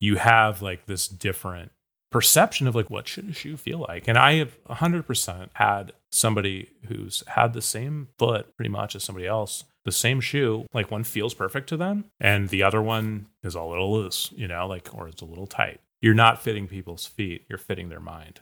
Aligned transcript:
you 0.00 0.16
have 0.16 0.62
like 0.62 0.86
this 0.86 1.08
different 1.08 1.72
perception 2.10 2.66
of 2.66 2.74
like 2.74 2.90
what 2.90 3.08
should 3.08 3.28
a 3.28 3.32
shoe 3.32 3.56
feel 3.56 3.84
like. 3.88 4.08
And 4.08 4.18
I 4.18 4.34
have 4.34 4.56
100% 4.64 5.48
had 5.54 5.92
somebody 6.10 6.70
who's 6.88 7.22
had 7.28 7.52
the 7.52 7.62
same 7.62 8.08
foot 8.18 8.54
pretty 8.56 8.70
much 8.70 8.94
as 8.94 9.04
somebody 9.04 9.26
else, 9.26 9.64
the 9.84 9.92
same 9.92 10.20
shoe, 10.20 10.66
like 10.72 10.90
one 10.90 11.04
feels 11.04 11.34
perfect 11.34 11.68
to 11.68 11.76
them 11.76 12.06
and 12.20 12.48
the 12.48 12.62
other 12.62 12.82
one 12.82 13.26
is 13.42 13.54
a 13.54 13.62
little 13.62 13.92
loose, 13.92 14.32
you 14.36 14.48
know, 14.48 14.66
like 14.66 14.94
or 14.94 15.08
it's 15.08 15.22
a 15.22 15.26
little 15.26 15.46
tight. 15.46 15.80
You're 16.00 16.14
not 16.14 16.42
fitting 16.42 16.68
people's 16.68 17.06
feet, 17.06 17.44
you're 17.48 17.58
fitting 17.58 17.88
their 17.88 18.00
mind. 18.00 18.40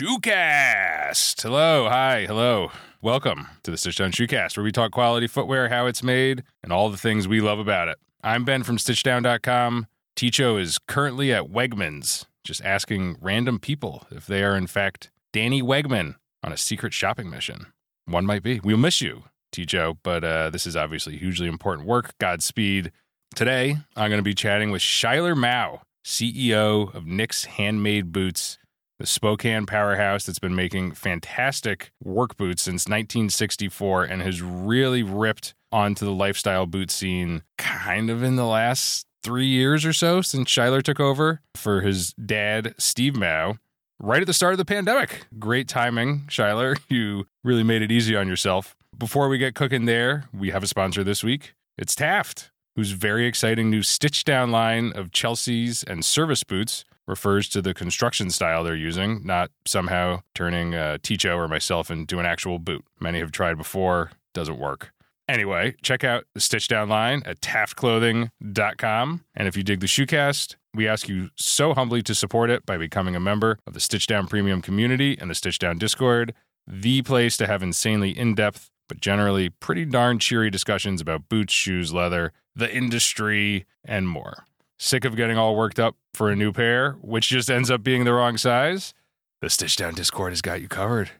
Shoecast. 0.00 1.42
Hello, 1.42 1.88
hi, 1.88 2.24
hello. 2.26 2.70
Welcome 3.02 3.48
to 3.62 3.70
the 3.70 3.78
Stitch 3.78 3.96
Down 3.96 4.12
Shoecast, 4.12 4.58
where 4.58 4.64
we 4.64 4.72
talk 4.72 4.90
quality 4.90 5.26
footwear, 5.26 5.70
how 5.70 5.86
it's 5.86 6.02
made, 6.02 6.42
and 6.62 6.70
all 6.70 6.90
the 6.90 6.98
things 6.98 7.26
we 7.26 7.40
love 7.40 7.58
about 7.58 7.88
it. 7.88 7.96
I'm 8.22 8.44
Ben 8.44 8.62
from 8.62 8.76
StitchDown.com. 8.76 9.86
Ticho 10.14 10.60
is 10.60 10.76
currently 10.86 11.32
at 11.32 11.44
Wegmans, 11.44 12.26
just 12.44 12.62
asking 12.62 13.16
random 13.18 13.58
people 13.58 14.06
if 14.10 14.26
they 14.26 14.42
are 14.42 14.54
in 14.54 14.66
fact 14.66 15.10
Danny 15.32 15.62
Wegman 15.62 16.16
on 16.44 16.52
a 16.52 16.58
secret 16.58 16.92
shopping 16.92 17.30
mission. 17.30 17.68
One 18.04 18.26
might 18.26 18.42
be. 18.42 18.60
We'll 18.60 18.76
miss 18.76 19.00
you, 19.00 19.22
Ticho, 19.50 19.96
but 20.02 20.22
uh, 20.22 20.50
this 20.50 20.66
is 20.66 20.76
obviously 20.76 21.16
hugely 21.16 21.48
important 21.48 21.88
work. 21.88 22.12
Godspeed. 22.18 22.92
Today, 23.34 23.78
I'm 23.96 24.10
going 24.10 24.18
to 24.18 24.22
be 24.22 24.34
chatting 24.34 24.70
with 24.70 24.82
Shuyler 24.82 25.34
Mowe, 25.34 25.80
CEO 26.04 26.94
of 26.94 27.06
Nick's 27.06 27.46
Handmade 27.46 28.12
Boots 28.12 28.58
the 29.00 29.06
Spokane 29.06 29.64
powerhouse 29.64 30.26
that's 30.26 30.38
been 30.38 30.54
making 30.54 30.92
fantastic 30.92 31.90
work 32.04 32.36
boots 32.36 32.64
since 32.64 32.86
1964 32.86 34.04
and 34.04 34.20
has 34.20 34.42
really 34.42 35.02
ripped 35.02 35.54
onto 35.72 36.04
the 36.04 36.12
lifestyle 36.12 36.66
boot 36.66 36.90
scene 36.90 37.42
kind 37.56 38.10
of 38.10 38.22
in 38.22 38.36
the 38.36 38.44
last 38.44 39.06
three 39.22 39.46
years 39.46 39.86
or 39.86 39.94
so 39.94 40.20
since 40.20 40.50
Shuyler 40.50 40.82
took 40.82 41.00
over 41.00 41.40
for 41.54 41.80
his 41.80 42.12
dad, 42.12 42.74
Steve 42.76 43.16
Mowe, 43.16 43.56
right 43.98 44.20
at 44.20 44.26
the 44.26 44.34
start 44.34 44.52
of 44.52 44.58
the 44.58 44.66
pandemic. 44.66 45.26
Great 45.38 45.66
timing, 45.66 46.26
Shuyler. 46.28 46.78
You 46.90 47.26
really 47.42 47.62
made 47.62 47.80
it 47.80 47.90
easy 47.90 48.14
on 48.14 48.28
yourself. 48.28 48.76
Before 48.98 49.30
we 49.30 49.38
get 49.38 49.54
cooking 49.54 49.86
there, 49.86 50.28
we 50.30 50.50
have 50.50 50.62
a 50.62 50.66
sponsor 50.66 51.02
this 51.02 51.24
week. 51.24 51.54
It's 51.78 51.94
Taft, 51.94 52.50
whose 52.76 52.90
very 52.90 53.26
exciting 53.26 53.70
new 53.70 53.82
stitch 53.82 54.24
down 54.24 54.50
line 54.50 54.92
of 54.94 55.10
Chelsea's 55.10 55.82
and 55.84 56.04
service 56.04 56.44
boots 56.44 56.84
refers 57.10 57.48
to 57.50 57.60
the 57.60 57.74
construction 57.74 58.30
style 58.30 58.64
they're 58.64 58.74
using, 58.74 59.20
not 59.24 59.50
somehow 59.66 60.22
turning 60.34 60.74
uh, 60.74 60.96
Ticho 61.02 61.36
or 61.36 61.48
myself 61.48 61.90
into 61.90 62.18
an 62.18 62.24
actual 62.24 62.58
boot. 62.58 62.84
Many 63.00 63.18
have 63.18 63.32
tried 63.32 63.58
before, 63.58 64.12
doesn't 64.32 64.58
work. 64.58 64.92
Anyway, 65.28 65.76
check 65.82 66.02
out 66.02 66.24
the 66.34 66.40
Stitch 66.40 66.66
Down 66.66 66.88
line 66.88 67.22
at 67.24 67.40
taftclothing.com. 67.40 69.24
And 69.36 69.48
if 69.48 69.56
you 69.56 69.62
dig 69.62 69.78
the 69.78 69.86
shoecast, 69.86 70.56
we 70.74 70.88
ask 70.88 71.08
you 71.08 71.30
so 71.36 71.74
humbly 71.74 72.02
to 72.02 72.14
support 72.14 72.50
it 72.50 72.66
by 72.66 72.76
becoming 72.76 73.14
a 73.14 73.20
member 73.20 73.58
of 73.66 73.74
the 73.74 73.80
Stitch 73.80 74.06
Down 74.06 74.26
Premium 74.26 74.62
community 74.62 75.16
and 75.20 75.30
the 75.30 75.34
Stitch 75.34 75.58
Down 75.58 75.78
Discord, 75.78 76.34
the 76.66 77.02
place 77.02 77.36
to 77.36 77.46
have 77.46 77.62
insanely 77.62 78.10
in 78.10 78.34
depth, 78.34 78.70
but 78.88 79.00
generally 79.00 79.50
pretty 79.50 79.84
darn 79.84 80.18
cheery 80.18 80.50
discussions 80.50 81.00
about 81.00 81.28
boots, 81.28 81.52
shoes, 81.52 81.92
leather, 81.92 82.32
the 82.56 82.72
industry, 82.74 83.66
and 83.84 84.08
more. 84.08 84.46
Sick 84.82 85.04
of 85.04 85.14
getting 85.14 85.36
all 85.36 85.56
worked 85.56 85.78
up 85.78 85.94
for 86.14 86.30
a 86.30 86.36
new 86.36 86.52
pair, 86.52 86.92
which 87.02 87.28
just 87.28 87.50
ends 87.50 87.70
up 87.70 87.82
being 87.82 88.04
the 88.04 88.14
wrong 88.14 88.38
size? 88.38 88.94
The 89.42 89.50
Stitch 89.50 89.76
Down 89.76 89.92
Discord 89.92 90.32
has 90.32 90.40
got 90.40 90.62
you 90.62 90.68
covered. 90.68 91.10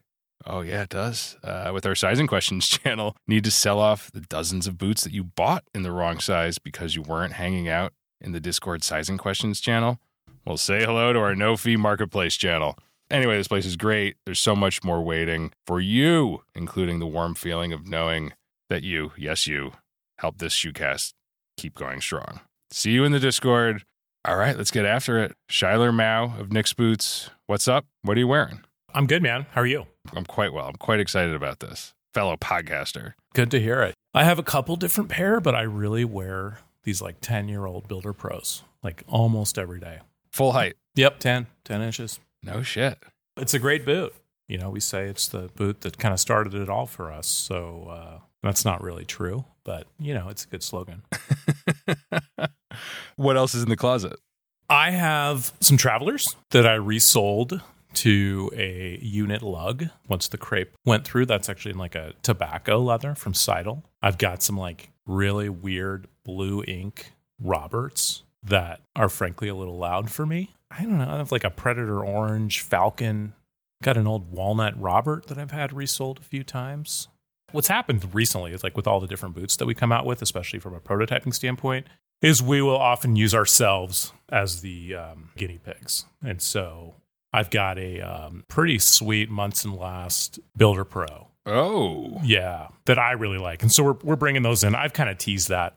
Oh, 0.46 0.62
yeah, 0.62 0.84
it 0.84 0.88
does. 0.88 1.36
Uh, 1.44 1.70
with 1.70 1.84
our 1.84 1.94
sizing 1.94 2.26
questions 2.26 2.66
channel, 2.68 3.14
need 3.28 3.44
to 3.44 3.50
sell 3.50 3.78
off 3.78 4.10
the 4.12 4.22
dozens 4.22 4.66
of 4.66 4.78
boots 4.78 5.04
that 5.04 5.12
you 5.12 5.22
bought 5.22 5.64
in 5.74 5.82
the 5.82 5.92
wrong 5.92 6.20
size 6.20 6.56
because 6.56 6.96
you 6.96 7.02
weren't 7.02 7.34
hanging 7.34 7.68
out 7.68 7.92
in 8.18 8.32
the 8.32 8.40
Discord 8.40 8.82
sizing 8.82 9.18
questions 9.18 9.60
channel? 9.60 10.00
Well, 10.46 10.56
say 10.56 10.82
hello 10.82 11.12
to 11.12 11.18
our 11.18 11.36
no 11.36 11.58
fee 11.58 11.76
marketplace 11.76 12.38
channel. 12.38 12.78
Anyway, 13.10 13.36
this 13.36 13.48
place 13.48 13.66
is 13.66 13.76
great. 13.76 14.16
There's 14.24 14.40
so 14.40 14.56
much 14.56 14.82
more 14.82 15.02
waiting 15.02 15.52
for 15.66 15.82
you, 15.82 16.44
including 16.54 16.98
the 16.98 17.06
warm 17.06 17.34
feeling 17.34 17.74
of 17.74 17.86
knowing 17.86 18.32
that 18.70 18.84
you, 18.84 19.12
yes, 19.18 19.46
you, 19.46 19.72
help 20.16 20.38
this 20.38 20.54
shoecast 20.54 21.12
keep 21.58 21.74
going 21.74 22.00
strong. 22.00 22.40
See 22.72 22.92
you 22.92 23.04
in 23.04 23.10
the 23.10 23.18
Discord. 23.18 23.84
All 24.24 24.36
right, 24.36 24.56
let's 24.56 24.70
get 24.70 24.84
after 24.84 25.18
it. 25.18 25.32
Shuyler 25.50 25.92
Mowe 25.92 26.34
of 26.38 26.52
Nick's 26.52 26.72
Boots. 26.72 27.30
What's 27.46 27.66
up? 27.66 27.84
What 28.02 28.16
are 28.16 28.20
you 28.20 28.28
wearing? 28.28 28.60
I'm 28.94 29.06
good, 29.06 29.22
man. 29.22 29.46
How 29.52 29.62
are 29.62 29.66
you? 29.66 29.86
I'm 30.12 30.24
quite 30.24 30.52
well. 30.52 30.66
I'm 30.66 30.76
quite 30.76 31.00
excited 31.00 31.34
about 31.34 31.58
this. 31.58 31.94
Fellow 32.14 32.36
podcaster. 32.36 33.14
Good 33.34 33.50
to 33.50 33.60
hear 33.60 33.82
it. 33.82 33.94
I 34.14 34.24
have 34.24 34.38
a 34.38 34.44
couple 34.44 34.76
different 34.76 35.10
pair, 35.10 35.40
but 35.40 35.54
I 35.54 35.62
really 35.62 36.04
wear 36.04 36.58
these 36.84 37.02
like 37.02 37.20
10 37.20 37.48
year 37.48 37.66
old 37.66 37.88
Builder 37.88 38.12
Pros 38.12 38.62
like 38.84 39.02
almost 39.08 39.58
every 39.58 39.80
day. 39.80 39.98
Full 40.30 40.52
height. 40.52 40.76
Yep, 40.94 41.18
10, 41.18 41.46
10 41.64 41.82
inches. 41.82 42.20
No 42.42 42.62
shit. 42.62 42.98
It's 43.36 43.54
a 43.54 43.58
great 43.58 43.84
boot. 43.84 44.14
You 44.48 44.58
know, 44.58 44.70
we 44.70 44.80
say 44.80 45.06
it's 45.06 45.26
the 45.28 45.50
boot 45.56 45.80
that 45.80 45.98
kind 45.98 46.12
of 46.14 46.20
started 46.20 46.54
it 46.54 46.68
all 46.68 46.86
for 46.86 47.10
us. 47.10 47.26
So 47.26 47.88
uh, 47.90 48.18
that's 48.42 48.64
not 48.64 48.82
really 48.82 49.04
true, 49.04 49.44
but 49.64 49.86
you 49.98 50.14
know, 50.14 50.28
it's 50.28 50.44
a 50.44 50.48
good 50.48 50.62
slogan. 50.62 51.02
what 53.16 53.36
else 53.36 53.54
is 53.54 53.62
in 53.62 53.68
the 53.68 53.76
closet? 53.76 54.18
I 54.68 54.90
have 54.92 55.52
some 55.60 55.76
travelers 55.76 56.36
that 56.50 56.66
I 56.66 56.74
resoled 56.74 57.60
to 57.92 58.50
a 58.54 58.98
unit 59.02 59.42
lug 59.42 59.86
once 60.08 60.28
the 60.28 60.38
crepe 60.38 60.74
went 60.84 61.04
through. 61.04 61.26
That's 61.26 61.48
actually 61.48 61.72
in 61.72 61.78
like 61.78 61.96
a 61.96 62.14
tobacco 62.22 62.78
leather 62.78 63.14
from 63.14 63.34
Seidel. 63.34 63.84
I've 64.00 64.18
got 64.18 64.42
some 64.42 64.56
like 64.56 64.90
really 65.06 65.48
weird 65.48 66.06
blue 66.24 66.62
ink 66.66 67.12
Roberts 67.42 68.22
that 68.42 68.80
are 68.94 69.08
frankly 69.08 69.48
a 69.48 69.54
little 69.54 69.76
loud 69.76 70.10
for 70.10 70.24
me. 70.24 70.54
I 70.70 70.82
don't 70.82 70.98
know. 70.98 71.08
I 71.08 71.16
have 71.16 71.32
like 71.32 71.44
a 71.44 71.50
Predator 71.50 72.04
Orange 72.04 72.60
Falcon. 72.60 73.34
Got 73.82 73.96
an 73.96 74.06
old 74.06 74.30
Walnut 74.30 74.80
Robert 74.80 75.26
that 75.26 75.38
I've 75.38 75.50
had 75.50 75.72
resoled 75.72 76.20
a 76.20 76.22
few 76.24 76.44
times. 76.44 77.08
What's 77.50 77.68
happened 77.68 78.14
recently 78.14 78.52
is 78.52 78.62
like 78.62 78.76
with 78.76 78.86
all 78.86 79.00
the 79.00 79.06
different 79.06 79.34
boots 79.34 79.56
that 79.56 79.66
we 79.66 79.74
come 79.74 79.90
out 79.90 80.06
with, 80.06 80.22
especially 80.22 80.60
from 80.60 80.74
a 80.74 80.80
prototyping 80.80 81.34
standpoint, 81.34 81.86
is 82.22 82.42
we 82.42 82.60
will 82.62 82.76
often 82.76 83.16
use 83.16 83.34
ourselves 83.34 84.12
as 84.28 84.60
the 84.60 84.94
um, 84.94 85.30
guinea 85.36 85.58
pigs. 85.58 86.04
And 86.22 86.40
so 86.40 86.94
I've 87.32 87.50
got 87.50 87.78
a 87.78 88.00
um, 88.00 88.44
pretty 88.48 88.78
sweet 88.78 89.30
Munson 89.30 89.74
Last 89.74 90.38
Builder 90.56 90.84
Pro. 90.84 91.28
Oh. 91.46 92.20
Yeah, 92.22 92.68
that 92.84 92.98
I 92.98 93.12
really 93.12 93.38
like. 93.38 93.62
And 93.62 93.72
so 93.72 93.82
we're, 93.82 93.96
we're 94.02 94.16
bringing 94.16 94.42
those 94.42 94.62
in. 94.62 94.74
I've 94.74 94.92
kind 94.92 95.08
of 95.08 95.18
teased 95.18 95.48
that 95.48 95.74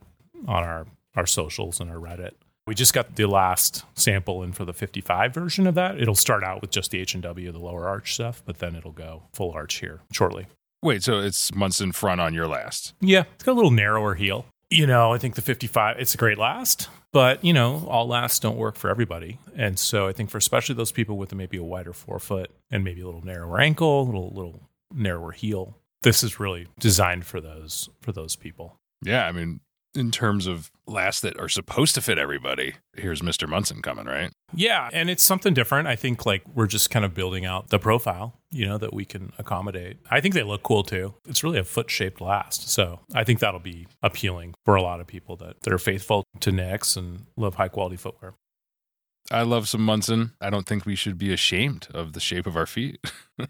on 0.47 0.63
our, 0.63 0.85
our 1.15 1.25
socials 1.25 1.79
and 1.79 1.89
our 1.89 1.97
Reddit. 1.97 2.31
We 2.65 2.75
just 2.75 2.93
got 2.93 3.15
the 3.15 3.25
last 3.25 3.83
sample 3.93 4.41
in 4.43 4.53
for 4.53 4.63
the 4.63 4.73
55 4.73 5.33
version 5.33 5.67
of 5.67 5.75
that. 5.75 5.99
It'll 5.99 6.15
start 6.15 6.43
out 6.43 6.61
with 6.61 6.71
just 6.71 6.91
the 6.91 6.99
H&W, 6.99 7.51
the 7.51 7.59
lower 7.59 7.87
arch 7.87 8.13
stuff, 8.13 8.41
but 8.45 8.59
then 8.59 8.75
it'll 8.75 8.91
go 8.91 9.23
full 9.33 9.51
arch 9.51 9.75
here 9.75 9.99
shortly. 10.13 10.47
Wait, 10.81 11.03
so 11.03 11.19
it's 11.19 11.53
Munson 11.53 11.91
front 11.91 12.19
on 12.19 12.33
your 12.33 12.47
last? 12.47 12.93
Yeah, 12.99 13.23
it's 13.35 13.43
got 13.43 13.53
a 13.53 13.55
little 13.55 13.71
narrower 13.71 14.15
heel. 14.15 14.45
You 14.73 14.87
know, 14.87 15.13
I 15.13 15.19
think 15.19 15.35
the 15.35 15.41
55, 15.41 15.99
it's 15.99 16.15
a 16.15 16.17
great 16.17 16.39
last, 16.39 16.89
but 17.11 17.43
you 17.45 17.53
know, 17.53 17.85
all 17.87 18.07
lasts 18.07 18.39
don't 18.39 18.57
work 18.57 18.75
for 18.75 18.89
everybody. 18.89 19.39
And 19.55 19.77
so 19.77 20.07
I 20.07 20.13
think 20.13 20.31
for 20.31 20.39
especially 20.39 20.73
those 20.73 20.91
people 20.91 21.15
with 21.15 21.33
maybe 21.35 21.57
a 21.57 21.63
wider 21.63 21.93
forefoot 21.93 22.49
and 22.71 22.83
maybe 22.83 23.01
a 23.01 23.05
little 23.05 23.23
narrower 23.23 23.59
ankle, 23.59 24.01
a 24.01 24.05
little, 24.05 24.31
little 24.33 24.69
narrower 24.91 25.31
heel, 25.31 25.77
this 26.01 26.23
is 26.23 26.39
really 26.39 26.67
designed 26.79 27.25
for 27.25 27.39
those, 27.39 27.87
for 28.01 28.11
those 28.11 28.35
people. 28.35 28.79
Yeah. 29.03 29.27
I 29.27 29.31
mean, 29.31 29.59
in 29.93 30.09
terms 30.09 30.47
of 30.47 30.71
lasts 30.87 31.21
that 31.21 31.39
are 31.39 31.49
supposed 31.49 31.93
to 31.93 32.01
fit 32.01 32.17
everybody, 32.17 32.73
here's 32.95 33.21
Mr. 33.21 33.47
Munson 33.47 33.83
coming, 33.83 34.05
right? 34.05 34.31
Yeah. 34.55 34.89
And 34.91 35.07
it's 35.07 35.21
something 35.21 35.53
different. 35.53 35.87
I 35.87 35.95
think 35.95 36.25
like 36.25 36.41
we're 36.55 36.65
just 36.65 36.89
kind 36.89 37.05
of 37.05 37.13
building 37.13 37.45
out 37.45 37.69
the 37.69 37.77
profile, 37.77 38.39
you 38.53 38.65
know, 38.65 38.77
that 38.77 38.93
we 38.93 39.03
can 39.05 39.33
accommodate. 39.37 39.97
I 40.09 40.21
think 40.21 40.33
they 40.33 40.43
look 40.43 40.63
cool 40.63 40.83
too. 40.83 41.15
It's 41.27 41.43
really 41.43 41.59
a 41.59 41.63
foot 41.63 41.89
shaped 41.89 42.21
last. 42.21 42.69
So 42.69 42.99
I 43.13 43.23
think 43.23 43.39
that'll 43.39 43.59
be 43.59 43.87
appealing 44.01 44.55
for 44.63 44.75
a 44.75 44.81
lot 44.81 44.99
of 44.99 45.07
people 45.07 45.35
that, 45.37 45.61
that 45.61 45.73
are 45.73 45.79
faithful 45.79 46.23
to 46.39 46.51
Nick's 46.51 46.95
and 46.95 47.25
love 47.35 47.55
high 47.55 47.67
quality 47.67 47.97
footwear. 47.97 48.33
I 49.31 49.43
love 49.43 49.67
some 49.67 49.83
Munson. 49.83 50.33
I 50.41 50.49
don't 50.49 50.65
think 50.65 50.85
we 50.85 50.95
should 50.95 51.17
be 51.17 51.33
ashamed 51.33 51.87
of 51.93 52.13
the 52.13 52.19
shape 52.19 52.45
of 52.45 52.55
our 52.55 52.65
feet. 52.65 52.99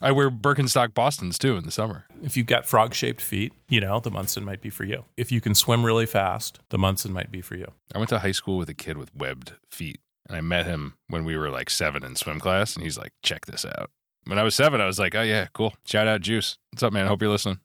I 0.00 0.10
wear 0.10 0.30
Birkenstock 0.30 0.94
Bostons 0.94 1.38
too 1.38 1.56
in 1.56 1.64
the 1.64 1.70
summer. 1.70 2.06
If 2.22 2.36
you've 2.36 2.46
got 2.46 2.66
frog 2.66 2.94
shaped 2.94 3.20
feet, 3.20 3.52
you 3.68 3.80
know, 3.80 4.00
the 4.00 4.10
Munson 4.10 4.44
might 4.44 4.60
be 4.60 4.70
for 4.70 4.84
you. 4.84 5.04
If 5.16 5.30
you 5.30 5.40
can 5.40 5.54
swim 5.54 5.84
really 5.84 6.06
fast, 6.06 6.58
the 6.70 6.78
Munson 6.78 7.12
might 7.12 7.30
be 7.30 7.40
for 7.40 7.56
you. 7.56 7.66
I 7.94 7.98
went 7.98 8.08
to 8.10 8.20
high 8.20 8.32
school 8.32 8.58
with 8.58 8.68
a 8.68 8.74
kid 8.74 8.96
with 8.96 9.14
webbed 9.14 9.52
feet, 9.70 10.00
and 10.28 10.36
I 10.36 10.40
met 10.40 10.66
him 10.66 10.94
when 11.08 11.24
we 11.24 11.36
were 11.36 11.50
like 11.50 11.70
seven 11.70 12.04
in 12.04 12.16
swim 12.16 12.40
class, 12.40 12.74
and 12.74 12.82
he's 12.82 12.98
like, 12.98 13.12
check 13.22 13.46
this 13.46 13.64
out. 13.64 13.90
When 14.24 14.38
I 14.38 14.42
was 14.42 14.54
seven, 14.54 14.80
I 14.80 14.86
was 14.86 14.98
like, 14.98 15.14
oh, 15.14 15.22
yeah, 15.22 15.46
cool. 15.52 15.74
Shout 15.84 16.06
out 16.06 16.20
Juice. 16.20 16.58
What's 16.70 16.82
up, 16.82 16.92
man? 16.92 17.04
I 17.04 17.08
Hope 17.08 17.20
you're 17.22 17.30
listening. 17.30 17.58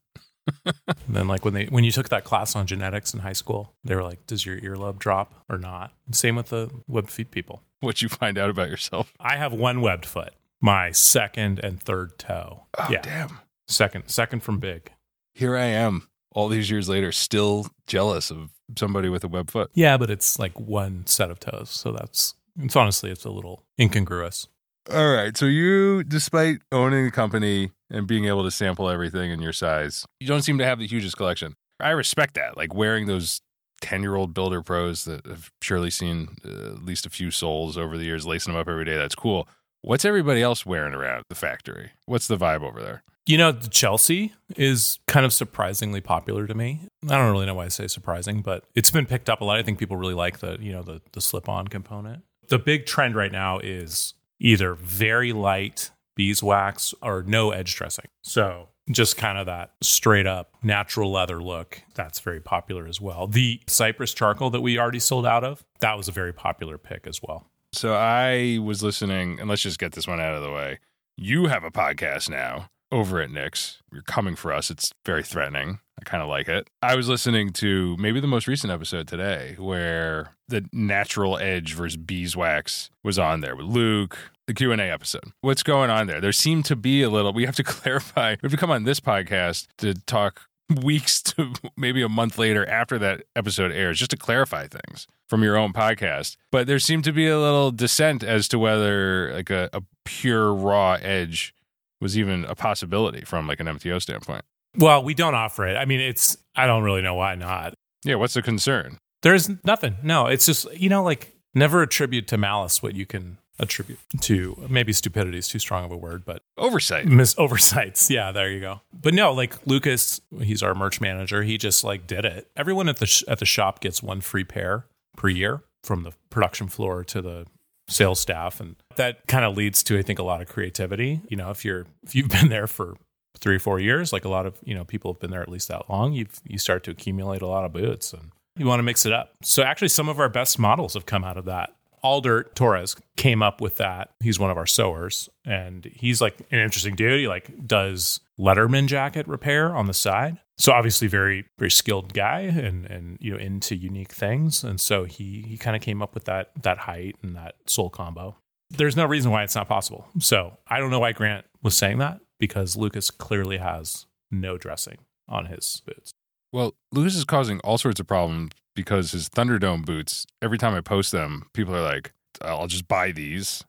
and 0.66 0.76
then 1.10 1.28
like 1.28 1.44
when 1.44 1.54
they 1.54 1.66
when 1.66 1.84
you 1.84 1.92
took 1.92 2.10
that 2.10 2.24
class 2.24 2.56
on 2.56 2.66
genetics 2.66 3.14
in 3.14 3.20
high 3.20 3.34
school, 3.34 3.74
they 3.84 3.96
were 3.96 4.04
like, 4.04 4.26
"Does 4.28 4.46
your 4.46 4.58
earlobe 4.62 4.98
drop 4.98 5.34
or 5.50 5.58
not?" 5.58 5.92
Same 6.12 6.38
with 6.38 6.50
the 6.50 6.72
webbed 6.88 7.10
feet 7.12 7.32
people. 7.32 7.64
What'd 7.82 8.02
you 8.02 8.08
find 8.10 8.38
out 8.38 8.50
about 8.50 8.70
yourself? 8.70 9.14
I 9.20 9.36
have 9.36 9.52
one 9.54 9.82
webbed 9.82 10.06
foot 10.06 10.34
my 10.62 10.92
second 10.92 11.60
and 11.60 11.82
third 11.82 12.18
toe. 12.18 12.64
Oh, 12.78 12.88
yeah. 12.90 13.02
damn. 13.02 13.40
Second, 13.68 14.08
second 14.08 14.42
from 14.42 14.60
big. 14.60 14.92
Here 15.34 15.56
I 15.56 15.66
am 15.66 16.08
all 16.32 16.48
these 16.48 16.70
years 16.72 16.90
later 16.90 17.12
still 17.12 17.68
jealous 17.86 18.32
of 18.32 18.50
somebody 18.78 19.10
with 19.10 19.24
a 19.24 19.28
web 19.28 19.52
foot. 19.52 19.70
Yeah, 19.74 19.98
but 19.98 20.10
it's 20.10 20.40
like 20.40 20.60
one 20.60 21.06
set 21.06 21.30
of 21.30 21.40
toes. 21.40 21.70
So 21.70 21.92
that's, 21.92 22.36
it's 22.60 22.76
honestly, 22.76 23.12
it's 23.12 23.26
a 23.26 23.30
little 23.30 23.64
incongruous. 23.80 24.48
All 24.94 25.12
right. 25.14 25.36
So 25.36 25.46
you, 25.46 26.04
despite 26.04 26.60
owning 26.72 27.08
a 27.08 27.12
company 27.12 27.72
and 27.90 28.08
being 28.08 28.26
able 28.26 28.44
to 28.44 28.52
sample 28.52 28.90
everything 28.90 29.32
in 29.32 29.42
your 29.42 29.54
size, 29.54 30.06
you 30.20 30.28
don't 30.28 30.44
seem 30.44 30.58
to 30.60 30.66
have 30.66 30.80
the 30.80 30.88
hugest 30.88 31.18
collection. 31.18 31.56
I 31.80 31.90
respect 31.90 32.36
that. 32.36 32.56
Like 32.56 32.74
wearing 32.74 33.06
those 33.06 33.42
10 33.82 34.02
year 34.02 34.16
old 34.16 34.34
builder 34.34 34.62
pros 34.62 35.04
that 35.06 35.26
have 35.26 35.52
surely 35.62 35.90
seen 35.90 36.30
uh, 36.46 36.74
at 36.74 36.86
least 36.86 37.06
a 37.06 37.10
few 37.10 37.32
soles 37.32 37.78
over 37.78 37.98
the 37.98 38.06
years, 38.06 38.26
lacing 38.26 38.54
them 38.54 38.62
up 38.62 38.68
every 38.68 38.86
day. 38.86 38.98
That's 38.98 39.16
cool. 39.16 39.48
What's 39.82 40.06
everybody 40.06 40.42
else 40.42 40.66
wearing 40.66 40.94
around 40.94 41.24
the 41.30 41.36
factory? 41.36 41.92
What's 42.06 42.28
the 42.28 42.38
vibe 42.38 42.64
over 42.64 42.82
there? 42.82 43.04
You 43.26 43.38
know, 43.38 43.52
Chelsea 43.52 44.34
is 44.56 45.00
kind 45.06 45.26
of 45.26 45.34
surprisingly 45.34 46.00
popular 46.00 46.48
to 46.48 46.54
me. 46.54 46.88
I 47.04 47.18
don't 47.18 47.32
really 47.32 47.46
know 47.46 47.56
why 47.56 47.66
I 47.66 47.68
say 47.68 47.88
surprising, 47.88 48.42
but 48.42 48.64
it's 48.74 48.90
been 48.90 49.06
picked 49.06 49.30
up 49.30 49.42
a 49.42 49.46
lot. 49.46 49.58
I 49.58 49.64
think 49.64 49.80
people 49.80 49.98
really 49.98 50.14
like 50.14 50.40
the, 50.40 50.58
you 50.62 50.72
know, 50.72 50.82
the 50.82 51.02
the 51.12 51.20
slip-on 51.20 51.68
component. 51.68 52.24
The 52.48 52.58
big 52.58 52.86
trend 52.86 53.16
right 53.16 53.32
now 53.32 53.60
is 53.60 54.14
either 54.40 54.74
very 54.74 55.34
light 55.34 55.92
beeswax 56.16 56.94
or 57.02 57.24
no 57.24 57.52
edge 57.52 57.76
dressing. 57.76 58.06
So 58.24 58.70
just 58.90 59.18
kind 59.18 59.38
of 59.38 59.46
that 59.46 59.72
straight 59.82 60.26
up 60.26 60.54
natural 60.64 61.12
leather 61.12 61.42
look. 61.42 61.82
That's 61.94 62.20
very 62.20 62.40
popular 62.40 62.88
as 62.88 63.02
well. 63.02 63.28
The 63.28 63.62
cypress 63.68 64.14
charcoal 64.14 64.50
that 64.52 64.62
we 64.62 64.80
already 64.80 65.00
sold 65.00 65.26
out 65.26 65.44
of, 65.44 65.64
that 65.80 65.98
was 65.98 66.08
a 66.08 66.12
very 66.12 66.34
popular 66.34 66.78
pick 66.78 67.06
as 67.06 67.22
well. 67.22 67.48
So 67.74 67.94
I 67.94 68.60
was 68.62 68.82
listening, 68.82 69.40
and 69.40 69.50
let's 69.50 69.62
just 69.62 69.80
get 69.80 69.92
this 69.92 70.08
one 70.08 70.22
out 70.22 70.36
of 70.36 70.42
the 70.42 70.52
way. 70.52 70.80
You 71.18 71.48
have 71.48 71.64
a 71.64 71.72
podcast 71.72 72.30
now 72.30 72.70
over 72.92 73.20
at 73.20 73.30
Nick's. 73.30 73.82
You're 73.92 74.04
coming 74.04 74.36
for 74.36 74.54
us. 74.54 74.72
It's 74.72 74.94
very 75.06 75.24
threatening. 75.24 75.80
I 76.00 76.04
kind 76.04 76.22
of 76.22 76.30
like 76.30 76.48
it. 76.48 76.70
I 76.82 76.96
was 76.96 77.10
listening 77.10 77.52
to 77.54 77.98
maybe 77.98 78.20
the 78.20 78.28
most 78.28 78.48
recent 78.48 78.72
episode 78.72 79.08
today 79.08 79.56
where 79.58 80.36
the 80.48 80.66
natural 80.72 81.38
edge 81.38 81.74
versus 81.74 81.98
beeswax 81.98 82.90
was 83.04 83.18
on 83.18 83.42
there 83.42 83.56
with 83.56 83.66
Luke, 83.66 84.18
the 84.46 84.54
Q&A 84.54 84.78
episode. 84.78 85.32
What's 85.42 85.64
going 85.64 85.90
on 85.90 86.08
there? 86.08 86.22
There 86.22 86.32
seemed 86.32 86.66
to 86.66 86.76
be 86.76 87.02
a 87.02 87.10
little 87.10 87.34
we 87.34 87.46
have 87.46 87.56
to 87.56 87.64
clarify. 87.64 88.32
We 88.42 88.48
have 88.48 88.52
to 88.52 88.58
come 88.58 88.72
on 88.72 88.84
this 88.84 89.00
podcast 89.00 89.68
to 89.80 89.96
talk 90.06 90.42
weeks 90.84 91.22
to 91.24 91.54
maybe 91.76 92.02
a 92.02 92.10
month 92.10 92.38
later 92.38 92.68
after 92.70 93.00
that 93.00 93.24
episode 93.36 93.72
airs 93.72 94.00
just 94.00 94.12
to 94.12 94.18
clarify 94.18 94.68
things 94.68 95.08
from 95.28 95.44
your 95.44 95.58
own 95.58 95.74
podcast. 95.74 96.38
But 96.52 96.68
there 96.68 96.80
seemed 96.80 97.04
to 97.06 97.12
be 97.12 97.28
a 97.28 97.40
little 97.40 97.72
dissent 97.72 98.24
as 98.24 98.48
to 98.50 98.60
whether 98.60 99.34
like 99.34 99.50
a, 99.50 99.70
a 99.74 99.82
pure 100.06 100.54
raw 100.54 100.94
edge 101.02 101.54
was 102.00 102.18
even 102.18 102.46
a 102.46 102.56
possibility 102.56 103.22
from 103.26 103.48
like 103.48 103.60
an 103.60 103.68
MTO 103.68 104.02
standpoint. 104.02 104.44
Well, 104.78 105.04
we 105.04 105.14
don't 105.14 105.36
offer 105.36 105.66
it. 105.68 105.76
I 105.76 105.86
mean, 105.86 106.00
it's 106.00 106.38
I 106.56 106.68
don't 106.68 106.84
really 106.84 107.02
know 107.02 107.16
why 107.16 107.36
not. 107.36 107.74
Yeah, 108.04 108.16
what's 108.16 108.34
the 108.36 108.42
concern? 108.42 108.98
There's 109.24 109.50
nothing. 109.66 109.98
No, 110.04 110.28
it's 110.28 110.46
just 110.46 110.72
you 110.74 110.90
know 110.90 111.04
like 111.04 111.34
never 111.56 111.82
attribute 111.82 112.28
to 112.28 112.38
malice 112.38 112.82
what 112.84 112.94
you 112.96 113.06
can 113.06 113.38
attribute 113.60 113.98
to 114.22 114.56
maybe 114.70 114.94
stupidity 114.94 115.38
is 115.40 115.48
too 115.48 115.58
strong 115.60 115.84
of 115.84 115.92
a 115.92 115.98
word, 115.98 116.24
but 116.24 116.42
Oversight. 116.58 117.08
Miss 117.08 117.34
oversights. 117.38 118.10
Yeah, 118.18 118.32
there 118.32 118.50
you 118.52 118.60
go. 118.60 118.82
But 118.94 119.14
no, 119.16 119.34
like 119.34 119.66
Lucas, 119.66 120.22
he's 120.42 120.62
our 120.62 120.76
merch 120.76 121.02
manager. 121.02 121.42
He 121.44 121.58
just 121.58 121.84
like 121.84 122.06
did 122.08 122.24
it. 122.26 122.50
Everyone 122.56 122.88
at 122.88 122.98
the 122.98 123.08
sh- 123.08 123.24
at 123.28 123.40
the 123.40 123.46
shop 123.46 123.80
gets 123.80 124.04
one 124.04 124.22
free 124.22 124.44
pair 124.44 124.86
per 125.16 125.30
year 125.30 125.64
from 125.84 126.04
the 126.04 126.12
production 126.30 126.68
floor 126.68 127.04
to 127.06 127.22
the 127.22 127.46
sales 127.90 128.20
staff 128.20 128.60
and 128.60 128.76
that 128.98 129.26
kind 129.28 129.46
of 129.46 129.56
leads 129.56 129.82
to 129.82 129.98
I 129.98 130.02
think 130.02 130.20
a 130.20 130.24
lot 130.24 130.42
of 130.42 130.48
creativity. 130.48 131.22
You 131.30 131.38
know, 131.38 131.50
if 131.50 131.66
you're 131.66 131.86
if 132.04 132.14
you've 132.16 132.30
been 132.30 132.50
there 132.50 132.68
for 132.68 132.96
3 133.38 133.56
or 133.56 133.60
4 133.60 133.80
years, 133.80 134.12
like 134.12 134.26
a 134.26 134.30
lot 134.30 134.46
of, 134.46 134.58
you 134.64 134.76
know, 134.76 134.84
people 134.84 135.14
have 135.14 135.20
been 135.20 135.32
there 135.32 135.42
at 135.42 135.50
least 135.50 135.68
that 135.68 135.90
long, 135.90 136.14
you 136.14 136.28
you 136.46 136.58
start 136.58 136.84
to 136.86 136.92
accumulate 136.92 137.42
a 137.42 137.48
lot 137.48 137.66
of 137.66 137.74
boots 137.74 138.14
and 138.14 138.32
you 138.58 138.66
want 138.66 138.80
to 138.80 138.84
mix 138.84 139.06
it 139.06 139.14
up. 139.14 139.32
So 139.42 139.64
actually 139.64 139.90
some 139.90 140.10
of 140.10 140.20
our 140.20 140.30
best 140.30 140.60
models 140.60 140.94
have 140.96 141.06
come 141.06 141.24
out 141.24 141.38
of 141.38 141.46
that. 141.46 141.74
Aldert 142.04 142.56
Torres 142.56 142.96
came 143.16 143.42
up 143.42 143.60
with 143.60 143.78
that. 143.78 144.12
He's 144.20 144.40
one 144.40 144.52
of 144.52 144.58
our 144.58 144.68
sewers, 144.68 145.30
and 145.46 145.86
he's 145.96 146.22
like 146.22 146.40
an 146.52 146.60
interesting 146.60 146.96
dude. 146.96 147.20
He 147.20 147.28
like 147.28 147.68
does 147.68 148.20
Letterman 148.40 148.88
jacket 148.88 149.28
repair 149.28 149.76
on 149.76 149.88
the 149.88 149.94
side. 149.94 150.38
So 150.60 150.72
obviously 150.72 151.08
very 151.08 151.46
very 151.58 151.72
skilled 151.72 152.14
guy 152.14 152.42
and 152.42 152.86
and 152.86 153.18
you 153.20 153.32
know 153.32 153.38
into 153.38 153.76
unique 153.76 154.12
things. 154.12 154.64
And 154.64 154.80
so 154.80 155.06
he 155.06 155.44
he 155.48 155.58
kind 155.58 155.76
of 155.76 155.82
came 155.82 156.02
up 156.02 156.14
with 156.14 156.26
that 156.26 156.52
that 156.62 156.78
height 156.80 157.16
and 157.22 157.36
that 157.36 157.56
sole 157.66 157.90
combo. 157.90 158.36
There's 158.70 158.96
no 158.96 159.06
reason 159.06 159.32
why 159.32 159.44
it's 159.44 159.56
not 159.56 159.68
possible. 159.68 160.08
So 160.20 160.58
I 160.68 160.80
don't 160.80 160.92
know 160.92 161.00
why 161.00 161.14
Grant 161.14 161.46
was 161.64 161.76
saying 161.76 162.00
that 162.00 162.20
because 162.40 162.76
Lucas 162.76 163.10
clearly 163.12 163.58
has 163.58 164.06
no 164.32 164.58
dressing 164.58 164.98
on 165.28 165.46
his 165.48 165.82
boots. 165.86 166.12
Well, 166.52 166.76
Lucas 166.92 167.16
is 167.16 167.26
causing 167.26 167.60
all 167.60 167.78
sorts 167.78 168.00
of 168.00 168.08
problems 168.08 168.52
because 168.76 169.12
his 169.12 169.30
Thunderdome 169.30 169.86
boots, 169.86 170.26
every 170.42 170.58
time 170.58 170.74
I 170.74 170.82
post 170.82 171.12
them, 171.12 171.48
people 171.54 171.76
are 171.76 171.82
like, 171.82 172.14
I'll 172.42 172.68
just 172.68 172.88
buy 172.88 173.12
these. 173.12 173.64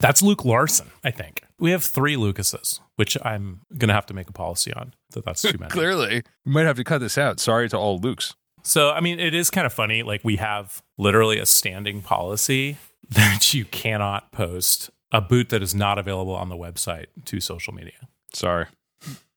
That's 0.00 0.22
Luke 0.22 0.44
Larson, 0.44 0.90
I 1.04 1.10
think. 1.10 1.42
We 1.58 1.72
have 1.72 1.84
three 1.84 2.16
Lucases, 2.16 2.80
which 2.96 3.16
I'm 3.22 3.60
going 3.76 3.88
to 3.88 3.94
have 3.94 4.06
to 4.06 4.14
make 4.14 4.28
a 4.28 4.32
policy 4.32 4.72
on 4.72 4.94
that 5.12 5.24
that's 5.24 5.42
too 5.42 5.58
many. 5.60 5.70
Clearly. 5.70 6.22
We 6.44 6.52
might 6.52 6.66
have 6.66 6.76
to 6.76 6.84
cut 6.84 6.98
this 6.98 7.18
out. 7.18 7.38
Sorry 7.38 7.68
to 7.68 7.76
all 7.76 8.00
Lukes. 8.00 8.34
So, 8.62 8.90
I 8.90 9.00
mean, 9.00 9.20
it 9.20 9.34
is 9.34 9.50
kind 9.50 9.66
of 9.66 9.72
funny. 9.72 10.02
Like, 10.02 10.22
we 10.24 10.36
have 10.36 10.82
literally 10.98 11.38
a 11.38 11.46
standing 11.46 12.02
policy 12.02 12.78
that 13.10 13.54
you 13.54 13.64
cannot 13.66 14.32
post 14.32 14.90
a 15.12 15.20
boot 15.20 15.48
that 15.50 15.62
is 15.62 15.74
not 15.74 15.98
available 15.98 16.34
on 16.34 16.48
the 16.48 16.56
website 16.56 17.06
to 17.24 17.40
social 17.40 17.72
media 17.74 18.08
Sorry. 18.32 18.66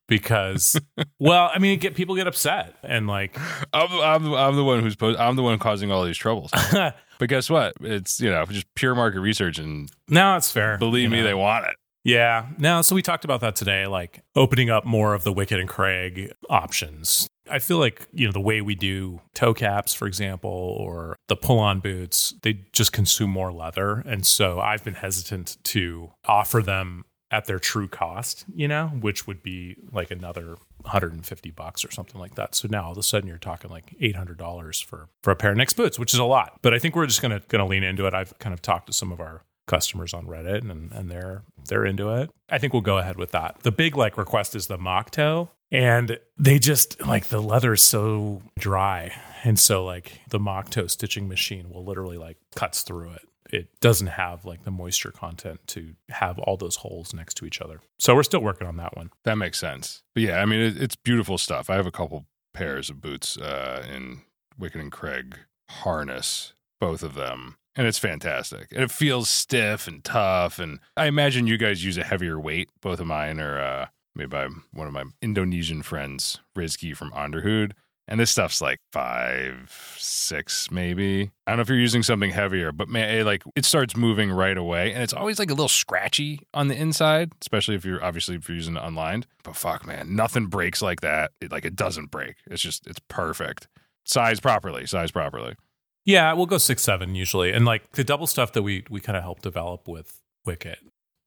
because, 0.08 0.80
well, 1.20 1.50
I 1.54 1.60
mean, 1.60 1.80
get 1.80 1.96
people 1.96 2.16
get 2.16 2.28
upset 2.28 2.76
and 2.84 3.08
like, 3.08 3.38
I'm, 3.74 3.92
I'm, 3.92 4.34
I'm 4.34 4.56
the 4.56 4.64
one 4.64 4.82
who's 4.82 4.96
post- 4.96 5.20
I'm 5.20 5.36
the 5.36 5.44
one 5.44 5.58
causing 5.60 5.92
all 5.92 6.04
these 6.06 6.18
troubles. 6.18 6.52
but 6.72 7.30
guess 7.30 7.50
what? 7.50 7.74
It's, 7.82 8.20
you 8.20 8.30
know, 8.30 8.46
just 8.46 8.68
pure 8.76 8.96
market 8.96 9.20
research 9.22 9.58
and 9.60 9.90
no, 10.08 10.36
it's 10.36 10.52
fair. 10.52 10.78
believe 10.78 11.10
me, 11.10 11.18
know. 11.18 11.24
they 11.24 11.34
want 11.34 11.66
it. 11.66 11.76
Yeah. 12.04 12.48
Now, 12.58 12.82
so 12.82 12.96
we 12.96 13.02
talked 13.02 13.24
about 13.24 13.42
that 13.42 13.56
today, 13.56 13.88
like 13.88 14.22
opening 14.36 14.70
up 14.70 14.86
more 14.86 15.14
of 15.14 15.24
the 15.24 15.34
Wickett 15.34 15.60
and 15.60 15.70
Craig 15.70 16.34
options. 16.50 17.28
I 17.50 17.60
feel 17.60 17.78
like, 17.78 18.08
you 18.14 18.26
know, 18.26 18.32
the 18.32 18.40
way 18.42 18.62
we 18.62 18.76
do 18.76 19.22
toe 19.34 19.54
caps, 19.54 19.94
for 19.94 20.08
example, 20.08 20.50
or 20.50 21.18
the 21.28 21.36
pull 21.36 21.60
on 21.60 21.80
boots, 21.80 22.34
they 22.42 22.62
just 22.72 22.94
consume 22.94 23.30
more 23.30 23.52
leather. 23.52 24.04
And 24.06 24.26
so 24.26 24.60
I've 24.60 24.84
been 24.84 24.94
hesitant 24.94 25.58
to 25.66 26.12
offer 26.26 26.62
them 26.62 27.06
at 27.32 27.46
their 27.46 27.58
true 27.58 27.88
cost, 27.88 28.46
you 28.54 28.68
know, 28.68 28.90
which 29.00 29.26
would 29.26 29.42
be 29.42 29.76
like 29.92 30.12
another 30.12 30.56
150 30.82 31.52
bucks 31.52 31.84
or 31.84 31.90
something 31.90 32.22
like 32.22 32.36
that. 32.36 32.54
So 32.54 32.68
now 32.70 32.86
all 32.86 32.92
of 32.92 32.98
a 32.98 33.04
sudden 33.04 33.28
you're 33.28 33.40
talking 33.40 33.72
like 33.72 33.96
$800 34.00 34.84
for 34.86 35.10
for 35.24 35.32
a 35.32 35.36
pair 35.36 35.52
of 35.52 35.58
Nicks 35.58 35.74
boots, 35.74 35.98
which 35.98 36.14
is 36.14 36.20
a 36.20 36.26
lot. 36.26 36.60
But 36.62 36.76
I 36.76 36.80
think 36.80 36.96
we're 36.96 37.08
just 37.08 37.24
going 37.24 37.32
to 37.32 37.46
going 37.48 37.60
to 37.60 37.66
lean 37.66 37.84
into 37.84 38.06
it. 38.06 38.14
I've 38.14 38.38
kind 38.38 38.54
of 38.54 38.62
talked 38.62 38.88
to 38.88 38.94
some 38.94 39.12
of 39.12 39.20
our 39.20 39.42
customers 39.66 40.14
on 40.14 40.28
Reddit 40.28 40.70
and 40.70 40.92
and 40.92 41.10
they're 41.10 41.44
they're 41.68 41.86
into 41.86 42.14
it. 42.14 42.30
I 42.50 42.60
think 42.60 42.72
we'll 42.72 42.82
go 42.84 43.00
ahead 43.00 43.18
with 43.18 43.32
that. 43.32 43.64
The 43.64 43.72
big 43.72 43.98
like 43.98 44.18
request 44.18 44.56
is 44.56 44.68
the 44.68 44.78
mock 44.78 45.10
toe 45.10 45.50
and 45.74 46.20
they 46.38 46.60
just 46.60 47.02
like 47.06 47.28
the 47.28 47.42
leather 47.42 47.74
is 47.74 47.82
so 47.82 48.44
dry 48.58 49.12
and 49.44 49.60
so 49.60 49.84
like 49.84 50.22
the 50.30 50.40
mock 50.40 50.70
toe 50.70 50.88
stitching 50.88 51.28
machine 51.28 51.70
will 51.70 51.84
literally 51.84 52.18
like 52.18 52.38
cuts 52.56 52.84
through 52.84 53.10
it. 53.12 53.28
It 53.52 53.80
doesn't 53.82 54.08
have 54.08 54.46
like 54.46 54.64
the 54.64 54.72
moisture 54.72 55.12
content 55.12 55.60
to 55.68 55.96
have 56.10 56.40
all 56.40 56.58
those 56.58 56.78
holes 56.78 57.14
next 57.14 57.36
to 57.36 57.46
each 57.46 57.60
other. 57.60 57.82
So 58.00 58.16
we're 58.16 58.24
still 58.24 58.42
working 58.42 58.68
on 58.68 58.78
that 58.78 58.96
one. 58.96 59.10
That 59.26 59.36
makes 59.36 59.60
sense. 59.60 60.04
But 60.14 60.24
yeah, 60.24 60.42
I 60.42 60.46
mean, 60.46 60.60
it, 60.60 60.82
it's 60.82 60.96
beautiful 60.96 61.38
stuff. 61.38 61.70
I 61.70 61.76
have 61.76 61.88
a 61.88 61.92
couple 61.92 62.26
pairs 62.54 62.90
of 62.90 63.02
boots 63.02 63.38
uh, 63.38 63.86
in 63.94 64.22
Wickett 64.60 64.80
and 64.80 64.92
Craig 64.92 65.38
harness, 65.70 66.54
both 66.80 67.04
of 67.04 67.16
them. 67.16 67.58
And 67.76 67.88
it's 67.88 67.98
fantastic. 67.98 68.68
And 68.72 68.84
it 68.84 68.92
feels 68.92 69.30
stiff 69.30 69.88
and 69.88 70.04
tough. 70.04 70.60
And 70.60 70.80
I 70.96 71.08
imagine 71.08 71.48
you 71.48 71.58
guys 71.58 71.84
use 71.84 71.98
a 71.98 72.04
heavier 72.04 72.40
weight. 72.40 72.70
Both 72.82 73.00
of 73.00 73.08
mine 73.08 73.40
are 73.40 73.60
uh, 73.60 73.86
made 74.16 74.30
by 74.30 74.48
one 74.72 74.88
of 74.88 74.94
my 74.94 75.04
Indonesian 75.22 75.82
friends, 75.82 76.40
Rizky 76.56 76.96
from 76.96 77.12
Onderhood. 77.12 77.74
And 78.06 78.20
this 78.20 78.32
stuff's 78.32 78.62
like 78.62 78.80
five, 78.92 79.96
six, 79.98 80.70
maybe. 80.70 81.32
I 81.48 81.52
don't 81.52 81.58
know 81.58 81.62
if 81.62 81.70
you're 81.70 81.78
using 81.78 82.04
something 82.04 82.32
heavier, 82.32 82.74
but 82.74 82.90
man, 82.90 83.10
it, 83.16 83.26
like 83.26 83.44
it 83.56 83.64
starts 83.64 83.96
moving 83.96 84.30
right 84.30 84.58
away, 84.58 84.92
and 84.92 85.02
it's 85.02 85.14
always 85.14 85.40
like 85.40 85.50
a 85.50 85.54
little 85.54 85.70
scratchy 85.70 86.42
on 86.54 86.68
the 86.68 86.76
inside, 86.76 87.32
especially 87.42 87.76
if 87.76 87.86
you're 87.86 88.04
obviously 88.04 88.36
if 88.36 88.50
you're 88.50 88.58
using 88.58 88.76
it 88.76 88.84
unlined. 88.84 89.26
But 89.44 89.56
fuck, 89.56 89.88
man, 89.88 90.18
nothing 90.18 90.48
breaks 90.48 90.82
like 90.82 91.00
that. 91.00 91.32
It, 91.40 91.52
like 91.54 91.64
it 91.64 91.78
doesn't 91.78 92.12
break. 92.12 92.36
It's 92.52 92.62
just 92.62 92.86
it's 92.88 93.00
perfect. 93.08 93.70
Size 94.04 94.42
properly. 94.42 94.86
Size 94.86 95.12
properly. 95.12 95.56
Yeah, 96.04 96.34
we'll 96.34 96.46
go 96.46 96.58
six 96.58 96.84
seven 96.84 97.16
usually, 97.16 97.54
and 97.54 97.64
like 97.64 97.94
the 97.94 98.04
double 98.04 98.28
stuff 98.28 98.52
that 98.52 98.64
we 98.64 98.84
we 98.90 99.00
kind 99.00 99.16
of 99.16 99.24
helped 99.24 99.44
develop 99.44 99.88
with 99.88 100.20
Wickett. 100.46 100.76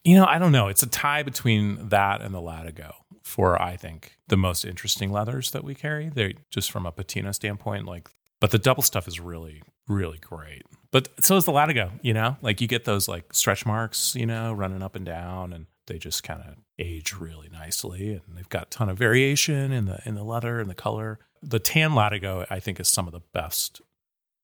You 0.07 0.15
know, 0.17 0.25
I 0.25 0.39
don't 0.39 0.53
know. 0.53 0.69
It's 0.69 0.85
a 0.85 0.89
tie 0.89 1.25
between 1.25 1.89
that 1.89 2.21
and 2.23 2.33
the 2.33 2.41
Latigo 2.41 2.93
for 3.25 3.61
I 3.61 3.77
think 3.77 4.17
the 4.29 4.37
most 4.37 4.65
interesting 4.65 5.11
leathers 5.11 5.51
that 5.51 5.65
we 5.65 5.75
carry. 5.75 6.09
They 6.09 6.37
just 6.51 6.71
from 6.71 6.87
a 6.87 6.93
patina 6.93 7.35
standpoint, 7.35 7.87
like. 7.87 8.09
But 8.39 8.51
the 8.51 8.59
double 8.59 8.83
stuff 8.83 9.09
is 9.09 9.19
really 9.19 9.63
really 9.89 10.19
great. 10.19 10.63
But 10.91 11.09
so 11.25 11.37
is 11.37 11.45
the 11.45 11.53
Latigo. 11.53 11.91
You 12.03 12.15
know, 12.15 12.37
like 12.41 12.61
you 12.61 12.69
get 12.69 12.85
those 12.85 13.09
like 13.09 13.33
stretch 13.33 13.67
marks, 13.67 14.15
you 14.15 14.27
know, 14.27 14.53
running 14.53 14.83
up 14.83 14.95
and 14.95 15.05
down, 15.05 15.53
and 15.53 15.67
they 15.87 15.99
just 15.99 16.23
kind 16.23 16.41
of 16.41 16.55
age 16.79 17.15
really 17.15 17.49
nicely, 17.49 18.13
and 18.13 18.37
they've 18.37 18.49
got 18.49 18.67
a 18.67 18.71
ton 18.71 18.89
of 18.89 18.99
variation 18.99 19.73
in 19.73 19.87
the 19.87 20.01
in 20.07 20.15
the 20.15 20.25
leather 20.25 20.61
and 20.61 20.71
the 20.71 20.75
color. 20.75 21.19
The 21.43 21.59
tan 21.59 21.91
Latigo, 21.91 22.47
I 22.49 22.61
think, 22.61 22.79
is 22.79 22.89
some 22.89 23.07
of 23.07 23.13
the 23.13 23.23
best 23.33 23.81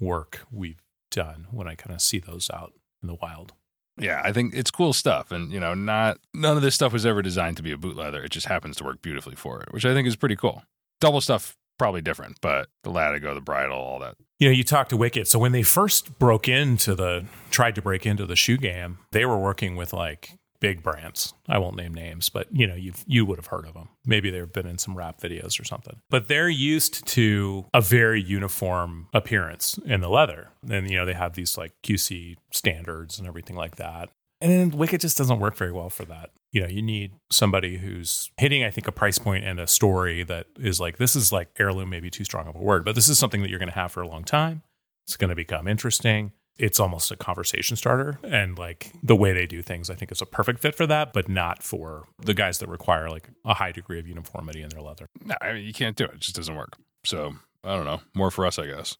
work 0.00 0.40
we've 0.50 0.82
done 1.10 1.46
when 1.50 1.68
I 1.68 1.74
kind 1.74 1.94
of 1.94 2.02
see 2.02 2.18
those 2.18 2.50
out 2.50 2.72
in 3.00 3.06
the 3.06 3.14
wild. 3.14 3.52
Yeah, 3.98 4.22
I 4.24 4.32
think 4.32 4.54
it's 4.54 4.70
cool 4.70 4.92
stuff, 4.92 5.30
and 5.30 5.52
you 5.52 5.60
know, 5.60 5.74
not 5.74 6.18
none 6.32 6.56
of 6.56 6.62
this 6.62 6.74
stuff 6.74 6.92
was 6.92 7.04
ever 7.04 7.20
designed 7.22 7.58
to 7.58 7.62
be 7.62 7.72
a 7.72 7.78
boot 7.78 7.96
leather. 7.96 8.22
It 8.24 8.30
just 8.30 8.46
happens 8.46 8.76
to 8.78 8.84
work 8.84 9.02
beautifully 9.02 9.34
for 9.34 9.62
it, 9.62 9.72
which 9.72 9.84
I 9.84 9.92
think 9.92 10.08
is 10.08 10.16
pretty 10.16 10.36
cool. 10.36 10.62
Double 11.00 11.20
stuff 11.20 11.56
probably 11.78 12.00
different, 12.00 12.38
but 12.40 12.68
the 12.84 12.90
Latigo, 12.90 13.34
the 13.34 13.40
bridle, 13.40 13.76
all 13.76 13.98
that. 13.98 14.14
You 14.38 14.48
know, 14.48 14.52
you 14.52 14.64
talk 14.64 14.88
to 14.90 14.96
Wickett. 14.96 15.26
So 15.26 15.38
when 15.38 15.52
they 15.52 15.62
first 15.62 16.18
broke 16.18 16.48
into 16.48 16.94
the, 16.94 17.26
tried 17.50 17.74
to 17.74 17.82
break 17.82 18.06
into 18.06 18.24
the 18.24 18.36
shoe 18.36 18.56
game, 18.56 18.98
they 19.10 19.24
were 19.24 19.38
working 19.38 19.76
with 19.76 19.92
like 19.92 20.38
big 20.62 20.80
brands. 20.80 21.34
I 21.48 21.58
won't 21.58 21.76
name 21.76 21.92
names, 21.92 22.28
but 22.28 22.46
you 22.52 22.68
know, 22.68 22.76
you 22.76 22.92
you 23.04 23.26
would 23.26 23.38
have 23.38 23.48
heard 23.48 23.66
of 23.66 23.74
them. 23.74 23.88
Maybe 24.06 24.30
they've 24.30 24.50
been 24.50 24.66
in 24.66 24.78
some 24.78 24.96
rap 24.96 25.20
videos 25.20 25.60
or 25.60 25.64
something. 25.64 26.00
But 26.08 26.28
they're 26.28 26.48
used 26.48 27.04
to 27.08 27.66
a 27.74 27.80
very 27.80 28.22
uniform 28.22 29.08
appearance 29.12 29.76
in 29.84 30.00
the 30.00 30.08
leather. 30.08 30.50
And 30.70 30.88
you 30.88 30.96
know, 30.96 31.04
they 31.04 31.14
have 31.14 31.34
these 31.34 31.58
like 31.58 31.72
QC 31.82 32.36
standards 32.52 33.18
and 33.18 33.26
everything 33.26 33.56
like 33.56 33.76
that. 33.76 34.10
And 34.40 34.72
Wickett 34.72 35.00
just 35.00 35.18
doesn't 35.18 35.40
work 35.40 35.56
very 35.56 35.72
well 35.72 35.90
for 35.90 36.04
that. 36.04 36.30
You 36.52 36.62
know, 36.62 36.68
you 36.68 36.82
need 36.82 37.12
somebody 37.30 37.78
who's 37.78 38.30
hitting, 38.36 38.64
I 38.64 38.70
think, 38.70 38.86
a 38.86 38.92
price 38.92 39.18
point 39.18 39.44
and 39.44 39.58
a 39.58 39.66
story 39.66 40.22
that 40.24 40.46
is 40.58 40.80
like, 40.80 40.98
this 40.98 41.14
is 41.14 41.32
like 41.32 41.48
heirloom, 41.58 41.90
maybe 41.90 42.10
too 42.10 42.24
strong 42.24 42.48
of 42.48 42.56
a 42.56 42.58
word, 42.58 42.84
but 42.84 42.94
this 42.94 43.08
is 43.08 43.18
something 43.18 43.40
that 43.42 43.50
you're 43.50 43.60
going 43.60 43.68
to 43.68 43.74
have 43.74 43.92
for 43.92 44.02
a 44.02 44.08
long 44.08 44.24
time. 44.24 44.62
It's 45.06 45.16
going 45.16 45.30
to 45.30 45.36
become 45.36 45.68
interesting 45.68 46.32
it's 46.58 46.78
almost 46.78 47.10
a 47.10 47.16
conversation 47.16 47.76
starter. 47.76 48.18
And 48.22 48.58
like 48.58 48.92
the 49.02 49.16
way 49.16 49.32
they 49.32 49.46
do 49.46 49.62
things, 49.62 49.90
I 49.90 49.94
think 49.94 50.12
is 50.12 50.22
a 50.22 50.26
perfect 50.26 50.60
fit 50.60 50.74
for 50.74 50.86
that, 50.86 51.12
but 51.12 51.28
not 51.28 51.62
for 51.62 52.06
the 52.18 52.34
guys 52.34 52.58
that 52.58 52.68
require 52.68 53.08
like 53.08 53.28
a 53.44 53.54
high 53.54 53.72
degree 53.72 53.98
of 53.98 54.06
uniformity 54.06 54.62
in 54.62 54.68
their 54.68 54.82
leather. 54.82 55.06
No, 55.24 55.34
I 55.40 55.54
mean, 55.54 55.64
you 55.64 55.72
can't 55.72 55.96
do 55.96 56.04
it. 56.04 56.14
It 56.14 56.20
just 56.20 56.36
doesn't 56.36 56.54
work. 56.54 56.76
So 57.04 57.34
I 57.64 57.74
don't 57.74 57.84
know. 57.84 58.00
More 58.14 58.30
for 58.30 58.46
us, 58.46 58.58
I 58.58 58.66
guess. 58.66 58.96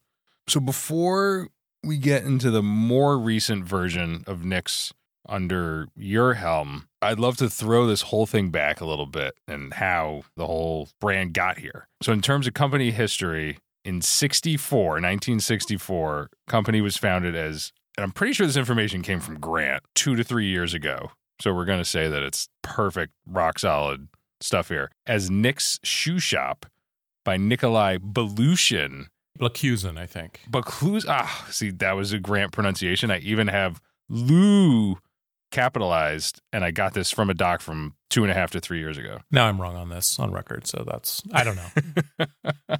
So 0.49 0.61
before 0.61 1.49
we 1.85 1.99
get 1.99 2.25
into 2.25 2.51
the 2.51 2.63
more 2.63 3.19
recent 3.19 3.65
version 3.65 4.25
of 4.27 4.45
Nick's 4.45 4.93
under 5.29 5.89
your 5.95 6.35
helm, 6.35 6.89
I'd 7.01 7.19
love 7.19 7.37
to 7.39 7.49
throw 7.49 7.87
this 7.87 8.03
whole 8.03 8.27
thing 8.27 8.51
back 8.51 8.81
a 8.81 8.87
little 8.87 9.07
bit 9.07 9.35
and 9.47 9.75
how 9.75 10.23
the 10.37 10.47
whole 10.47 10.89
brand 11.01 11.35
got 11.35 11.59
here. 11.59 11.89
So, 12.03 12.13
in 12.13 12.23
terms 12.23 12.47
of 12.47 12.55
company 12.55 12.91
history, 12.91 13.59
in 13.85 14.01
64, 14.01 14.81
1964, 14.81 16.31
company 16.49 16.81
was 16.81 16.97
founded 16.97 17.35
as, 17.35 17.73
and 17.97 18.05
I'm 18.05 18.12
pretty 18.12 18.33
sure 18.33 18.47
this 18.47 18.57
information 18.57 19.03
came 19.03 19.21
from 19.21 19.41
Grant 19.41 19.83
two 19.95 20.17
to 20.17 20.25
three 20.25 20.47
years 20.47 20.75
ago. 20.75 21.11
So 21.41 21.53
we're 21.53 21.65
going 21.65 21.81
to 21.81 21.85
say 21.85 22.09
that 22.09 22.23
it's 22.23 22.49
perfect, 22.62 23.12
rock 23.27 23.59
solid 23.59 24.09
stuff 24.41 24.69
here. 24.69 24.91
As 25.07 25.31
Nick's 25.31 25.81
Shoe 25.83 26.19
Shop 26.19 26.67
by 27.25 27.37
Nikolai 27.37 27.99
Belushin. 27.99 29.07
Bakusin, 29.39 29.99
I 29.99 30.07
think. 30.07 30.41
Bakluz. 30.51 31.05
Ah, 31.09 31.47
see, 31.51 31.71
that 31.71 31.93
was 31.93 32.12
a 32.12 32.19
Grant 32.19 32.53
pronunciation. 32.53 33.11
I 33.11 33.19
even 33.19 33.49
have 33.49 33.81
Lou 34.09 34.99
capitalized, 35.51 36.41
and 36.53 36.65
I 36.65 36.71
got 36.71 36.95
this 36.95 37.11
from 37.11 37.31
a 37.31 37.35
doc 37.35 37.61
from 37.61 37.95
two 38.11 38.23
and 38.23 38.31
a 38.31 38.35
half 38.35 38.51
to 38.53 38.61
three 38.61 38.79
years 38.79 38.99
ago. 38.99 39.19
Now 39.31 39.47
I'm 39.47 39.61
wrong 39.61 39.77
on 39.77 39.89
this 39.89 40.19
on 40.19 40.33
record, 40.33 40.67
so 40.67 40.85
that's 40.87 41.23
I 41.33 41.45
don't 41.45 41.57
know. 41.57 42.27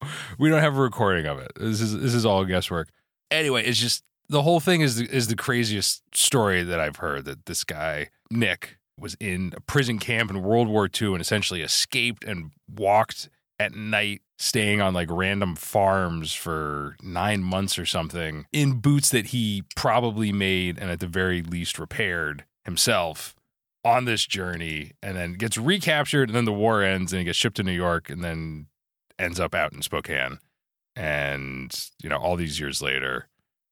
we 0.38 0.48
don't 0.48 0.62
have 0.62 0.76
a 0.76 0.80
recording 0.80 1.26
of 1.26 1.38
it. 1.38 1.52
This 1.56 1.80
is 1.80 1.98
this 1.98 2.14
is 2.14 2.24
all 2.24 2.44
guesswork. 2.44 2.88
Anyway, 3.30 3.64
it's 3.64 3.78
just 3.78 4.02
the 4.28 4.42
whole 4.42 4.60
thing 4.60 4.80
is 4.80 4.96
the, 4.96 5.04
is 5.10 5.28
the 5.28 5.36
craziest 5.36 6.02
story 6.14 6.62
that 6.62 6.80
I've 6.80 6.96
heard. 6.96 7.24
That 7.24 7.46
this 7.46 7.64
guy 7.64 8.10
Nick 8.30 8.78
was 8.98 9.16
in 9.20 9.52
a 9.56 9.60
prison 9.60 9.98
camp 9.98 10.30
in 10.30 10.42
World 10.42 10.68
War 10.68 10.88
II 10.88 11.12
and 11.12 11.20
essentially 11.20 11.62
escaped 11.62 12.24
and 12.24 12.50
walked 12.68 13.28
at 13.60 13.74
night, 13.74 14.22
staying 14.38 14.80
on 14.80 14.94
like 14.94 15.08
random 15.10 15.56
farms 15.56 16.32
for 16.32 16.96
nine 17.02 17.42
months 17.42 17.78
or 17.78 17.86
something 17.86 18.46
in 18.52 18.80
boots 18.80 19.10
that 19.10 19.26
he 19.26 19.64
probably 19.76 20.32
made 20.32 20.78
and 20.78 20.90
at 20.90 21.00
the 21.00 21.06
very 21.06 21.42
least 21.42 21.78
repaired 21.78 22.44
himself 22.64 23.34
on 23.84 24.04
this 24.04 24.26
journey 24.26 24.92
and 25.02 25.16
then 25.16 25.32
gets 25.34 25.56
recaptured 25.56 26.28
and 26.28 26.36
then 26.36 26.44
the 26.44 26.52
war 26.52 26.82
ends 26.82 27.12
and 27.12 27.20
he 27.20 27.24
gets 27.24 27.38
shipped 27.38 27.56
to 27.56 27.62
New 27.62 27.72
York 27.72 28.10
and 28.10 28.22
then 28.22 28.66
ends 29.18 29.40
up 29.40 29.54
out 29.54 29.72
in 29.72 29.82
Spokane. 29.82 30.38
And, 30.96 31.72
you 32.02 32.08
know, 32.08 32.16
all 32.16 32.36
these 32.36 32.58
years 32.58 32.82
later, 32.82 33.28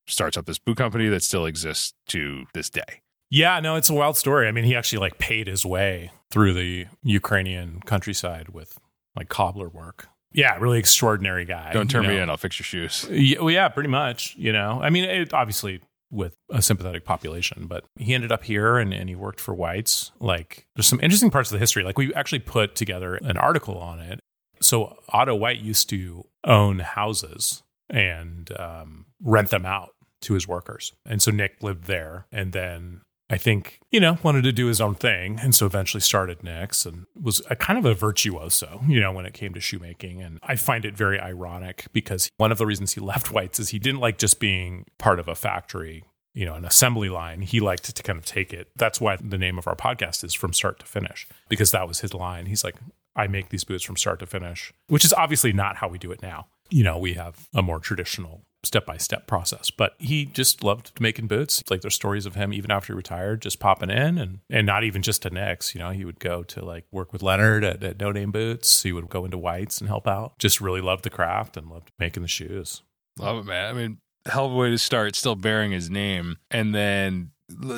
starts 0.06 0.36
up 0.36 0.46
this 0.46 0.58
boot 0.58 0.76
company 0.76 1.08
that 1.08 1.22
still 1.22 1.46
exists 1.46 1.94
to 2.08 2.44
this 2.54 2.70
day. 2.70 3.02
Yeah, 3.30 3.58
no, 3.58 3.74
it's 3.74 3.90
a 3.90 3.94
wild 3.94 4.16
story. 4.16 4.46
I 4.46 4.52
mean, 4.52 4.64
he 4.64 4.76
actually 4.76 5.00
like 5.00 5.18
paid 5.18 5.48
his 5.48 5.66
way 5.66 6.12
through 6.30 6.52
the 6.54 6.86
Ukrainian 7.02 7.80
countryside 7.84 8.50
with 8.50 8.78
like 9.16 9.28
cobbler 9.28 9.68
work. 9.68 10.08
Yeah, 10.32 10.56
really 10.58 10.78
extraordinary 10.78 11.44
guy. 11.44 11.72
Don't 11.72 11.90
turn 11.90 12.06
me 12.06 12.16
know. 12.16 12.22
in, 12.22 12.30
I'll 12.30 12.36
fix 12.36 12.58
your 12.58 12.64
shoes. 12.64 13.06
Yeah, 13.10 13.40
well, 13.40 13.50
yeah, 13.50 13.68
pretty 13.68 13.88
much. 13.88 14.36
You 14.36 14.52
know, 14.52 14.80
I 14.82 14.90
mean, 14.90 15.04
it, 15.04 15.34
obviously 15.34 15.80
with 16.10 16.36
a 16.50 16.62
sympathetic 16.62 17.04
population, 17.04 17.66
but 17.66 17.84
he 17.98 18.14
ended 18.14 18.30
up 18.30 18.44
here 18.44 18.76
and, 18.76 18.92
and 18.92 19.08
he 19.08 19.16
worked 19.16 19.40
for 19.40 19.54
whites. 19.54 20.12
Like, 20.20 20.66
there's 20.76 20.86
some 20.86 21.00
interesting 21.00 21.30
parts 21.30 21.50
of 21.50 21.54
the 21.54 21.58
history. 21.58 21.82
Like, 21.82 21.98
we 21.98 22.14
actually 22.14 22.38
put 22.40 22.76
together 22.76 23.16
an 23.16 23.36
article 23.36 23.76
on 23.78 23.98
it 23.98 24.20
so 24.60 24.96
Otto 25.08 25.34
White 25.34 25.60
used 25.60 25.88
to 25.90 26.26
own 26.44 26.80
houses 26.80 27.62
and 27.88 28.50
um, 28.58 29.06
rent 29.22 29.50
them 29.50 29.66
out 29.66 29.90
to 30.22 30.34
his 30.34 30.48
workers. 30.48 30.92
And 31.04 31.20
so 31.20 31.30
Nick 31.30 31.62
lived 31.62 31.84
there. 31.84 32.26
And 32.32 32.52
then 32.52 33.02
I 33.28 33.36
think, 33.36 33.80
you 33.90 34.00
know, 34.00 34.18
wanted 34.22 34.42
to 34.42 34.52
do 34.52 34.66
his 34.66 34.80
own 34.80 34.94
thing. 34.94 35.38
And 35.40 35.54
so 35.54 35.66
eventually 35.66 36.00
started 36.00 36.42
Nick's 36.42 36.86
and 36.86 37.06
was 37.20 37.42
a 37.50 37.56
kind 37.56 37.78
of 37.78 37.84
a 37.84 37.94
virtuoso, 37.94 38.82
you 38.88 39.00
know, 39.00 39.12
when 39.12 39.26
it 39.26 39.34
came 39.34 39.54
to 39.54 39.60
shoemaking. 39.60 40.22
And 40.22 40.38
I 40.42 40.56
find 40.56 40.84
it 40.84 40.96
very 40.96 41.20
ironic 41.20 41.86
because 41.92 42.30
one 42.36 42.52
of 42.52 42.58
the 42.58 42.66
reasons 42.66 42.92
he 42.92 43.00
left 43.02 43.32
White's 43.32 43.58
is 43.58 43.70
he 43.70 43.78
didn't 43.78 44.00
like 44.00 44.18
just 44.18 44.40
being 44.40 44.84
part 44.98 45.20
of 45.20 45.28
a 45.28 45.34
factory 45.34 46.04
you 46.36 46.44
know, 46.44 46.54
an 46.54 46.66
assembly 46.66 47.08
line. 47.08 47.40
He 47.40 47.60
liked 47.60 47.96
to 47.96 48.02
kind 48.02 48.18
of 48.18 48.26
take 48.26 48.52
it. 48.52 48.68
That's 48.76 49.00
why 49.00 49.16
the 49.16 49.38
name 49.38 49.56
of 49.56 49.66
our 49.66 49.74
podcast 49.74 50.22
is 50.22 50.34
From 50.34 50.52
Start 50.52 50.78
to 50.80 50.86
Finish, 50.86 51.26
because 51.48 51.70
that 51.70 51.88
was 51.88 52.00
his 52.00 52.12
line. 52.12 52.44
He's 52.44 52.62
like, 52.62 52.76
I 53.16 53.26
make 53.26 53.48
these 53.48 53.64
boots 53.64 53.82
from 53.84 53.96
start 53.96 54.20
to 54.20 54.26
finish, 54.26 54.72
which 54.88 55.04
is 55.04 55.12
obviously 55.12 55.52
not 55.52 55.76
how 55.76 55.88
we 55.88 55.98
do 55.98 56.12
it 56.12 56.22
now. 56.22 56.46
You 56.68 56.84
know, 56.84 56.98
we 56.98 57.14
have 57.14 57.48
a 57.54 57.62
more 57.62 57.80
traditional 57.80 58.42
step 58.64 58.84
by 58.84 58.96
step 58.96 59.26
process, 59.26 59.70
but 59.70 59.94
he 59.98 60.26
just 60.26 60.62
loved 60.62 61.00
making 61.00 61.28
boots. 61.28 61.62
Like 61.70 61.80
there's 61.80 61.94
stories 61.94 62.26
of 62.26 62.34
him 62.34 62.52
even 62.52 62.70
after 62.70 62.92
he 62.92 62.96
retired, 62.96 63.42
just 63.42 63.60
popping 63.60 63.90
in 63.90 64.18
and, 64.18 64.40
and 64.50 64.66
not 64.66 64.84
even 64.84 65.02
just 65.02 65.22
to 65.22 65.30
Nick's, 65.30 65.74
you 65.74 65.78
know, 65.78 65.90
he 65.90 66.04
would 66.04 66.18
go 66.18 66.42
to 66.42 66.64
like 66.64 66.84
work 66.90 67.12
with 67.12 67.22
Leonard 67.22 67.64
at, 67.64 67.82
at 67.82 68.00
No 68.00 68.10
Name 68.10 68.32
Boots. 68.32 68.82
He 68.82 68.92
would 68.92 69.08
go 69.08 69.24
into 69.24 69.38
Whites 69.38 69.80
and 69.80 69.88
help 69.88 70.06
out. 70.06 70.38
Just 70.38 70.60
really 70.60 70.80
loved 70.80 71.04
the 71.04 71.10
craft 71.10 71.56
and 71.56 71.68
loved 71.68 71.92
making 71.98 72.22
the 72.22 72.28
shoes. 72.28 72.82
Love 73.18 73.38
it, 73.38 73.44
man. 73.44 73.70
I 73.70 73.72
mean, 73.72 73.98
hell 74.26 74.46
of 74.46 74.52
a 74.52 74.56
way 74.56 74.70
to 74.70 74.78
start, 74.78 75.14
still 75.14 75.36
bearing 75.36 75.72
his 75.72 75.88
name. 75.88 76.36
And 76.50 76.74
then 76.74 77.30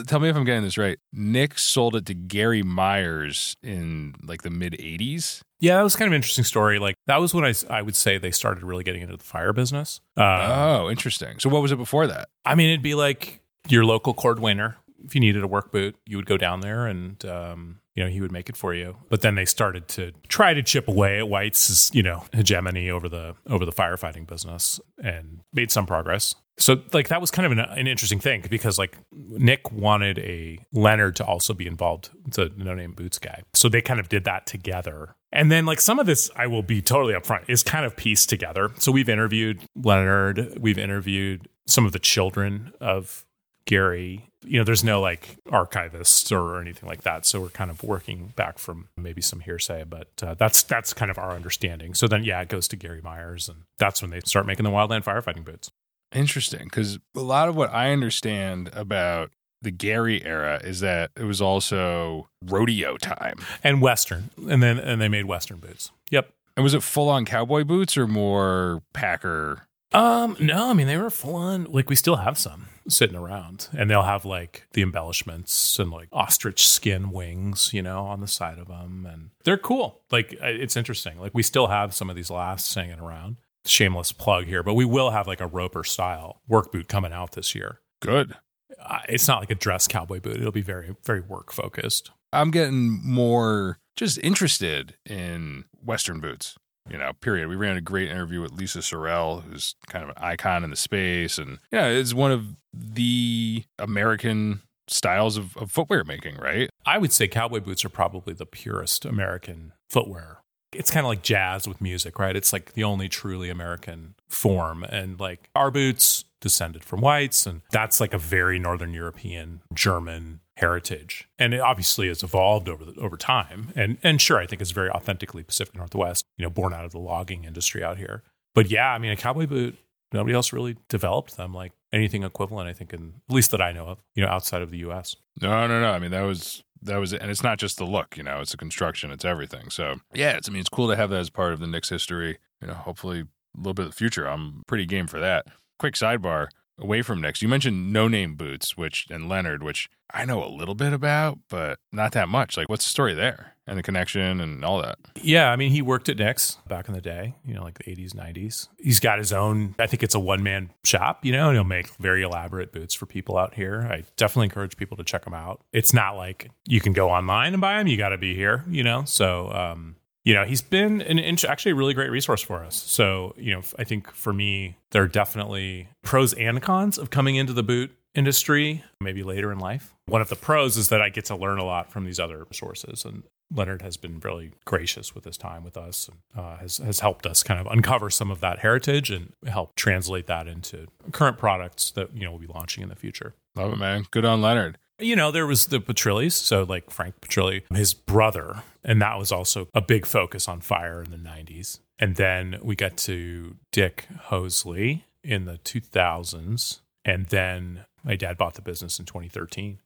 tell 0.07 0.21
me 0.21 0.29
if 0.29 0.37
I'm 0.37 0.45
getting 0.45 0.63
this 0.63 0.79
right. 0.79 0.99
Nick 1.13 1.59
sold 1.59 1.97
it 1.97 2.07
to 2.07 2.15
Gary 2.15 2.63
Myers 2.63 3.57
in 3.63 4.15
like 4.23 4.43
the 4.43 4.51
mid 4.51 4.75
80s. 4.75 5.43
Yeah, 5.61 5.77
that 5.77 5.83
was 5.83 5.97
kind 5.97 6.07
of 6.07 6.13
an 6.13 6.17
interesting 6.17 6.45
story. 6.45 6.79
Like 6.79 6.95
that 7.07 7.21
was 7.21 7.35
when 7.35 7.45
I, 7.45 7.53
I 7.69 7.83
would 7.83 7.97
say 7.97 8.19
they 8.19 8.31
started 8.31 8.63
really 8.63 8.85
getting 8.85 9.03
into 9.03 9.17
the 9.17 9.25
fire 9.25 9.53
business. 9.53 10.01
Uh, 10.17 10.81
oh, 10.81 10.91
interesting. 10.91 11.39
So 11.41 11.49
what 11.49 11.63
was 11.63 11.73
it 11.73 11.77
before 11.77 12.07
that? 12.07 12.29
I 12.45 12.55
mean, 12.55 12.71
it'd 12.71 12.83
be 12.83 12.95
like 12.95 13.41
your 13.69 13.85
local 13.85 14.15
cordwainer. 14.15 14.77
If 15.05 15.15
you 15.15 15.21
needed 15.21 15.43
a 15.43 15.49
work 15.49 15.73
boot, 15.73 15.97
you 16.07 16.17
would 16.17 16.27
go 16.27 16.37
down 16.37 16.61
there 16.61 16.87
and 16.87 17.25
um, 17.25 17.81
you 17.99 18.05
know 18.05 18.11
he 18.11 18.21
would 18.21 18.31
make 18.31 18.49
it 18.49 18.57
for 18.57 18.73
you. 18.73 18.97
But 19.09 19.23
then 19.23 19.35
they 19.35 19.45
started 19.45 19.89
to 19.89 20.13
try 20.29 20.55
to 20.55 20.63
chip 20.63 20.87
away 20.87 21.19
at 21.19 21.29
White's 21.29 21.91
you 21.93 22.05
know 22.05 22.25
hegemony 22.33 22.89
over 22.89 23.09
the 23.09 23.35
over 23.49 23.65
the 23.65 23.73
firefighting 23.73 24.25
business 24.25 24.79
and 25.03 25.41
made 25.53 25.73
some 25.73 25.85
progress. 25.85 26.37
So 26.59 26.81
like 26.93 27.09
that 27.09 27.21
was 27.21 27.33
kind 27.33 27.47
of 27.47 27.53
an, 27.53 27.59
an, 27.59 27.87
interesting 27.89 28.21
thing 28.21 28.45
because 28.49 28.79
like 28.79 28.99
Nick 29.13 29.73
wanted 29.73 30.19
a 30.21 30.65
Leonard 30.73 31.17
to 31.17 31.25
also 31.25 31.55
be 31.55 31.67
involved. 31.67 32.11
It's 32.27 32.39
a 32.39 32.51
no 32.57 32.75
name 32.75 32.93
boots 32.93 33.19
guy. 33.19 33.43
So 33.53 33.69
they 33.69 33.83
kind 33.83 33.99
of 33.99 34.09
did 34.09 34.25
that 34.25 34.47
together. 34.47 35.17
And 35.33 35.51
then 35.53 35.67
like 35.67 35.81
some 35.81 35.99
of 35.99 36.07
this, 36.07 36.31
I 36.37 36.47
will 36.47 36.63
be 36.63 36.81
totally 36.81 37.15
upfront, 37.15 37.45
is 37.49 37.63
kind 37.63 37.85
of 37.85 37.97
pieced 37.97 38.29
together. 38.29 38.71
So 38.79 38.91
we've 38.91 39.09
interviewed 39.09 39.61
Leonard, 39.77 40.59
we've 40.61 40.79
interviewed 40.79 41.49
some 41.67 41.85
of 41.87 41.93
the 41.93 41.99
children 41.99 42.73
of 42.81 43.25
Gary. 43.69 44.25
You 44.45 44.59
know, 44.59 44.65
there's 44.65 44.83
no 44.83 45.01
like 45.01 45.37
archivists 45.49 46.33
or 46.33 46.61
anything 46.61 46.89
like 46.89 47.03
that. 47.03 47.27
So 47.27 47.41
we're 47.41 47.51
kind 47.51 47.71
of 47.71 47.83
working 47.83 48.33
back 48.35 48.59
from 48.59 48.89
maybe 48.97 49.21
some 49.21 49.41
hearsay, 49.41 49.85
but 49.85 50.09
uh, 50.23 50.35
that's 50.35 50.63
that's 50.63 50.95
kind 50.95 51.11
of 51.11 51.19
our 51.19 51.33
understanding. 51.33 51.95
So 51.95 52.09
then, 52.09 52.25
yeah, 52.25 52.41
it 52.41 52.49
goes 52.49 52.67
to 52.69 52.77
Gary 52.77 53.03
Myers, 53.03 53.49
and 53.49 53.65
that's 53.79 54.01
when 54.01 54.11
they 54.11 54.21
start 54.21 54.47
making 54.47 54.65
the 54.65 54.71
wildland 54.71 55.05
firefighting 55.05 55.45
boots. 55.45 55.71
Interesting, 56.15 56.65
because 56.65 56.99
a 57.15 57.21
lot 57.21 57.49
of 57.49 57.57
what 57.57 57.71
I 57.73 57.91
understand 57.93 58.71
about 58.73 59.31
the 59.61 59.71
Gary 59.71 60.25
era 60.25 60.61
is 60.65 60.81
that 60.81 61.11
it 61.15 61.25
was 61.25 61.43
also 61.43 62.31
rodeo 62.43 62.97
time 62.97 63.39
and 63.63 63.83
Western, 63.83 64.31
and 64.49 64.63
then 64.63 64.79
and 64.79 65.01
they 65.01 65.09
made 65.09 65.27
Western 65.27 65.59
boots. 65.59 65.91
Yep. 66.11 66.33
And 66.57 66.65
was 66.65 66.75
it 66.75 66.83
full 66.83 67.09
on 67.09 67.25
cowboy 67.25 67.65
boots 67.65 67.97
or 67.97 68.09
more 68.09 68.83
packer 68.93 69.68
Um, 69.93 70.37
no, 70.39 70.71
I 70.71 70.75
mean 70.75 70.87
they 70.87 70.97
were 70.97 71.11
full 71.11 71.37
on. 71.37 71.65
Like 71.65 71.89
we 71.89 71.97
still 71.97 72.17
have 72.17 72.39
some 72.39 72.67
sitting 72.89 73.17
around, 73.17 73.69
and 73.77 73.91
they'll 73.91 74.03
have 74.03 74.25
like 74.25 74.67
the 74.73 74.83
embellishments 74.83 75.79
and 75.79 75.91
like 75.91 76.09
ostrich 76.13 76.67
skin 76.67 77.11
wings, 77.11 77.71
you 77.73 77.83
know, 77.83 78.05
on 78.05 78.21
the 78.21 78.29
side 78.29 78.59
of 78.59 78.69
them, 78.69 79.07
and 79.11 79.31
they're 79.45 79.59
cool. 79.59 80.03
Like 80.11 80.37
it's 80.41 80.77
interesting. 80.77 81.19
Like 81.19 81.35
we 81.35 81.43
still 81.43 81.69
have 81.69 81.95
some 81.95 82.11
of 82.11 82.17
these 82.17 82.31
lasts 82.31 82.75
hanging 82.75 83.01
around. 83.01 83.37
Shameless 83.65 84.13
plug 84.13 84.45
here, 84.45 84.63
but 84.63 84.75
we 84.75 84.85
will 84.85 85.11
have 85.11 85.27
like 85.27 85.41
a 85.41 85.47
Roper 85.47 85.85
style 85.85 86.43
work 86.49 86.71
boot 86.73 86.89
coming 86.89 87.13
out 87.13 87.33
this 87.33 87.55
year. 87.55 87.81
Good. 88.01 88.35
Uh, 88.81 89.01
it's 89.09 89.27
not 89.27 89.41
like 89.41 89.51
a 89.51 89.55
dress 89.55 89.89
cowboy 89.89 90.21
boot. 90.21 90.37
It'll 90.37 90.53
be 90.53 90.63
very, 90.63 90.95
very 91.05 91.21
work 91.21 91.53
focused. 91.53 92.11
I'm 92.33 92.51
getting 92.51 93.01
more 93.05 93.79
just 93.97 94.19
interested 94.19 94.95
in 95.05 95.65
Western 95.83 96.21
boots 96.21 96.57
you 96.91 96.99
know, 96.99 97.13
period. 97.21 97.49
We 97.49 97.57
ran 97.57 97.77
a 97.77 97.81
great 97.81 98.11
interview 98.11 98.41
with 98.41 98.53
Lisa 98.53 98.79
Sorrell, 98.79 99.43
who's 99.43 99.75
kind 99.89 100.05
of 100.05 100.11
an 100.11 100.17
icon 100.19 100.65
in 100.65 100.71
the 100.71 100.77
space. 100.77 101.39
And 101.39 101.59
yeah, 101.73 101.87
it's 101.87 102.15
one 102.15 102.33
of 102.33 102.57
the 102.73 103.65
American 103.79 104.63
styles 104.87 105.37
of, 105.37 105.57
of 105.57 105.71
footwear 105.71 106.05
making, 106.05 106.37
right? 106.37 106.71
I 106.87 106.99
would 106.99 107.13
say 107.13 107.29
cowboy 107.29 107.61
boots 107.61 107.85
are 107.85 107.91
probably 107.91 108.35
the 108.35 108.47
purest 108.47 109.05
American 109.05 109.73
footwear. 109.89 110.39
It's 110.73 110.91
kind 110.91 111.05
of 111.07 111.09
like 111.09 111.23
jazz 111.23 111.67
with 111.67 111.81
music, 111.81 112.19
right? 112.19 112.37
It's 112.37 112.53
like 112.53 112.75
the 112.75 112.85
only 112.85 113.09
truly 113.09 113.49
American 113.49 114.15
form. 114.29 114.85
And 114.85 115.19
like 115.19 115.49
our 115.55 115.71
boots 115.71 116.25
descended 116.41 116.85
from 116.85 117.01
whites, 117.01 117.47
and 117.47 117.63
that's 117.71 118.01
like 118.01 118.13
a 118.13 118.19
very 118.19 118.59
Northern 118.59 118.93
European, 118.93 119.63
German 119.73 120.41
heritage. 120.59 121.29
And 121.39 121.55
it 121.55 121.61
obviously 121.61 122.09
has 122.09 122.23
evolved 122.23 122.69
over 122.69 122.85
the, 122.85 123.01
over 123.01 123.17
time. 123.17 123.73
And 123.77 123.99
and 124.03 124.21
sure, 124.21 124.39
I 124.39 124.47
think 124.47 124.61
it's 124.61 124.73
very 124.73 124.91
authentically 124.91 125.43
Pacific 125.43 125.75
Northwest, 125.77 126.25
you 126.37 126.45
know, 126.45 126.51
born 126.51 126.75
out 126.75 126.85
of 126.85 126.93
the 126.93 126.99
logging 126.99 127.45
industry 127.45 127.83
out 127.83 127.99
here. 127.99 128.23
But 128.55 128.71
yeah, 128.71 128.93
I 128.93 128.99
mean, 128.99 129.13
a 129.13 129.17
cowboy 129.17 129.47
boot, 129.47 129.79
nobody 130.13 130.35
else 130.35 130.53
really 130.53 130.77
developed 130.89 131.37
them 131.37 131.55
like 131.55 131.73
anything 131.93 132.25
equivalent, 132.25 132.69
I 132.69 132.73
think, 132.73 132.93
in 132.93 133.15
at 133.29 133.35
least 133.35 133.53
that 133.53 133.63
I 133.63 133.73
know 133.73 133.87
of, 133.87 133.99
you 134.15 134.25
know, 134.25 134.31
outside 134.31 134.63
of 134.63 134.71
the 134.71 134.79
US. 134.79 135.15
No, 135.41 135.67
no, 135.67 135.81
no. 135.81 135.93
I 135.93 135.99
mean, 135.99 136.11
that 136.11 136.23
was 136.23 136.65
that 136.83 136.97
was 136.99 137.13
and 137.13 137.31
it's 137.31 137.43
not 137.43 137.59
just 137.59 137.79
the 137.79 137.87
look, 137.87 138.17
you 138.17 138.25
know, 138.25 138.41
it's 138.41 138.51
the 138.51 138.57
construction, 138.57 139.13
it's 139.13 139.25
everything. 139.25 139.71
So 139.71 140.01
yeah, 140.13 140.33
it's 140.33 140.49
I 140.49 140.53
mean 140.53 140.61
it's 140.61 140.69
cool 140.69 140.89
to 140.89 140.97
have 140.97 141.11
that 141.11 141.21
as 141.21 141.31
part 141.31 141.53
of 141.53 141.61
the 141.61 141.69
Nicks 141.69 141.89
history. 141.89 142.39
You 142.61 142.67
know, 142.67 142.75
hopefully 142.75 143.21
a 143.21 143.59
little 143.59 143.75
bit 143.75 143.87
of 143.87 143.93
the 143.93 143.97
future. 143.97 144.27
I'm 144.27 144.65
pretty 144.67 144.87
game 144.87 145.07
for 145.07 145.21
that. 145.21 145.47
Quick 145.79 145.95
sidebar 145.95 146.49
away 146.79 147.03
from 147.03 147.21
Nicks. 147.21 147.43
You 147.43 147.49
mentioned 147.49 147.93
no 147.93 148.09
name 148.09 148.35
boots, 148.35 148.77
which 148.77 149.07
and 149.11 149.29
Leonard, 149.29 149.63
which 149.63 149.89
I 150.13 150.25
know 150.25 150.43
a 150.43 150.49
little 150.49 150.75
bit 150.75 150.93
about, 150.93 151.39
but 151.49 151.79
not 151.93 152.13
that 152.13 152.29
much. 152.29 152.57
Like, 152.57 152.69
what's 152.69 152.85
the 152.85 152.91
story 152.91 153.15
there 153.15 153.55
and 153.67 153.79
the 153.79 153.83
connection 153.83 154.41
and 154.41 154.65
all 154.65 154.81
that? 154.81 154.99
Yeah, 155.23 155.51
I 155.51 155.57
mean, 155.57 155.71
he 155.71 155.83
worked 155.83 156.09
at 156.09 156.17
Nicks 156.17 156.57
back 156.67 156.89
in 156.89 156.95
the 156.95 157.01
day, 157.01 157.35
you 157.45 157.55
know, 157.55 157.63
like 157.63 157.79
the 157.79 157.85
80s, 157.85 158.15
90s. 158.15 158.69
He's 158.79 159.01
got 159.01 159.19
his 159.19 159.33
own, 159.33 159.75
I 159.79 159.87
think 159.87 160.03
it's 160.03 160.15
a 160.15 160.21
one 160.21 160.43
man 160.43 160.71
shop, 160.85 161.25
you 161.25 161.33
know, 161.33 161.49
and 161.49 161.57
he'll 161.57 161.65
make 161.65 161.91
very 161.97 162.23
elaborate 162.23 162.73
boots 162.73 162.95
for 162.95 163.05
people 163.07 163.37
out 163.37 163.55
here. 163.55 163.87
I 163.91 164.05
definitely 164.17 164.47
encourage 164.47 164.77
people 164.77 164.97
to 164.97 165.05
check 165.05 165.25
them 165.25 165.35
out. 165.35 165.61
It's 165.73 165.93
not 165.93 166.17
like 166.17 166.51
you 166.67 166.81
can 166.81 166.95
go 166.95 167.11
online 167.11 167.53
and 167.53 167.61
buy 167.61 167.79
them, 167.79 167.87
you 167.87 167.99
got 167.99 168.11
to 168.11 168.19
be 168.19 168.35
here, 168.35 168.65
you 168.69 168.83
know? 168.83 169.05
So, 169.05 169.53
um, 169.53 169.97
you 170.29 170.35
know, 170.35 170.45
he's 170.45 170.61
been 170.61 171.01
an 171.01 171.19
actually 171.49 171.73
a 171.73 171.75
really 171.75 171.95
great 171.95 172.11
resource 172.11 172.43
for 172.43 172.63
us. 172.63 172.77
So, 172.77 173.35
you 173.39 173.55
know, 173.55 173.63
I 173.79 173.85
think 173.85 174.13
for 174.13 174.31
me, 174.31 174.77
there 174.91 175.03
are 175.03 175.09
definitely 175.09 175.89
pros 176.03 176.35
and 176.35 176.61
cons 176.61 176.99
of 176.99 177.09
coming 177.09 177.37
into 177.37 177.55
the 177.55 177.63
boot 177.63 177.93
industry, 178.15 178.85
maybe 179.01 179.23
later 179.23 179.51
in 179.51 179.59
life. 179.59 179.95
One 180.05 180.21
of 180.21 180.29
the 180.29 180.37
pros 180.37 180.77
is 180.77 180.91
that 180.91 181.01
I 181.01 181.09
get 181.09 181.25
to 181.27 181.37
learn 181.37 181.57
a 181.59 181.65
lot 181.65 181.91
from 181.91 182.05
these 182.05 182.21
other 182.21 182.47
sources. 182.53 183.07
And 183.07 183.23
Leonard 183.55 183.81
has 183.81 183.97
been 183.97 184.21
really 184.21 184.51
gracious 184.67 185.15
with 185.15 185.25
his 185.25 185.39
time 185.39 185.65
with 185.65 185.79
us 185.79 186.11
and 186.11 186.19
uh, 186.37 186.59
has, 186.59 186.77
has 186.77 187.01
helped 187.01 187.25
us 187.25 187.43
kind 187.43 187.59
of 187.59 187.67
uncover 187.67 188.11
some 188.11 188.31
of 188.31 188.41
that 188.41 188.59
heritage 188.59 189.11
and 189.11 189.33
help 189.47 189.77
translate 189.77 190.27
that 190.27 190.47
into 190.47 190.89
current 191.11 191.39
products 191.39 191.91
that, 191.93 192.15
you 192.15 192.25
know, 192.25 192.33
we'll 192.33 192.41
be 192.41 192.47
launching 192.47 192.83
in 192.83 192.91
the 192.91 192.97
future. 192.97 193.33
Love 193.57 193.73
it, 193.73 193.77
man. 193.77 194.05
Good 194.11 194.27
on 194.27 194.43
Leonard. 194.43 194.77
You 195.01 195.15
know, 195.15 195.31
there 195.31 195.47
was 195.47 195.67
the 195.67 195.79
Petrillis, 195.79 196.33
so 196.33 196.65
like 196.65 196.91
Frank 196.91 197.21
Petrilli, 197.21 197.63
his 197.73 197.95
brother, 197.95 198.65
and 198.89 199.03
that 199.03 199.19
was 199.19 199.31
also 199.31 199.69
a 199.75 199.83
big 199.83 200.07
focus 200.07 200.49
on 200.49 200.63
fire 200.63 201.03
in 201.03 201.11
the 201.11 201.19
90s. 201.19 201.81
And 201.99 202.17
then 202.17 202.59
we 202.63 202.75
got 202.75 202.97
to 202.99 203.57
Dick 203.71 204.07
Hosley 204.29 205.03
in 205.23 205.45
the 205.45 205.59
2000s, 205.59 206.81
and 207.05 207.27
then 207.27 207.85
my 208.03 208.17
dad 208.17 208.39
bought 208.39 208.55
the 208.55 208.63
business 208.63 208.99
in 208.99 209.05
2013. 209.05 209.79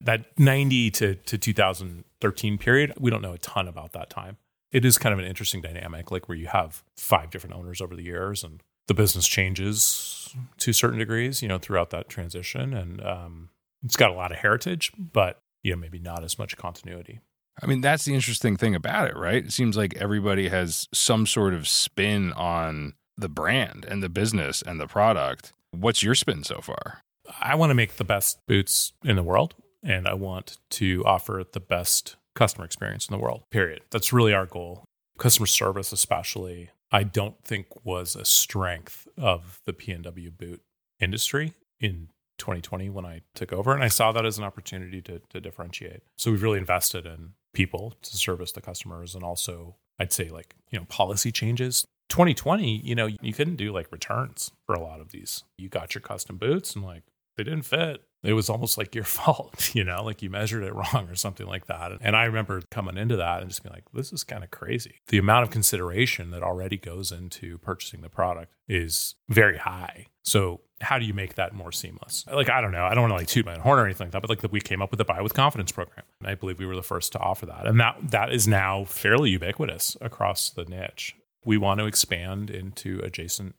That 0.00 0.36
90 0.36 0.90
to, 0.90 1.14
to 1.14 1.38
2013 1.38 2.58
period, 2.58 2.94
we 2.98 3.12
don't 3.12 3.22
know 3.22 3.32
a 3.32 3.38
ton 3.38 3.68
about 3.68 3.92
that 3.92 4.10
time. 4.10 4.38
It 4.72 4.84
is 4.84 4.98
kind 4.98 5.12
of 5.12 5.20
an 5.20 5.24
interesting 5.24 5.60
dynamic, 5.60 6.10
like 6.10 6.28
where 6.28 6.36
you 6.36 6.48
have 6.48 6.82
five 6.96 7.30
different 7.30 7.54
owners 7.54 7.80
over 7.80 7.94
the 7.94 8.02
years 8.02 8.42
and 8.42 8.60
the 8.88 8.94
business 8.94 9.28
changes 9.28 10.34
to 10.58 10.72
certain 10.72 10.98
degrees, 10.98 11.42
you 11.42 11.48
know, 11.48 11.58
throughout 11.58 11.90
that 11.90 12.08
transition. 12.08 12.74
And 12.74 13.00
um, 13.02 13.50
it's 13.84 13.96
got 13.96 14.10
a 14.10 14.14
lot 14.14 14.32
of 14.32 14.38
heritage, 14.38 14.90
but 14.98 15.38
you 15.62 15.70
know, 15.72 15.76
maybe 15.76 16.00
not 16.00 16.24
as 16.24 16.38
much 16.40 16.56
continuity. 16.56 17.20
I 17.62 17.66
mean, 17.66 17.80
that's 17.80 18.04
the 18.04 18.14
interesting 18.14 18.56
thing 18.56 18.74
about 18.74 19.08
it, 19.08 19.16
right? 19.16 19.44
It 19.44 19.52
seems 19.52 19.76
like 19.76 19.96
everybody 19.96 20.48
has 20.48 20.88
some 20.92 21.26
sort 21.26 21.54
of 21.54 21.66
spin 21.66 22.32
on 22.32 22.94
the 23.16 23.28
brand 23.28 23.84
and 23.88 24.02
the 24.02 24.08
business 24.08 24.62
and 24.62 24.80
the 24.80 24.86
product. 24.86 25.52
What's 25.72 26.02
your 26.02 26.14
spin 26.14 26.44
so 26.44 26.60
far? 26.60 27.02
I 27.40 27.54
want 27.56 27.70
to 27.70 27.74
make 27.74 27.96
the 27.96 28.04
best 28.04 28.38
boots 28.46 28.92
in 29.04 29.16
the 29.16 29.22
world 29.22 29.54
and 29.82 30.08
I 30.08 30.14
want 30.14 30.58
to 30.70 31.04
offer 31.04 31.42
the 31.52 31.60
best 31.60 32.16
customer 32.34 32.64
experience 32.64 33.08
in 33.08 33.12
the 33.12 33.22
world. 33.22 33.42
Period. 33.50 33.82
That's 33.90 34.12
really 34.12 34.32
our 34.32 34.46
goal. 34.46 34.84
Customer 35.18 35.46
service 35.46 35.92
especially 35.92 36.70
I 36.90 37.02
don't 37.02 37.42
think 37.44 37.66
was 37.84 38.16
a 38.16 38.24
strength 38.24 39.06
of 39.18 39.60
the 39.66 39.72
PNW 39.72 40.36
boot 40.36 40.62
industry 41.00 41.52
in 41.80 42.08
2020 42.38 42.88
when 42.88 43.04
I 43.04 43.22
took 43.34 43.52
over. 43.52 43.74
And 43.74 43.82
I 43.82 43.88
saw 43.88 44.12
that 44.12 44.24
as 44.24 44.38
an 44.38 44.44
opportunity 44.44 45.02
to, 45.02 45.20
to 45.30 45.40
differentiate. 45.40 46.02
So 46.16 46.30
we've 46.30 46.42
really 46.42 46.58
invested 46.58 47.04
in 47.04 47.34
people 47.52 47.94
to 48.02 48.16
service 48.16 48.52
the 48.52 48.60
customers 48.60 49.14
and 49.14 49.24
also, 49.24 49.76
I'd 49.98 50.12
say, 50.12 50.28
like, 50.30 50.54
you 50.70 50.78
know, 50.78 50.84
policy 50.86 51.32
changes. 51.32 51.84
2020, 52.08 52.80
you 52.84 52.94
know, 52.94 53.06
you 53.06 53.32
couldn't 53.34 53.56
do 53.56 53.72
like 53.72 53.92
returns 53.92 54.50
for 54.66 54.74
a 54.74 54.80
lot 54.80 55.00
of 55.00 55.10
these. 55.10 55.44
You 55.58 55.68
got 55.68 55.94
your 55.94 56.00
custom 56.00 56.38
boots 56.38 56.74
and 56.74 56.84
like 56.84 57.02
they 57.36 57.44
didn't 57.44 57.62
fit. 57.62 58.02
It 58.22 58.32
was 58.32 58.50
almost 58.50 58.76
like 58.78 58.94
your 58.94 59.04
fault, 59.18 59.74
you 59.74 59.84
know, 59.84 60.02
like 60.02 60.22
you 60.22 60.30
measured 60.30 60.64
it 60.64 60.74
wrong 60.74 61.08
or 61.08 61.14
something 61.14 61.46
like 61.46 61.66
that. 61.66 61.92
And 62.00 62.16
I 62.16 62.24
remember 62.24 62.62
coming 62.70 62.96
into 62.96 63.16
that 63.16 63.40
and 63.40 63.50
just 63.50 63.62
being 63.62 63.72
like, 63.72 63.84
this 63.92 64.12
is 64.12 64.24
kind 64.24 64.42
of 64.42 64.50
crazy. 64.50 64.96
The 65.08 65.18
amount 65.18 65.44
of 65.44 65.50
consideration 65.50 66.30
that 66.30 66.42
already 66.42 66.76
goes 66.76 67.12
into 67.12 67.58
purchasing 67.58 68.00
the 68.00 68.08
product 68.08 68.54
is 68.68 69.14
very 69.28 69.58
high. 69.58 70.06
So 70.24 70.60
how 70.80 70.98
do 70.98 71.04
you 71.04 71.14
make 71.14 71.34
that 71.36 71.54
more 71.54 71.72
seamless? 71.72 72.24
Like, 72.30 72.50
I 72.50 72.60
don't 72.60 72.72
know. 72.72 72.84
I 72.84 72.94
don't 72.94 73.02
want 73.02 73.12
to 73.12 73.16
like 73.16 73.28
toot 73.28 73.46
my 73.46 73.54
own 73.54 73.60
horn 73.60 73.78
or 73.78 73.84
anything 73.84 74.06
like 74.06 74.12
that, 74.12 74.22
but 74.22 74.30
like 74.30 74.52
we 74.52 74.60
came 74.60 74.82
up 74.82 74.90
with 74.90 74.98
the 74.98 75.04
buy 75.04 75.20
with 75.22 75.34
confidence 75.34 75.72
program. 75.72 76.04
And 76.20 76.28
I 76.28 76.34
believe 76.34 76.58
we 76.58 76.66
were 76.66 76.76
the 76.76 76.82
first 76.82 77.12
to 77.12 77.18
offer 77.18 77.46
that. 77.46 77.66
And 77.66 77.80
that 77.80 77.96
that 78.10 78.32
is 78.32 78.46
now 78.46 78.84
fairly 78.84 79.30
ubiquitous 79.30 79.96
across 80.00 80.50
the 80.50 80.64
niche. 80.64 81.16
We 81.44 81.56
want 81.56 81.80
to 81.80 81.86
expand 81.86 82.50
into 82.50 83.00
adjacent 83.02 83.54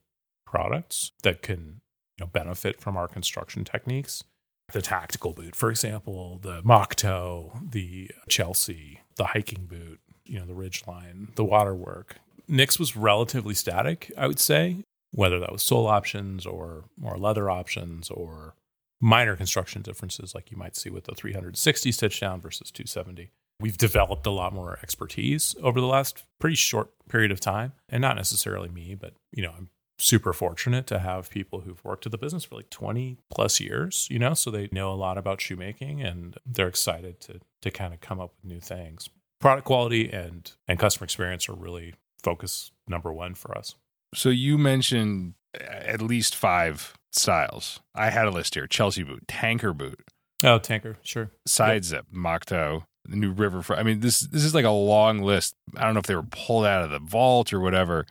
products 0.45 1.12
that 1.24 1.41
can 1.41 1.82
you 2.17 2.26
know, 2.26 2.28
benefit 2.28 2.80
from 2.82 2.98
our 2.98 3.08
construction 3.08 3.63
techniques. 3.63 4.24
The 4.71 4.82
tactical 4.82 5.34
boot, 5.34 5.55
for 5.55 5.69
example, 5.69 6.39
the 6.41 6.62
mock 6.63 6.95
toe, 6.95 7.60
the 7.62 8.12
Chelsea, 8.27 9.01
the 9.15 9.25
hiking 9.25 9.65
boot, 9.65 9.99
you 10.25 10.39
know, 10.39 10.45
the 10.45 10.53
Ridgeline, 10.53 11.34
the 11.36 11.43
waterwork. 11.43 12.17
Nicks 12.47 12.79
was 12.79 12.95
relatively 12.95 13.53
static, 13.53 14.12
I 14.17 14.27
would 14.27 14.39
say 14.39 14.84
whether 15.12 15.39
that 15.39 15.51
was 15.51 15.63
sole 15.63 15.88
options 15.88 16.45
or 16.45 16.86
more 16.97 17.17
leather 17.17 17.49
options 17.49 18.10
or 18.10 18.55
minor 19.01 19.36
construction 19.36 19.82
differences 19.82 20.36
like 20.36 20.51
you 20.51 20.58
might 20.58 20.75
see 20.75 20.89
with 20.89 21.05
the 21.05 21.15
360 21.15 21.91
stitch 21.91 22.19
down 22.19 22.41
versus 22.41 22.71
270. 22.71 23.32
We've 23.60 23.77
developed 23.77 24.25
a 24.25 24.32
lot 24.32 24.53
more 24.53 24.79
expertise 24.82 25.55
over 25.62 25.82
the 25.82 25.88
last 25.88 26.23
pretty 26.39 26.55
short 26.55 26.89
period 27.10 27.32
of 27.32 27.39
time. 27.39 27.73
And 27.89 28.01
not 28.01 28.15
necessarily 28.15 28.69
me, 28.69 28.95
but 28.95 29.13
you 29.32 29.43
know, 29.43 29.53
I'm 29.58 29.69
super 30.00 30.34
fortunate 30.34 30.88
to 30.88 31.00
have 31.00 31.30
people 31.30 31.62
who've 31.62 31.84
worked 31.84 32.06
at 32.06 32.12
the 32.12 32.18
business 32.18 32.46
for 32.46 32.56
like 32.56 32.70
20 32.70 33.18
plus 33.30 33.60
years, 33.60 34.08
you 34.10 34.18
know, 34.18 34.34
so 34.34 34.50
they 34.50 34.70
know 34.72 34.92
a 34.92 34.96
lot 34.96 35.18
about 35.18 35.42
shoemaking 35.42 36.02
and 36.02 36.38
they're 36.46 36.68
excited 36.68 37.20
to 37.22 37.40
to 37.62 37.70
kind 37.70 37.94
of 37.94 38.00
come 38.00 38.20
up 38.20 38.32
with 38.38 38.50
new 38.50 38.60
things. 38.60 39.10
Product 39.40 39.66
quality 39.66 40.10
and 40.12 40.52
and 40.68 40.80
customer 40.80 41.04
experience 41.04 41.50
are 41.50 41.54
really 41.54 41.94
focus 42.24 42.72
number 42.88 43.12
1 43.12 43.36
for 43.36 43.58
us. 43.58 43.76
So 44.16 44.30
you 44.30 44.58
mentioned 44.58 45.36
uh, 45.60 45.64
at 45.64 46.02
least 46.02 46.36
five 46.36 46.98
styles. 47.12 47.80
I 47.94 48.10
had 48.10 48.28
a 48.28 48.32
list 48.32 48.56
here: 48.56 48.68
Chelsea 48.68 49.04
boot, 49.04 49.28
tanker 49.28 49.74
boot. 49.74 50.00
Oh, 50.44 50.58
tanker, 50.58 50.98
sure. 51.02 51.32
Side 51.46 51.74
yep. 51.76 51.84
zip, 51.84 52.06
mock 52.12 52.46
toe, 52.46 52.86
the 53.06 53.18
new 53.18 53.32
river. 53.32 53.64
I 53.76 53.84
mean, 53.84 54.00
this 54.00 54.22
this 54.22 54.44
is 54.44 54.56
like 54.56 54.66
a 54.66 54.72
long 54.72 55.22
list. 55.22 55.56
I 55.76 55.84
don't 55.84 55.94
know 55.94 56.00
if 56.00 56.06
they 56.06 56.16
were 56.16 56.24
pulled 56.24 56.66
out 56.66 56.84
of 56.84 56.92
the 56.92 57.00
vault 57.00 57.54
or 57.54 57.60
whatever, 57.60 58.06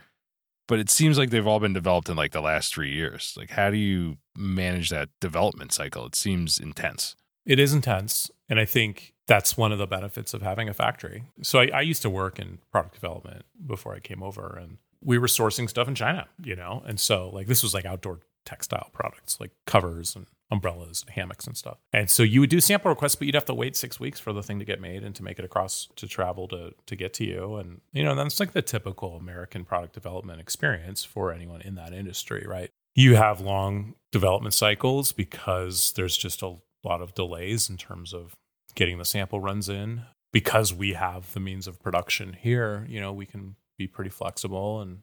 but 0.69 0.79
it 0.79 0.89
seems 0.89 1.19
like 1.19 1.31
they've 1.31 1.47
all 1.47 1.59
been 1.59 1.73
developed 1.73 2.09
in 2.09 2.17
like 2.17 2.31
the 2.31 2.41
last 2.41 2.73
three 2.73 2.93
years. 2.93 3.35
Like, 3.37 3.51
how 3.51 3.71
do 3.71 3.77
you 3.77 4.19
manage 4.37 4.91
that 4.91 5.09
development 5.21 5.73
cycle? 5.73 6.07
It 6.07 6.15
seems 6.15 6.61
intense. 6.61 7.17
It 7.45 7.59
is 7.59 7.73
intense, 7.73 8.31
and 8.49 8.61
I 8.61 8.67
think 8.67 9.15
that's 9.27 9.57
one 9.57 9.73
of 9.73 9.79
the 9.79 9.87
benefits 9.87 10.35
of 10.35 10.43
having 10.43 10.69
a 10.69 10.75
factory. 10.75 11.25
So 11.43 11.61
I, 11.61 11.71
I 11.75 11.81
used 11.81 12.03
to 12.03 12.11
work 12.11 12.39
in 12.39 12.59
product 12.71 12.95
development 12.95 13.45
before 13.67 13.95
I 13.95 14.01
came 14.01 14.23
over, 14.23 14.59
and 14.61 14.79
we 15.03 15.19
were 15.19 15.27
sourcing 15.27 15.69
stuff 15.69 15.89
in 15.89 15.95
China, 15.95 16.29
you 16.43 16.57
know? 16.57 16.83
And 16.87 17.01
so 17.01 17.31
like 17.31 17.47
this 17.47 17.63
was 17.63 17.75
like 17.75 17.85
outdoor 17.85 18.21
textile 18.45 18.91
products, 18.93 19.39
like 19.41 19.51
covers 19.67 20.17
and 20.17 20.27
umbrellas 20.51 21.03
and 21.07 21.15
hammocks 21.15 21.47
and 21.47 21.57
stuff. 21.57 21.79
And 21.93 22.11
so 22.11 22.23
you 22.23 22.41
would 22.41 22.51
do 22.51 22.61
sample 22.61 22.91
requests, 22.91 23.15
but 23.17 23.27
you'd 23.27 23.35
have 23.35 23.45
to 23.47 23.55
wait 23.55 23.77
six 23.77 24.01
weeks 24.01 24.19
for 24.19 24.33
the 24.33 24.43
thing 24.43 24.59
to 24.59 24.65
get 24.65 24.81
made 24.81 25.05
and 25.05 25.15
to 25.15 25.23
make 25.23 25.39
it 25.39 25.45
across 25.45 25.89
to 25.97 26.07
travel 26.07 26.49
to 26.49 26.73
to 26.87 26.97
get 26.97 27.13
to 27.15 27.25
you. 27.25 27.57
And 27.57 27.81
you 27.93 28.03
know, 28.03 28.15
that's 28.15 28.41
like 28.41 28.53
the 28.53 28.63
typical 28.63 29.17
American 29.17 29.65
product 29.65 29.95
development 29.95 30.41
experience 30.41 31.05
for 31.05 31.33
anyone 31.33 31.61
in 31.63 31.75
that 31.75 31.93
industry, 31.93 32.45
right? 32.47 32.71
You 32.95 33.17
have 33.17 33.41
long 33.41 33.95
development 34.11 34.55
cycles 34.55 35.13
because 35.13 35.93
there's 35.93 36.17
just 36.17 36.43
a 36.43 36.57
lot 36.83 37.01
of 37.03 37.15
delays 37.15 37.69
in 37.69 37.77
terms 37.77 38.13
of 38.13 38.35
getting 38.75 38.99
the 38.99 39.05
sample 39.05 39.41
runs 39.41 39.69
in. 39.69 40.03
Because 40.31 40.75
we 40.75 40.93
have 40.93 41.33
the 41.33 41.41
means 41.41 41.67
of 41.67 41.81
production 41.83 42.35
here, 42.35 42.85
you 42.87 43.01
know, 43.01 43.15
we 43.15 43.25
can 43.25 43.57
be 43.79 43.87
pretty 43.87 44.11
flexible 44.11 44.81
and 44.83 44.99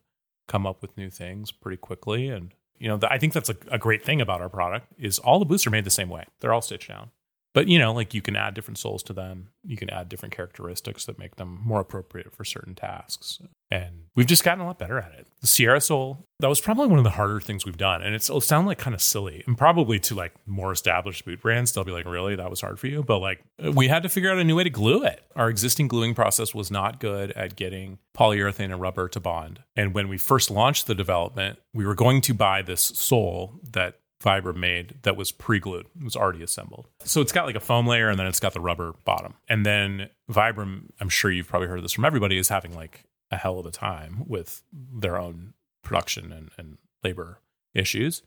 come 0.48 0.68
up 0.68 0.84
with 0.84 0.96
new 0.98 1.10
things 1.10 1.52
pretty 1.52 1.78
quickly 1.78 2.30
and 2.30 2.54
you 2.78 2.88
know, 2.88 3.00
I 3.10 3.18
think 3.18 3.34
that's 3.34 3.50
a, 3.50 3.56
a, 3.70 3.78
great 3.78 4.04
thing 4.04 4.22
about 4.22 4.42
our 4.42 4.50
product 4.50 4.88
is 4.98 5.20
all 5.20 5.40
the 5.40 5.46
boots 5.46 5.66
are 5.66 5.70
made 5.70 5.86
the 5.86 5.90
same 5.90 6.10
way. 6.10 6.26
They're 6.40 6.54
all 6.54 6.62
stitched 6.62 6.90
down. 6.90 7.12
But 7.56 7.70
you 7.70 7.80
know, 7.80 7.94
like 7.94 8.14
you 8.14 8.22
can 8.22 8.36
add 8.36 8.54
different 8.54 8.78
soles 8.78 9.02
to 9.04 9.14
them. 9.14 9.48
You 9.64 9.78
can 9.78 9.90
add 9.90 10.10
different 10.10 10.36
characteristics 10.36 11.06
that 11.06 11.18
make 11.18 11.38
them 11.38 11.62
more 11.64 11.80
appropriate 11.80 12.36
for 12.36 12.44
certain 12.44 12.76
tasks. 12.76 13.40
And 13.72 14.04
we've 14.14 14.28
just 14.28 14.44
gotten 14.44 14.62
a 14.62 14.68
lot 14.68 14.78
better 14.78 15.00
at 15.00 15.14
it. 15.14 15.26
The 15.40 15.48
Sierra 15.48 15.80
sole, 15.80 16.26
that 16.42 16.50
was 16.50 16.60
probably 16.60 16.88
one 16.88 17.00
of 17.00 17.06
the 17.06 17.12
harder 17.12 17.40
things 17.40 17.66
we've 17.66 17.78
done. 17.78 18.02
And 18.02 18.14
it'll 18.14 18.42
sound 18.42 18.68
like 18.68 18.78
kind 18.78 18.94
of 18.94 19.02
silly. 19.02 19.42
And 19.48 19.58
probably 19.58 20.00
to 20.02 20.16
like 20.16 20.34
more 20.46 20.74
established 20.74 21.24
boot 21.24 21.42
brands, 21.42 21.72
they'll 21.72 21.86
be 21.86 21.94
like, 21.94 22.06
really? 22.06 22.36
That 22.36 22.50
was 22.50 22.60
hard 22.60 22.78
for 22.78 22.88
you? 22.88 23.02
But 23.04 23.20
like 23.20 23.42
we 23.74 23.88
had 23.88 24.04
to 24.04 24.10
figure 24.10 24.30
out 24.30 24.38
a 24.38 24.44
new 24.44 24.58
way 24.58 24.66
to 24.66 24.70
glue 24.70 25.06
it. 25.06 25.24
Our 25.38 25.50
existing 25.50 25.88
gluing 25.88 26.14
process 26.14 26.54
was 26.54 26.70
not 26.70 27.00
good 27.00 27.32
at 27.32 27.56
getting 27.56 28.00
polyurethane 28.18 28.66
and 28.66 28.82
rubber 28.82 29.08
to 29.08 29.22
bond. 29.22 29.64
And 29.78 29.94
when 29.94 30.10
we 30.10 30.18
first 30.18 30.52
launched 30.52 30.88
the 30.88 30.96
development, 30.96 31.60
we 31.74 31.86
were 31.86 31.96
going 31.96 32.20
to 32.20 32.34
buy 32.34 32.62
this 32.62 32.82
sole 32.82 33.62
that 33.72 34.00
Vibram 34.24 34.58
made 34.58 34.96
that 35.04 35.16
was 35.16 35.32
pre-glued. 35.32 35.88
It 36.00 36.04
was 36.04 36.16
already 36.16 36.44
assembled. 36.44 36.88
So 37.04 37.22
it's 37.22 37.32
got 37.32 37.46
like 37.46 37.56
a 37.56 37.60
foam 37.60 37.86
layer 37.86 38.10
and 38.10 38.18
then 38.18 38.28
it's 38.28 38.40
got 38.40 38.54
the 38.54 38.62
rubber 38.62 38.94
bottom. 39.04 39.36
And 39.48 39.66
then 39.66 40.10
Vibram, 40.32 40.90
I'm 41.00 41.10
sure 41.10 41.32
you've 41.32 41.48
probably 41.48 41.68
heard 41.68 41.84
this 41.84 41.94
from 41.94 42.06
everybody, 42.06 42.38
is 42.38 42.50
having 42.50 42.74
like 42.74 43.04
a 43.32 43.38
hell 43.38 43.60
of 43.60 43.66
a 43.66 43.72
time 43.72 44.24
with 44.28 44.64
their 44.74 45.18
own 45.18 45.54
production 45.84 46.32
and, 46.32 46.50
and 46.58 46.78
labor 47.04 47.40
issues. 47.74 48.24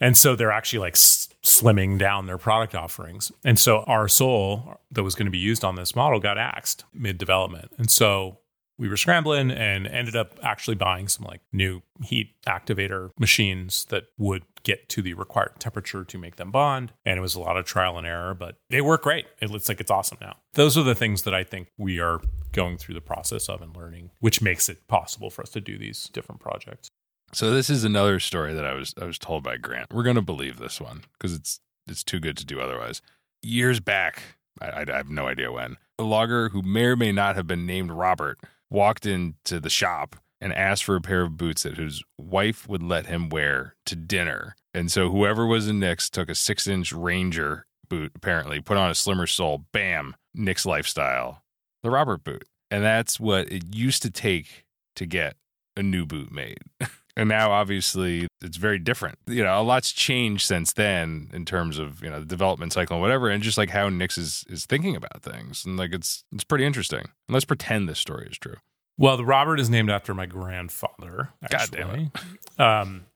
And 0.00 0.16
so 0.16 0.34
they're 0.34 0.52
actually 0.52 0.80
like 0.80 0.94
s- 0.94 1.28
slimming 1.44 1.98
down 1.98 2.26
their 2.26 2.38
product 2.38 2.74
offerings. 2.74 3.30
And 3.44 3.58
so 3.58 3.80
our 3.80 4.08
sole 4.08 4.80
that 4.90 5.02
was 5.02 5.14
going 5.14 5.26
to 5.26 5.32
be 5.32 5.38
used 5.38 5.64
on 5.64 5.76
this 5.76 5.94
model 5.94 6.18
got 6.20 6.38
axed 6.38 6.84
mid 6.92 7.18
development. 7.18 7.70
And 7.78 7.90
so 7.90 8.38
we 8.78 8.88
were 8.88 8.96
scrambling 8.96 9.50
and 9.50 9.86
ended 9.86 10.16
up 10.16 10.38
actually 10.42 10.74
buying 10.74 11.06
some 11.06 11.26
like 11.26 11.40
new 11.52 11.82
heat 12.02 12.34
activator 12.46 13.10
machines 13.18 13.84
that 13.90 14.04
would 14.18 14.42
get 14.62 14.88
to 14.90 15.02
the 15.02 15.14
required 15.14 15.52
temperature 15.58 16.04
to 16.04 16.18
make 16.18 16.36
them 16.36 16.50
bond. 16.50 16.92
And 17.04 17.18
it 17.18 17.22
was 17.22 17.34
a 17.34 17.40
lot 17.40 17.56
of 17.56 17.64
trial 17.64 17.98
and 17.98 18.06
error, 18.06 18.34
but 18.34 18.56
they 18.70 18.80
work 18.80 19.02
great. 19.02 19.26
It 19.40 19.50
looks 19.50 19.68
like 19.68 19.80
it's 19.80 19.90
awesome 19.90 20.18
now. 20.20 20.36
Those 20.54 20.76
are 20.76 20.82
the 20.82 20.94
things 20.94 21.22
that 21.22 21.34
I 21.34 21.44
think 21.44 21.68
we 21.76 22.00
are 22.00 22.20
going 22.52 22.76
through 22.76 22.94
the 22.94 23.00
process 23.00 23.48
of 23.48 23.62
and 23.62 23.74
learning, 23.76 24.10
which 24.20 24.42
makes 24.42 24.68
it 24.68 24.86
possible 24.88 25.30
for 25.30 25.42
us 25.42 25.50
to 25.50 25.60
do 25.60 25.78
these 25.78 26.08
different 26.12 26.40
projects. 26.40 26.88
So 27.32 27.50
this 27.50 27.70
is 27.70 27.82
another 27.82 28.20
story 28.20 28.52
that 28.52 28.64
I 28.64 28.74
was 28.74 28.94
I 29.00 29.06
was 29.06 29.18
told 29.18 29.42
by 29.42 29.56
Grant. 29.56 29.92
We're 29.92 30.02
going 30.02 30.16
to 30.16 30.22
believe 30.22 30.58
this 30.58 30.80
one 30.80 31.04
because 31.14 31.34
it's 31.34 31.60
it's 31.86 32.04
too 32.04 32.20
good 32.20 32.36
to 32.36 32.44
do 32.44 32.60
otherwise. 32.60 33.00
Years 33.42 33.80
back, 33.80 34.22
I, 34.60 34.84
I 34.86 34.96
have 34.96 35.08
no 35.08 35.26
idea 35.26 35.50
when, 35.50 35.78
a 35.98 36.04
logger 36.04 36.50
who 36.50 36.62
may 36.62 36.84
or 36.84 36.96
may 36.96 37.10
not 37.10 37.36
have 37.36 37.46
been 37.46 37.66
named 37.66 37.90
Robert 37.90 38.38
walked 38.70 39.06
into 39.06 39.60
the 39.60 39.70
shop 39.70 40.16
and 40.42 40.52
asked 40.52 40.84
for 40.84 40.96
a 40.96 41.00
pair 41.00 41.22
of 41.22 41.36
boots 41.36 41.62
that 41.62 41.78
his 41.78 42.02
wife 42.18 42.68
would 42.68 42.82
let 42.82 43.06
him 43.06 43.28
wear 43.28 43.76
to 43.86 43.94
dinner. 43.94 44.56
And 44.74 44.90
so 44.90 45.08
whoever 45.08 45.46
was 45.46 45.68
in 45.68 45.78
Nick's 45.78 46.10
took 46.10 46.28
a 46.28 46.34
six 46.34 46.66
inch 46.66 46.92
Ranger 46.92 47.66
boot, 47.88 48.12
apparently, 48.16 48.60
put 48.60 48.76
on 48.76 48.90
a 48.90 48.94
slimmer 48.94 49.26
sole, 49.26 49.66
bam, 49.72 50.16
Nick's 50.34 50.66
lifestyle, 50.66 51.42
the 51.82 51.90
Robert 51.90 52.24
boot. 52.24 52.44
And 52.70 52.82
that's 52.82 53.20
what 53.20 53.52
it 53.52 53.74
used 53.74 54.02
to 54.02 54.10
take 54.10 54.64
to 54.96 55.06
get 55.06 55.36
a 55.76 55.82
new 55.82 56.06
boot 56.06 56.32
made. 56.32 56.58
and 57.16 57.28
now 57.28 57.52
obviously 57.52 58.26
it's 58.40 58.56
very 58.56 58.78
different. 58.78 59.18
You 59.26 59.44
know, 59.44 59.60
a 59.60 59.62
lot's 59.62 59.92
changed 59.92 60.46
since 60.46 60.72
then 60.72 61.30
in 61.32 61.44
terms 61.44 61.78
of, 61.78 62.02
you 62.02 62.10
know, 62.10 62.18
the 62.18 62.26
development 62.26 62.72
cycle 62.72 62.96
and 62.96 63.02
whatever, 63.02 63.28
and 63.28 63.42
just 63.42 63.58
like 63.58 63.70
how 63.70 63.88
Nick's 63.88 64.18
is 64.18 64.44
is 64.48 64.66
thinking 64.66 64.96
about 64.96 65.22
things. 65.22 65.64
And 65.64 65.76
like 65.76 65.92
it's 65.94 66.24
it's 66.32 66.44
pretty 66.44 66.64
interesting. 66.64 67.00
And 67.00 67.34
let's 67.34 67.44
pretend 67.44 67.88
this 67.88 68.00
story 68.00 68.26
is 68.28 68.38
true. 68.38 68.56
Well, 69.02 69.16
the 69.16 69.24
Robert 69.24 69.58
is 69.58 69.68
named 69.68 69.90
after 69.90 70.14
my 70.14 70.26
grandfather. 70.26 71.30
Actually. 71.42 71.76
God 71.76 72.12
damn 72.12 72.12
it. 72.56 72.60
Um, 72.60 73.06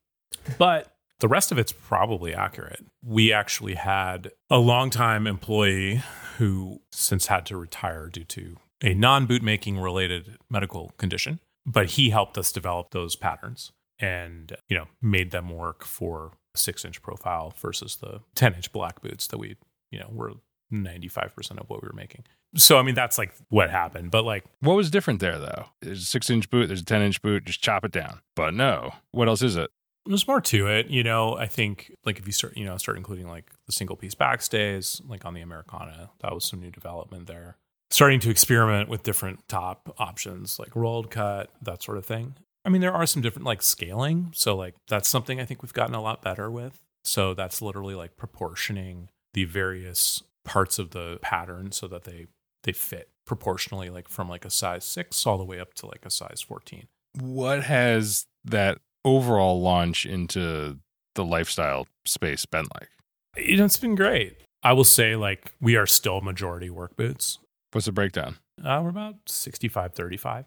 but 0.58 0.96
the 1.20 1.28
rest 1.28 1.52
of 1.52 1.58
it's 1.58 1.70
probably 1.70 2.34
accurate. 2.34 2.84
We 3.04 3.32
actually 3.32 3.74
had 3.74 4.32
a 4.50 4.58
longtime 4.58 5.28
employee 5.28 6.02
who 6.38 6.80
since 6.90 7.26
had 7.26 7.46
to 7.46 7.56
retire 7.56 8.08
due 8.08 8.24
to 8.24 8.56
a 8.82 8.94
non 8.94 9.28
bootmaking 9.28 9.80
related 9.80 10.38
medical 10.50 10.90
condition, 10.98 11.38
but 11.64 11.90
he 11.90 12.10
helped 12.10 12.36
us 12.36 12.50
develop 12.50 12.90
those 12.90 13.14
patterns 13.14 13.70
and 14.00 14.56
you 14.68 14.76
know 14.76 14.86
made 15.00 15.30
them 15.30 15.50
work 15.50 15.84
for 15.84 16.32
a 16.52 16.58
six 16.58 16.84
inch 16.84 17.00
profile 17.00 17.54
versus 17.56 17.96
the 17.96 18.20
10 18.34 18.54
inch 18.54 18.72
black 18.72 19.00
boots 19.00 19.28
that 19.28 19.38
we 19.38 19.56
you 19.90 20.00
know 20.00 20.08
were 20.12 20.32
95% 20.72 21.58
of 21.58 21.68
what 21.68 21.82
we 21.82 21.86
were 21.86 21.94
making. 21.94 22.24
So 22.56 22.78
i 22.78 22.82
mean 22.82 22.94
that's 22.94 23.18
like 23.18 23.34
what 23.50 23.70
happened 23.70 24.10
but 24.10 24.24
like 24.24 24.44
what 24.60 24.76
was 24.76 24.90
different 24.90 25.20
there 25.20 25.38
though? 25.38 25.66
There's 25.82 26.02
a 26.02 26.06
six 26.06 26.30
inch 26.30 26.48
boot 26.50 26.68
there's 26.68 26.82
a 26.82 26.84
10 26.84 27.02
inch 27.02 27.22
boot 27.22 27.44
just 27.44 27.62
chop 27.62 27.84
it 27.84 27.92
down. 27.92 28.20
But 28.34 28.54
no. 28.54 28.92
What 29.10 29.28
else 29.28 29.42
is 29.42 29.56
it? 29.56 29.70
There's 30.06 30.26
more 30.26 30.40
to 30.40 30.68
it 30.68 30.88
you 30.88 31.02
know? 31.02 31.36
I 31.36 31.46
think 31.46 31.92
like 32.04 32.18
if 32.18 32.26
you 32.26 32.32
start 32.32 32.56
you 32.56 32.64
know 32.64 32.76
start 32.76 32.96
including 32.96 33.28
like 33.28 33.50
the 33.66 33.72
single 33.72 33.96
piece 33.96 34.14
backstays 34.14 35.00
like 35.06 35.24
on 35.24 35.34
the 35.34 35.42
americana 35.42 36.10
that 36.20 36.32
was 36.32 36.44
some 36.44 36.60
new 36.60 36.70
development 36.70 37.26
there. 37.26 37.56
Starting 37.90 38.18
to 38.20 38.30
experiment 38.30 38.88
with 38.88 39.02
different 39.02 39.46
top 39.48 39.94
options 39.98 40.58
like 40.58 40.74
rolled 40.74 41.10
cut 41.10 41.50
that 41.62 41.82
sort 41.82 41.98
of 41.98 42.06
thing. 42.06 42.36
I 42.66 42.68
mean, 42.68 42.80
there 42.80 42.92
are 42.92 43.06
some 43.06 43.22
different 43.22 43.46
like 43.46 43.62
scaling. 43.62 44.32
So, 44.34 44.56
like, 44.56 44.74
that's 44.88 45.08
something 45.08 45.40
I 45.40 45.44
think 45.44 45.62
we've 45.62 45.72
gotten 45.72 45.94
a 45.94 46.02
lot 46.02 46.20
better 46.20 46.50
with. 46.50 46.82
So, 47.04 47.32
that's 47.32 47.62
literally 47.62 47.94
like 47.94 48.16
proportioning 48.16 49.08
the 49.32 49.44
various 49.44 50.22
parts 50.46 50.78
of 50.78 50.90
the 50.90 51.18
pattern 51.20 51.72
so 51.72 51.86
that 51.86 52.04
they 52.04 52.26
they 52.62 52.72
fit 52.72 53.10
proportionally 53.26 53.90
like 53.90 54.08
from 54.08 54.28
like 54.28 54.44
a 54.44 54.50
size 54.50 54.84
6 54.84 55.26
all 55.26 55.36
the 55.36 55.44
way 55.44 55.60
up 55.60 55.74
to 55.74 55.86
like 55.86 56.04
a 56.04 56.10
size 56.10 56.40
14 56.40 56.86
what 57.20 57.64
has 57.64 58.26
that 58.44 58.78
overall 59.04 59.60
launch 59.60 60.06
into 60.06 60.78
the 61.14 61.24
lifestyle 61.24 61.86
space 62.04 62.46
been 62.46 62.66
like? 62.74 62.88
You 63.36 63.56
know 63.56 63.64
it's 63.64 63.78
been 63.78 63.94
great. 63.94 64.36
I 64.62 64.72
will 64.72 64.84
say 64.84 65.16
like 65.16 65.52
we 65.60 65.76
are 65.76 65.86
still 65.86 66.20
majority 66.20 66.70
work 66.70 66.96
boots. 66.96 67.38
What's 67.72 67.86
the 67.86 67.92
breakdown? 67.92 68.36
Uh, 68.62 68.80
we're 68.82 68.90
about 68.90 69.16
65 69.26 69.94
35 69.94 70.46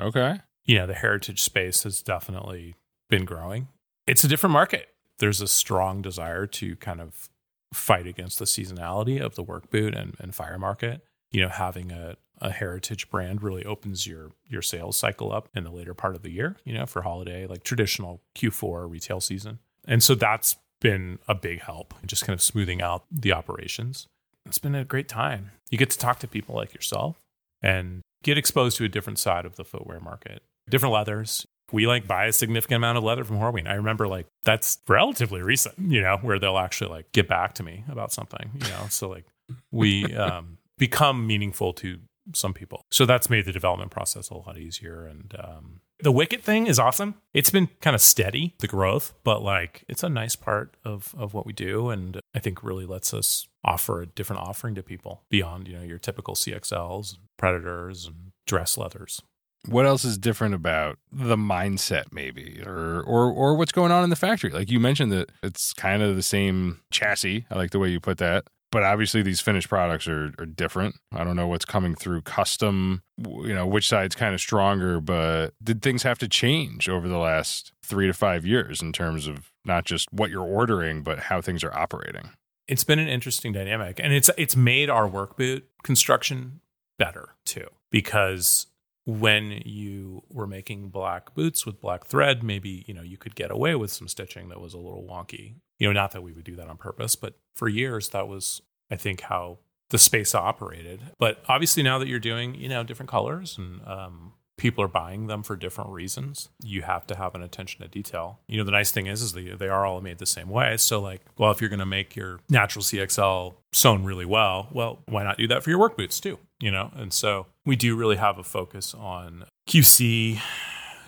okay. 0.00 0.40
You 0.64 0.78
know, 0.78 0.86
the 0.86 0.94
heritage 0.94 1.42
space 1.42 1.84
has 1.84 2.02
definitely 2.02 2.74
been 3.08 3.24
growing. 3.24 3.68
It's 4.06 4.22
a 4.22 4.28
different 4.28 4.52
market. 4.52 4.88
There's 5.18 5.40
a 5.40 5.48
strong 5.48 6.02
desire 6.02 6.46
to 6.46 6.76
kind 6.76 7.00
of 7.00 7.28
fight 7.72 8.06
against 8.06 8.38
the 8.38 8.44
seasonality 8.44 9.20
of 9.20 9.34
the 9.34 9.42
work 9.42 9.70
boot 9.70 9.94
and, 9.94 10.16
and 10.18 10.34
fire 10.34 10.58
market. 10.58 11.02
You 11.30 11.42
know, 11.42 11.48
having 11.48 11.92
a, 11.92 12.16
a 12.40 12.50
heritage 12.50 13.10
brand 13.10 13.42
really 13.42 13.64
opens 13.64 14.06
your 14.06 14.32
your 14.46 14.62
sales 14.62 14.96
cycle 14.96 15.32
up 15.32 15.48
in 15.54 15.64
the 15.64 15.70
later 15.70 15.94
part 15.94 16.14
of 16.14 16.22
the 16.22 16.30
year, 16.30 16.56
you 16.64 16.74
know, 16.74 16.86
for 16.86 17.02
holiday, 17.02 17.46
like 17.46 17.62
traditional 17.62 18.22
Q4 18.36 18.90
retail 18.90 19.20
season. 19.20 19.58
And 19.86 20.02
so 20.02 20.14
that's 20.14 20.56
been 20.80 21.18
a 21.26 21.34
big 21.34 21.60
help, 21.62 21.94
just 22.06 22.24
kind 22.24 22.34
of 22.34 22.42
smoothing 22.42 22.80
out 22.80 23.04
the 23.10 23.32
operations. 23.32 24.06
It's 24.46 24.58
been 24.58 24.74
a 24.74 24.84
great 24.84 25.08
time. 25.08 25.50
You 25.70 25.76
get 25.76 25.90
to 25.90 25.98
talk 25.98 26.20
to 26.20 26.28
people 26.28 26.54
like 26.54 26.72
yourself 26.72 27.20
and 27.60 28.00
get 28.22 28.38
exposed 28.38 28.76
to 28.78 28.84
a 28.84 28.88
different 28.88 29.18
side 29.18 29.44
of 29.44 29.56
the 29.56 29.64
footwear 29.64 30.00
market 30.00 30.42
different 30.68 30.92
leathers. 30.92 31.46
We 31.72 31.86
like 31.86 32.06
buy 32.06 32.26
a 32.26 32.32
significant 32.32 32.76
amount 32.76 32.98
of 32.98 33.04
leather 33.04 33.24
from 33.24 33.38
Horween. 33.38 33.68
I 33.68 33.74
remember 33.74 34.08
like 34.08 34.26
that's 34.44 34.78
relatively 34.88 35.42
recent, 35.42 35.78
you 35.78 36.00
know, 36.00 36.18
where 36.22 36.38
they'll 36.38 36.58
actually 36.58 36.90
like 36.90 37.12
get 37.12 37.28
back 37.28 37.54
to 37.54 37.62
me 37.62 37.84
about 37.88 38.12
something, 38.12 38.50
you 38.54 38.68
know. 38.70 38.86
So 38.88 39.08
like 39.08 39.26
we 39.70 40.04
um, 40.16 40.58
become 40.78 41.26
meaningful 41.26 41.72
to 41.74 41.98
some 42.34 42.54
people. 42.54 42.82
So 42.90 43.06
that's 43.06 43.30
made 43.30 43.44
the 43.44 43.52
development 43.52 43.90
process 43.90 44.30
a 44.30 44.34
lot 44.34 44.58
easier. 44.58 45.06
And 45.06 45.34
um, 45.38 45.80
the 46.00 46.12
Wickett 46.12 46.42
thing 46.42 46.66
is 46.66 46.78
awesome. 46.78 47.14
It's 47.32 47.50
been 47.50 47.68
kind 47.80 47.94
of 47.94 48.00
steady, 48.00 48.54
the 48.60 48.68
growth, 48.68 49.14
but 49.24 49.42
like 49.42 49.84
it's 49.88 50.02
a 50.02 50.08
nice 50.08 50.36
part 50.36 50.76
of 50.84 51.14
of 51.18 51.34
what 51.34 51.46
we 51.46 51.52
do, 51.52 51.90
and 51.90 52.20
I 52.34 52.38
think 52.38 52.62
really 52.62 52.86
lets 52.86 53.12
us 53.12 53.48
offer 53.64 54.02
a 54.02 54.06
different 54.06 54.42
offering 54.42 54.74
to 54.76 54.82
people 54.82 55.22
beyond 55.30 55.66
you 55.68 55.76
know 55.76 55.82
your 55.82 55.98
typical 55.98 56.34
CXLs, 56.34 57.16
Predators, 57.36 58.06
and 58.06 58.32
dress 58.46 58.78
leathers 58.78 59.22
what 59.66 59.86
else 59.86 60.04
is 60.04 60.16
different 60.16 60.54
about 60.54 60.98
the 61.12 61.36
mindset 61.36 62.04
maybe 62.12 62.62
or 62.64 63.02
or 63.02 63.30
or 63.30 63.54
what's 63.54 63.72
going 63.72 63.92
on 63.92 64.04
in 64.04 64.10
the 64.10 64.16
factory 64.16 64.50
like 64.50 64.70
you 64.70 64.78
mentioned 64.80 65.10
that 65.12 65.30
it's 65.42 65.72
kind 65.72 66.02
of 66.02 66.16
the 66.16 66.22
same 66.22 66.80
chassis 66.90 67.44
i 67.50 67.56
like 67.56 67.70
the 67.70 67.78
way 67.78 67.88
you 67.88 68.00
put 68.00 68.18
that 68.18 68.44
but 68.70 68.82
obviously 68.82 69.22
these 69.22 69.40
finished 69.40 69.68
products 69.68 70.06
are, 70.06 70.32
are 70.38 70.46
different. 70.46 70.96
I 71.12 71.24
don't 71.24 71.36
know 71.36 71.46
what's 71.46 71.64
coming 71.64 71.94
through 71.94 72.22
custom, 72.22 73.02
you 73.16 73.54
know, 73.54 73.66
which 73.66 73.88
side's 73.88 74.14
kind 74.14 74.34
of 74.34 74.40
stronger, 74.40 75.00
but 75.00 75.54
did 75.62 75.82
things 75.82 76.02
have 76.02 76.18
to 76.18 76.28
change 76.28 76.88
over 76.88 77.08
the 77.08 77.18
last 77.18 77.72
three 77.82 78.06
to 78.06 78.12
five 78.12 78.44
years 78.44 78.82
in 78.82 78.92
terms 78.92 79.26
of 79.26 79.50
not 79.64 79.84
just 79.84 80.12
what 80.12 80.30
you're 80.30 80.44
ordering, 80.44 81.02
but 81.02 81.18
how 81.18 81.40
things 81.40 81.64
are 81.64 81.74
operating? 81.74 82.30
It's 82.66 82.84
been 82.84 82.98
an 82.98 83.08
interesting 83.08 83.52
dynamic 83.52 83.98
and 84.02 84.12
it's 84.12 84.30
it's 84.36 84.54
made 84.54 84.90
our 84.90 85.08
work 85.08 85.38
boot 85.38 85.66
construction 85.82 86.60
better 86.98 87.30
too 87.46 87.66
because 87.90 88.66
when 89.08 89.62
you 89.64 90.22
were 90.28 90.46
making 90.46 90.90
black 90.90 91.34
boots 91.34 91.64
with 91.64 91.80
black 91.80 92.04
thread, 92.04 92.42
maybe, 92.42 92.84
you 92.86 92.92
know, 92.92 93.00
you 93.00 93.16
could 93.16 93.34
get 93.34 93.50
away 93.50 93.74
with 93.74 93.90
some 93.90 94.06
stitching 94.06 94.50
that 94.50 94.60
was 94.60 94.74
a 94.74 94.78
little 94.78 95.02
wonky. 95.02 95.54
You 95.78 95.88
know, 95.88 95.94
not 95.94 96.10
that 96.10 96.22
we 96.22 96.34
would 96.34 96.44
do 96.44 96.54
that 96.56 96.68
on 96.68 96.76
purpose, 96.76 97.16
but 97.16 97.38
for 97.54 97.68
years 97.68 98.10
that 98.10 98.28
was 98.28 98.60
I 98.90 98.96
think 98.96 99.22
how 99.22 99.60
the 99.88 99.96
space 99.96 100.34
operated. 100.34 101.00
But 101.18 101.42
obviously 101.48 101.82
now 101.82 101.98
that 101.98 102.06
you're 102.06 102.18
doing, 102.18 102.54
you 102.54 102.68
know, 102.68 102.84
different 102.84 103.08
colors 103.08 103.56
and 103.56 103.80
um, 103.86 104.34
people 104.58 104.84
are 104.84 104.88
buying 104.88 105.28
them 105.28 105.42
for 105.42 105.56
different 105.56 105.90
reasons, 105.90 106.50
you 106.62 106.82
have 106.82 107.06
to 107.06 107.16
have 107.16 107.34
an 107.34 107.42
attention 107.42 107.80
to 107.80 107.88
detail. 107.88 108.40
You 108.46 108.58
know, 108.58 108.64
the 108.64 108.72
nice 108.72 108.90
thing 108.90 109.06
is, 109.06 109.22
is 109.22 109.32
they, 109.32 109.50
they 109.50 109.68
are 109.68 109.86
all 109.86 110.00
made 110.02 110.18
the 110.18 110.26
same 110.26 110.50
way. 110.50 110.76
So 110.76 111.00
like, 111.00 111.22
well, 111.38 111.50
if 111.50 111.60
you're 111.60 111.70
going 111.70 111.78
to 111.78 111.86
make 111.86 112.14
your 112.14 112.40
natural 112.50 112.82
CXL 112.82 113.54
sewn 113.72 114.04
really 114.04 114.26
well, 114.26 114.68
well, 114.72 114.98
why 115.06 115.24
not 115.24 115.38
do 115.38 115.46
that 115.48 115.62
for 115.62 115.70
your 115.70 115.78
work 115.78 115.96
boots 115.96 116.20
too? 116.20 116.38
You 116.60 116.70
know, 116.70 116.90
and 116.94 117.12
so 117.12 117.46
we 117.64 117.76
do 117.76 117.96
really 117.96 118.16
have 118.16 118.38
a 118.38 118.44
focus 118.44 118.94
on 118.94 119.44
QC. 119.68 120.40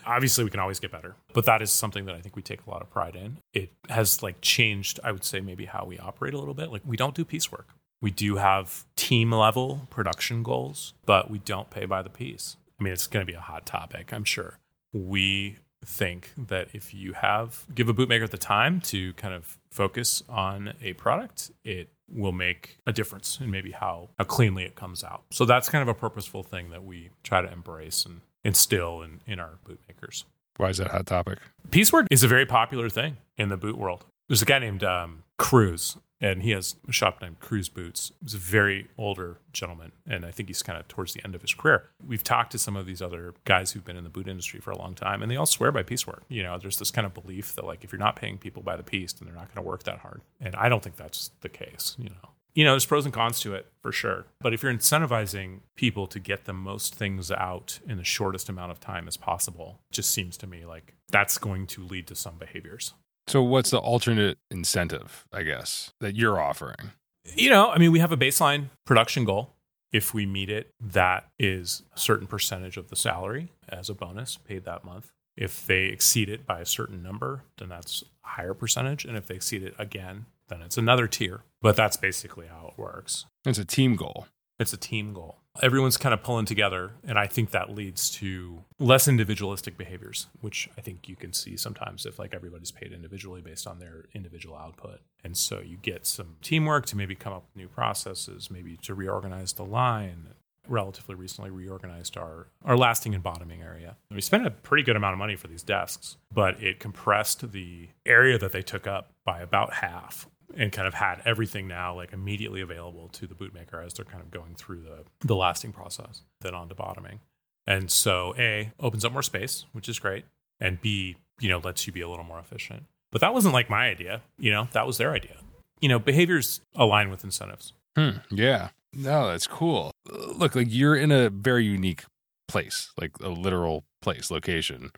Obviously, 0.07 0.45
we 0.45 0.51
can 0.51 0.61
always 0.61 0.81
get 0.81 0.91
better, 0.91 1.17
but 1.35 1.45
that 1.45 1.61
is 1.61 1.71
something 1.71 2.07
that 2.07 2.15
I 2.15 2.21
think 2.21 2.37
we 2.37 2.43
take 2.43 2.61
a 2.67 2.71
lot 2.71 2.81
of 2.81 2.91
pride 2.91 3.17
in. 3.17 3.39
It 3.53 3.73
has 3.89 4.23
like 4.23 4.41
changed, 4.41 4.99
I 5.05 5.13
would 5.13 5.25
say, 5.25 5.41
maybe 5.41 5.67
how 5.67 5.85
we 5.85 5.99
operate 5.99 6.35
a 6.35 6.39
little 6.39 6.55
bit. 6.55 6.71
Like, 6.71 6.83
we 6.85 6.97
don't 6.97 7.15
do 7.15 7.25
piecework. 7.25 7.69
We 8.03 8.11
do 8.11 8.37
have 8.37 8.87
team 8.97 9.31
level 9.31 9.87
production 9.91 10.43
goals, 10.43 10.95
but 11.05 11.31
we 11.31 11.39
don't 11.39 11.69
pay 11.69 11.85
by 11.85 12.01
the 12.01 12.09
piece. 12.09 12.57
I 12.81 12.85
mean, 12.85 12.93
it's 12.93 13.07
going 13.07 13.25
to 13.25 13.31
be 13.31 13.37
a 13.37 13.40
hot 13.40 13.66
topic, 13.66 14.12
I'm 14.12 14.25
sure. 14.25 14.59
We 14.93 15.59
think 15.85 16.31
that 16.37 16.69
if 16.73 16.93
you 16.93 17.12
have 17.14 17.64
give 17.75 17.88
a 17.88 17.95
bootmaker 17.95 18.29
the 18.29 18.38
time 18.38 18.81
to 18.81 19.12
kind 19.14 19.35
of 19.35 19.59
focus 19.71 20.23
on 20.29 20.75
a 20.83 20.95
product, 20.95 21.51
it 21.64 21.90
will 22.09 22.33
make 22.33 22.79
a 22.87 22.93
difference 22.93 23.38
in 23.40 23.51
maybe 23.51 23.71
how, 23.71 24.09
how 24.19 24.25
cleanly 24.25 24.64
it 24.64 24.75
comes 24.75 25.05
out. 25.05 25.23
So 25.31 25.45
that's 25.45 25.69
kind 25.69 25.83
of 25.83 25.88
a 25.88 25.95
purposeful 25.95 26.43
thing 26.43 26.71
that 26.71 26.85
we 26.85 27.11
try 27.23 27.40
to 27.40 27.51
embrace 27.51 28.05
and 28.05 28.21
instill 28.45 29.03
in, 29.03 29.21
in 29.27 29.38
our 29.38 29.59
bootmakers. 29.64 30.25
Why 30.57 30.71
is 30.71 30.79
that 30.79 30.88
a 30.88 30.90
hot 30.90 31.07
topic? 31.07 31.38
Piecework 31.71 32.07
is 32.11 32.23
a 32.23 32.29
very 32.29 32.47
popular 32.47 32.88
thing 32.88 33.19
in 33.38 33.49
the 33.49 33.57
boot 33.57 33.79
world. 33.79 34.05
There's 34.29 34.43
a 34.43 34.47
guy 34.47 34.59
named 34.59 34.85
um, 34.85 35.23
Cruz 35.38 35.97
and 36.20 36.42
he 36.42 36.50
has 36.50 36.76
a 36.88 36.92
shop 36.92 37.20
named 37.22 37.40
Cruz 37.40 37.68
Boots. 37.68 38.12
He's 38.22 38.35
a 38.35 38.38
very 38.38 38.88
older 38.98 39.38
gentleman, 39.52 39.92
and 40.06 40.24
I 40.24 40.30
think 40.30 40.48
he's 40.48 40.62
kind 40.62 40.78
of 40.78 40.87
towards 40.88 41.14
the 41.14 41.24
end 41.24 41.35
of 41.35 41.42
his 41.42 41.54
career. 41.54 41.88
We've 42.06 42.24
talked 42.24 42.52
to 42.52 42.59
some 42.59 42.76
of 42.76 42.87
these 42.87 43.00
other 43.00 43.35
guys 43.44 43.72
who've 43.72 43.85
been 43.85 43.96
in 43.96 44.04
the 44.04 44.11
boot 44.11 44.28
industry 44.28 44.61
for 44.61 44.70
a 44.70 44.78
long 44.78 44.94
time, 44.94 45.22
and 45.22 45.30
they 45.30 45.37
all 45.37 45.46
swear 45.46 45.72
by 45.72 45.83
piecework. 45.83 46.22
You 46.28 46.42
know, 46.42 46.59
there's 46.59 46.78
this 46.78 46.90
kind 46.90 47.06
of 47.06 47.14
belief 47.14 47.54
that 47.54 47.64
like 47.64 47.85
if 47.85 47.92
you're 47.92 47.98
not 47.98 48.16
paying 48.16 48.38
people 48.38 48.62
by 48.62 48.76
the 48.76 48.83
piece, 48.83 49.12
then 49.12 49.26
they're 49.26 49.37
not 49.37 49.52
going 49.54 49.64
to 49.64 49.68
work 49.68 49.85
that 49.85 50.00
hard. 50.00 50.20
And 50.40 50.54
I 50.56 50.68
don't 50.68 50.83
think 50.83 50.96
that's 50.96 51.30
the 51.40 51.48
case. 51.48 51.96
You 51.98 52.11
know, 52.11 52.30
you 52.54 52.64
know, 52.64 52.72
there's 52.72 52.87
pros 52.87 53.04
and 53.04 53.14
cons 53.14 53.40
to 53.40 53.54
it 53.54 53.66
for 53.80 53.92
sure. 53.92 54.26
But 54.40 54.52
if 54.52 54.62
you're 54.62 54.72
incentivizing 54.72 55.61
people 55.76 56.06
to 56.09 56.18
get 56.18 56.44
the 56.44 56.52
most 56.52 56.94
things 56.94 57.30
out 57.30 57.78
in 57.87 57.96
the 57.96 58.04
shortest 58.04 58.48
amount 58.48 58.72
of 58.72 58.80
time 58.80 59.06
as 59.06 59.16
possible, 59.16 59.80
just 59.90 60.11
seems 60.11 60.37
to 60.38 60.46
me 60.46 60.66
like 60.66 60.94
that's 61.11 61.38
going 61.38 61.66
to 61.68 61.85
lead 61.85 62.06
to 62.09 62.14
some 62.14 62.37
behaviors. 62.38 62.94
So, 63.31 63.45
what's 63.45 63.71
the 63.71 63.79
alternate 63.79 64.38
incentive, 64.51 65.25
I 65.33 65.45
guess, 65.45 65.93
that 66.01 66.16
you're 66.16 66.40
offering? 66.40 66.90
You 67.37 67.49
know, 67.49 67.71
I 67.71 67.79
mean, 67.79 67.93
we 67.93 68.01
have 68.01 68.11
a 68.11 68.16
baseline 68.16 68.71
production 68.85 69.25
goal. 69.25 69.51
If 69.93 70.12
we 70.12 70.27
meet 70.27 70.51
it, 70.51 70.75
that 70.81 71.29
is 71.38 71.85
a 71.95 71.99
certain 72.01 72.27
percentage 72.27 72.77
of 72.77 72.88
the 72.90 72.97
salary 72.97 73.53
as 73.69 73.88
a 73.88 73.95
bonus 73.95 74.37
paid 74.37 74.64
that 74.64 74.85
month. 74.85 75.12
If 75.37 75.64
they 75.64 75.85
exceed 75.85 76.29
it 76.29 76.45
by 76.45 76.59
a 76.59 76.66
certain 76.66 77.05
number, 77.05 77.45
then 77.59 77.69
that's 77.69 78.03
a 78.25 78.31
higher 78.31 78.53
percentage. 78.53 79.05
And 79.05 79.16
if 79.16 79.27
they 79.27 79.37
exceed 79.37 79.62
it 79.62 79.75
again, 79.79 80.27
then 80.49 80.61
it's 80.61 80.77
another 80.77 81.07
tier. 81.07 81.43
But 81.62 81.77
that's 81.77 81.97
basically 81.97 82.49
how 82.49 82.73
it 82.73 82.79
works. 82.81 83.27
It's 83.47 83.61
a 83.61 83.64
team 83.64 83.95
goal. 83.95 84.27
It's 84.59 84.73
a 84.73 84.77
team 84.77 85.12
goal 85.14 85.37
everyone's 85.63 85.97
kind 85.97 86.13
of 86.13 86.23
pulling 86.23 86.47
together 86.47 86.93
and 87.07 87.19
i 87.19 87.27
think 87.27 87.51
that 87.51 87.71
leads 87.71 88.11
to 88.11 88.63
less 88.79 89.09
individualistic 89.09 89.77
behaviors 89.77 90.27
which 90.41 90.69
i 90.79 90.81
think 90.81 91.09
you 91.09 91.17
can 91.17 91.33
see 91.33 91.57
sometimes 91.57 92.07
if 92.07 92.19
like 92.19 92.35
everybody's 92.35 92.71
paid 92.71 92.93
individually 92.93 93.41
based 93.41 93.67
on 93.67 93.79
their 93.79 94.05
individual 94.15 94.57
output 94.57 95.01
and 95.25 95.37
so 95.37 95.61
you 95.61 95.77
get 95.77 96.07
some 96.07 96.37
teamwork 96.41 96.87
to 96.87 96.97
maybe 96.97 97.15
come 97.15 97.33
up 97.33 97.45
with 97.49 97.57
new 97.57 97.69
processes 97.69 98.51
maybe 98.51 98.77
to 98.77 98.95
reorganize 98.95 99.53
the 99.55 99.65
line 99.65 100.29
relatively 100.69 101.15
recently 101.15 101.51
reorganized 101.51 102.17
our, 102.17 102.47
our 102.65 102.77
lasting 102.77 103.15
and 103.15 103.23
bottoming 103.23 103.63
area. 103.63 103.97
We 104.11 104.21
spent 104.21 104.47
a 104.47 104.51
pretty 104.51 104.85
good 104.85 104.97
amount 104.97 105.15
of 105.15 105.19
money 105.19 105.37
for 105.37 105.49
these 105.49 105.63
desks, 105.63 106.17
but 106.33 106.63
it 106.63 106.79
compressed 106.79 107.53
the 107.53 107.89
area 108.07 108.39
that 108.39 108.53
they 108.53 108.63
took 108.63 108.87
up 108.87 109.11
by 109.25 109.41
about 109.41 109.75
half 109.75 110.29
and 110.57 110.73
kind 110.73 110.89
of 110.89 110.95
had 110.95 111.23
everything 111.25 111.69
now 111.69 111.95
like 111.95 112.13
immediately 112.13 112.61
available 112.61 113.09
to 113.09 113.27
the 113.27 113.35
bootmaker 113.35 113.85
as 113.85 113.95
they're 113.95 114.05
kind 114.05 114.23
of 114.23 114.31
going 114.31 114.55
through 114.55 114.83
the, 114.83 115.05
the 115.27 115.37
lasting 115.37 115.73
process, 115.73 116.23
then 116.41 116.55
on 116.55 116.69
to 116.69 116.75
bottoming. 116.75 117.21
And 117.67 117.91
so 117.91 118.35
A 118.39 118.73
opens 118.81 119.05
up 119.05 119.13
more 119.13 119.23
space, 119.23 119.67
which 119.73 119.89
is 119.89 119.99
great. 119.99 120.25
And 120.59 120.81
B, 120.81 121.17
you 121.39 121.49
know, 121.49 121.59
lets 121.59 121.87
you 121.87 121.93
be 121.93 122.01
a 122.01 122.09
little 122.09 122.25
more 122.25 122.39
efficient. 122.39 122.85
But 123.13 123.21
that 123.21 123.35
wasn't 123.35 123.55
like 123.55 123.71
my 123.71 123.89
idea, 123.89 124.23
you 124.39 124.51
know, 124.51 124.69
that 124.73 124.87
was 124.87 124.99
their 124.99 125.13
idea. 125.13 125.37
You 125.81 125.89
know, 125.89 125.99
behaviors 125.99 126.61
align 126.75 127.11
with 127.11 127.25
incentives. 127.25 127.73
Hmm, 127.97 128.19
yeah. 128.31 128.69
No, 128.93 129.29
that's 129.29 129.47
cool. 129.47 129.93
Look, 130.09 130.55
like 130.55 130.69
you're 130.71 130.97
in 130.97 131.11
a 131.11 131.31
very 131.31 131.65
unique 131.65 132.05
place, 132.49 132.93
like 133.01 133.13
a 133.21 133.29
literal 133.29 133.85
place, 134.03 134.31
location. 134.31 134.91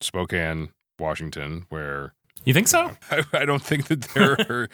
Spokane, 0.00 0.70
Washington, 0.98 1.66
where 1.68 2.14
you 2.44 2.54
think 2.54 2.68
so? 2.68 2.90
I, 3.10 3.22
I 3.32 3.44
don't 3.44 3.62
think 3.62 3.88
that 3.88 4.02
there 4.02 4.32
are. 4.32 4.68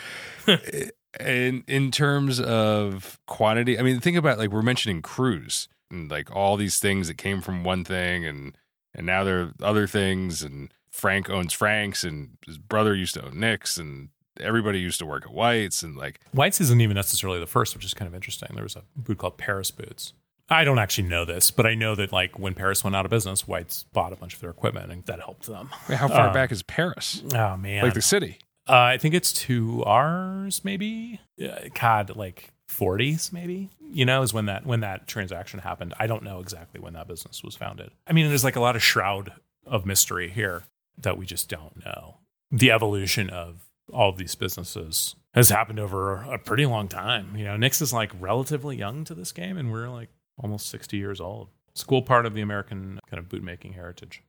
in 1.20 1.64
in 1.66 1.90
terms 1.90 2.40
of 2.40 3.18
quantity, 3.26 3.78
I 3.78 3.82
mean, 3.82 4.00
think 4.00 4.16
about 4.16 4.38
like 4.38 4.50
we're 4.50 4.62
mentioning 4.62 5.02
Cruz 5.02 5.68
and 5.90 6.10
like 6.10 6.34
all 6.34 6.56
these 6.56 6.78
things 6.78 7.08
that 7.08 7.14
came 7.14 7.40
from 7.40 7.64
one 7.64 7.84
thing, 7.84 8.24
and 8.24 8.56
and 8.94 9.06
now 9.06 9.24
there 9.24 9.40
are 9.40 9.52
other 9.62 9.86
things, 9.86 10.42
and 10.42 10.72
Frank 10.90 11.30
owns 11.30 11.52
Frank's, 11.52 12.04
and 12.04 12.38
his 12.46 12.58
brother 12.58 12.94
used 12.94 13.14
to 13.14 13.24
own 13.24 13.38
Nick's, 13.40 13.76
and 13.76 14.08
everybody 14.40 14.80
used 14.80 14.98
to 14.98 15.06
work 15.06 15.24
at 15.26 15.32
White's, 15.32 15.82
and 15.82 15.96
like 15.96 16.20
White's 16.32 16.60
isn't 16.60 16.80
even 16.80 16.94
necessarily 16.94 17.40
the 17.40 17.46
first, 17.46 17.74
which 17.74 17.84
is 17.84 17.94
kind 17.94 18.08
of 18.08 18.14
interesting. 18.14 18.50
There 18.54 18.64
was 18.64 18.76
a 18.76 18.82
boot 18.96 19.18
called 19.18 19.38
Paris 19.38 19.70
Boots, 19.70 20.12
I 20.48 20.64
don't 20.64 20.78
actually 20.78 21.08
know 21.08 21.24
this, 21.24 21.50
but 21.50 21.66
I 21.66 21.74
know 21.74 21.94
that 21.96 22.12
like 22.12 22.38
when 22.38 22.54
Paris 22.54 22.84
went 22.84 22.94
out 22.94 23.04
of 23.04 23.10
business, 23.10 23.48
White's 23.48 23.84
bought 23.92 24.12
a 24.12 24.16
bunch 24.16 24.34
of 24.34 24.40
their 24.40 24.50
equipment 24.50 24.92
and 24.92 25.04
that 25.06 25.20
helped 25.20 25.46
them. 25.46 25.70
Wait, 25.88 25.98
how 25.98 26.08
far 26.08 26.28
uh, 26.28 26.32
back 26.32 26.52
is 26.52 26.62
Paris? 26.62 27.22
Oh 27.34 27.56
man, 27.56 27.82
like 27.82 27.94
the 27.94 28.02
city. 28.02 28.38
Uh, 28.68 28.72
I 28.74 28.98
think 28.98 29.14
it's 29.14 29.32
two 29.32 29.84
hours, 29.84 30.64
maybe. 30.64 31.20
Uh, 31.42 31.68
God, 31.80 32.16
like 32.16 32.50
forties, 32.68 33.32
maybe. 33.32 33.70
You 33.80 34.04
know, 34.04 34.22
is 34.22 34.32
when 34.32 34.46
that 34.46 34.66
when 34.66 34.80
that 34.80 35.06
transaction 35.06 35.60
happened. 35.60 35.94
I 35.98 36.06
don't 36.06 36.22
know 36.22 36.40
exactly 36.40 36.80
when 36.80 36.92
that 36.94 37.08
business 37.08 37.42
was 37.42 37.56
founded. 37.56 37.90
I 38.06 38.12
mean, 38.12 38.28
there's 38.28 38.44
like 38.44 38.56
a 38.56 38.60
lot 38.60 38.76
of 38.76 38.82
shroud 38.82 39.32
of 39.66 39.84
mystery 39.84 40.30
here 40.30 40.64
that 40.98 41.18
we 41.18 41.26
just 41.26 41.48
don't 41.48 41.84
know. 41.84 42.18
The 42.50 42.70
evolution 42.70 43.30
of 43.30 43.68
all 43.92 44.10
of 44.10 44.16
these 44.16 44.34
businesses 44.34 45.14
has 45.34 45.48
happened 45.48 45.78
over 45.78 46.22
a 46.22 46.38
pretty 46.38 46.66
long 46.66 46.88
time. 46.88 47.36
You 47.36 47.44
know, 47.44 47.56
Nicks 47.56 47.80
is 47.80 47.92
like 47.92 48.10
relatively 48.18 48.76
young 48.76 49.04
to 49.04 49.14
this 49.14 49.32
game, 49.32 49.56
and 49.56 49.70
we're 49.70 49.88
like 49.88 50.08
almost 50.38 50.68
60 50.68 50.96
years 50.96 51.20
old. 51.20 51.48
Cool 51.86 52.02
part 52.02 52.24
of 52.24 52.34
the 52.34 52.40
American 52.40 52.98
kind 53.10 53.18
of 53.18 53.28
bootmaking 53.28 53.74
heritage. 53.74 54.22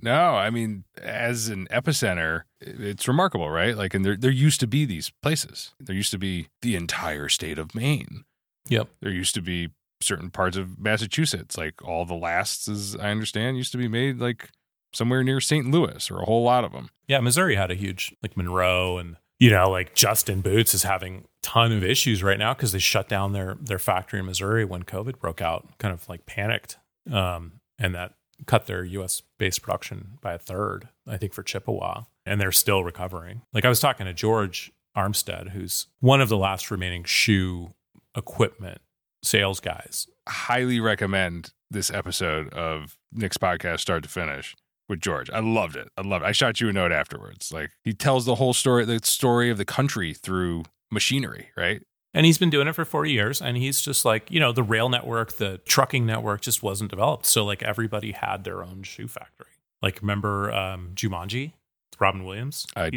No, 0.00 0.34
I 0.34 0.50
mean, 0.50 0.84
as 1.00 1.48
an 1.48 1.68
epicenter, 1.70 2.42
it's 2.60 3.06
remarkable, 3.06 3.50
right? 3.50 3.76
Like, 3.76 3.94
and 3.94 4.04
there, 4.04 4.16
there 4.16 4.30
used 4.30 4.60
to 4.60 4.66
be 4.66 4.84
these 4.84 5.12
places. 5.22 5.72
There 5.78 5.94
used 5.94 6.10
to 6.10 6.18
be 6.18 6.48
the 6.62 6.74
entire 6.74 7.28
state 7.28 7.58
of 7.58 7.74
Maine. 7.74 8.24
Yep. 8.68 8.88
There 9.00 9.12
used 9.12 9.34
to 9.34 9.42
be 9.42 9.70
certain 10.00 10.30
parts 10.30 10.56
of 10.56 10.78
Massachusetts, 10.80 11.56
like 11.56 11.82
all 11.84 12.04
the 12.04 12.14
lasts, 12.14 12.66
as 12.66 12.96
I 12.96 13.10
understand, 13.10 13.56
used 13.56 13.72
to 13.72 13.78
be 13.78 13.88
made 13.88 14.18
like 14.18 14.50
somewhere 14.92 15.22
near 15.22 15.40
St. 15.40 15.70
Louis 15.70 16.10
or 16.10 16.20
a 16.20 16.24
whole 16.24 16.42
lot 16.42 16.64
of 16.64 16.72
them. 16.72 16.90
Yeah, 17.06 17.20
Missouri 17.20 17.54
had 17.54 17.70
a 17.70 17.74
huge, 17.74 18.14
like 18.22 18.36
Monroe 18.36 18.98
and 18.98 19.16
you 19.38 19.50
know, 19.50 19.70
like 19.70 19.94
Justin 19.94 20.40
Boots 20.40 20.74
is 20.74 20.84
having 20.84 21.24
ton 21.42 21.72
of 21.72 21.84
issues 21.84 22.22
right 22.22 22.38
now 22.38 22.54
because 22.54 22.72
they 22.72 22.78
shut 22.78 23.08
down 23.08 23.32
their 23.32 23.56
their 23.60 23.78
factory 23.78 24.20
in 24.20 24.26
Missouri 24.26 24.64
when 24.64 24.82
COVID 24.82 25.18
broke 25.18 25.42
out, 25.42 25.78
kind 25.78 25.92
of 25.92 26.08
like 26.08 26.26
panicked, 26.26 26.78
um, 27.10 27.60
and 27.78 27.94
that 27.94 28.14
cut 28.46 28.66
their 28.66 28.84
U.S. 28.84 29.22
based 29.38 29.62
production 29.62 30.18
by 30.20 30.34
a 30.34 30.38
third, 30.38 30.88
I 31.06 31.16
think, 31.16 31.32
for 31.32 31.42
Chippewa, 31.42 32.04
and 32.26 32.40
they're 32.40 32.52
still 32.52 32.84
recovering. 32.84 33.42
Like 33.52 33.64
I 33.64 33.68
was 33.68 33.80
talking 33.80 34.06
to 34.06 34.14
George 34.14 34.72
Armstead, 34.96 35.50
who's 35.50 35.86
one 36.00 36.20
of 36.20 36.28
the 36.28 36.36
last 36.36 36.70
remaining 36.70 37.04
shoe 37.04 37.74
equipment 38.16 38.80
sales 39.22 39.60
guys. 39.60 40.06
Highly 40.28 40.80
recommend 40.80 41.52
this 41.70 41.90
episode 41.90 42.52
of 42.52 42.96
Nick's 43.12 43.38
podcast, 43.38 43.80
start 43.80 44.04
to 44.04 44.08
finish 44.08 44.54
with 44.88 45.00
George. 45.00 45.30
I 45.30 45.40
loved 45.40 45.76
it. 45.76 45.88
I 45.96 46.02
loved 46.02 46.24
it. 46.24 46.28
I 46.28 46.32
shot 46.32 46.60
you 46.60 46.68
a 46.68 46.72
note 46.72 46.92
afterwards. 46.92 47.52
Like 47.52 47.70
he 47.82 47.92
tells 47.92 48.24
the 48.24 48.36
whole 48.36 48.52
story, 48.52 48.84
the 48.84 49.00
story 49.02 49.50
of 49.50 49.58
the 49.58 49.64
country 49.64 50.14
through 50.14 50.64
machinery, 50.90 51.50
right? 51.56 51.82
And 52.14 52.24
he's 52.24 52.38
been 52.38 52.50
doing 52.50 52.68
it 52.68 52.74
for 52.74 52.84
40 52.84 53.10
years. 53.10 53.42
And 53.42 53.56
he's 53.56 53.80
just 53.80 54.04
like, 54.04 54.30
you 54.30 54.38
know, 54.38 54.52
the 54.52 54.62
rail 54.62 54.88
network, 54.88 55.32
the 55.32 55.58
trucking 55.66 56.06
network 56.06 56.42
just 56.42 56.62
wasn't 56.62 56.90
developed. 56.90 57.26
So, 57.26 57.44
like, 57.44 57.62
everybody 57.64 58.12
had 58.12 58.44
their 58.44 58.62
own 58.62 58.84
shoe 58.84 59.08
factory. 59.08 59.48
Like, 59.82 60.00
remember 60.00 60.52
um, 60.52 60.92
Jumanji? 60.94 61.52
Robin 61.98 62.24
Williams? 62.24 62.66
I 62.76 62.90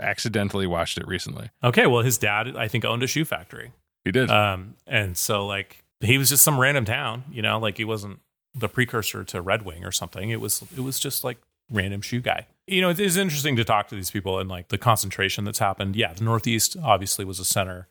accidentally 0.00 0.66
watched 0.66 0.98
it 0.98 1.06
recently. 1.06 1.50
Okay. 1.62 1.86
Well, 1.86 2.02
his 2.02 2.16
dad, 2.16 2.56
I 2.56 2.68
think, 2.68 2.84
owned 2.84 3.02
a 3.02 3.06
shoe 3.08 3.24
factory. 3.24 3.72
He 4.04 4.12
did. 4.12 4.30
Um, 4.30 4.76
and 4.86 5.16
so, 5.16 5.46
like, 5.46 5.84
he 6.00 6.18
was 6.18 6.30
just 6.30 6.42
some 6.42 6.58
random 6.58 6.84
town, 6.84 7.24
you 7.30 7.42
know, 7.42 7.58
like 7.58 7.76
he 7.76 7.84
wasn't 7.84 8.20
the 8.54 8.68
precursor 8.68 9.24
to 9.24 9.40
Red 9.40 9.62
Wing 9.62 9.84
or 9.84 9.92
something. 9.92 10.30
It 10.30 10.40
was, 10.40 10.62
it 10.76 10.80
was 10.80 10.98
just 10.98 11.24
like 11.24 11.38
random 11.70 12.02
shoe 12.02 12.20
guy. 12.20 12.46
You 12.66 12.80
know, 12.80 12.90
it 12.90 13.00
is 13.00 13.16
interesting 13.16 13.56
to 13.56 13.64
talk 13.64 13.88
to 13.88 13.94
these 13.94 14.10
people 14.10 14.38
and 14.38 14.48
like 14.48 14.68
the 14.68 14.78
concentration 14.78 15.44
that's 15.44 15.58
happened. 15.58 15.96
Yeah, 15.96 16.12
the 16.12 16.24
Northeast 16.24 16.76
obviously 16.82 17.24
was 17.24 17.38
a 17.38 17.44
center, 17.44 17.88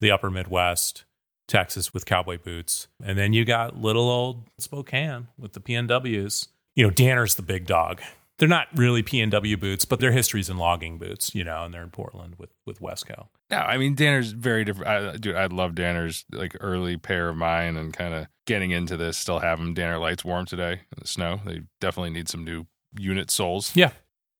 the 0.00 0.10
upper 0.10 0.30
Midwest, 0.30 1.04
Texas 1.48 1.92
with 1.92 2.06
cowboy 2.06 2.38
boots. 2.38 2.88
And 3.04 3.18
then 3.18 3.32
you 3.32 3.44
got 3.44 3.80
little 3.80 4.08
old 4.08 4.48
Spokane 4.58 5.28
with 5.38 5.52
the 5.52 5.60
PNWs. 5.60 6.48
You 6.74 6.84
know, 6.84 6.90
Danner's 6.90 7.34
the 7.34 7.42
big 7.42 7.66
dog. 7.66 8.00
They're 8.38 8.48
not 8.48 8.68
really 8.74 9.02
PNW 9.02 9.60
boots, 9.60 9.84
but 9.84 10.00
their 10.00 10.10
history's 10.10 10.48
in 10.48 10.56
logging 10.56 10.98
boots, 10.98 11.34
you 11.34 11.44
know, 11.44 11.64
and 11.64 11.72
they're 11.72 11.82
in 11.82 11.90
Portland 11.90 12.36
with, 12.38 12.50
with 12.66 12.80
Wesco. 12.80 13.28
No, 13.50 13.58
I 13.58 13.76
mean 13.76 13.94
Danner's 13.94 14.32
very 14.32 14.64
different. 14.64 14.88
I, 14.88 15.16
dude, 15.16 15.36
I 15.36 15.46
love 15.46 15.74
Danner's 15.74 16.24
like 16.32 16.56
early 16.58 16.96
pair 16.96 17.28
of 17.28 17.36
mine, 17.36 17.76
and 17.76 17.92
kind 17.92 18.14
of 18.14 18.26
getting 18.46 18.70
into 18.70 18.96
this. 18.96 19.16
Still 19.18 19.40
have 19.40 19.58
them. 19.58 19.74
Danner 19.74 19.98
lights 19.98 20.24
warm 20.24 20.46
today 20.46 20.72
in 20.72 20.98
the 20.98 21.06
snow. 21.06 21.40
They 21.44 21.62
definitely 21.80 22.10
need 22.10 22.28
some 22.28 22.44
new 22.44 22.66
unit 22.98 23.30
soles. 23.30 23.74
Yeah. 23.74 23.90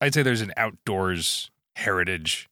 I'd 0.00 0.14
say 0.14 0.22
there's 0.22 0.40
an 0.40 0.52
outdoors 0.56 1.50
heritage 1.76 2.48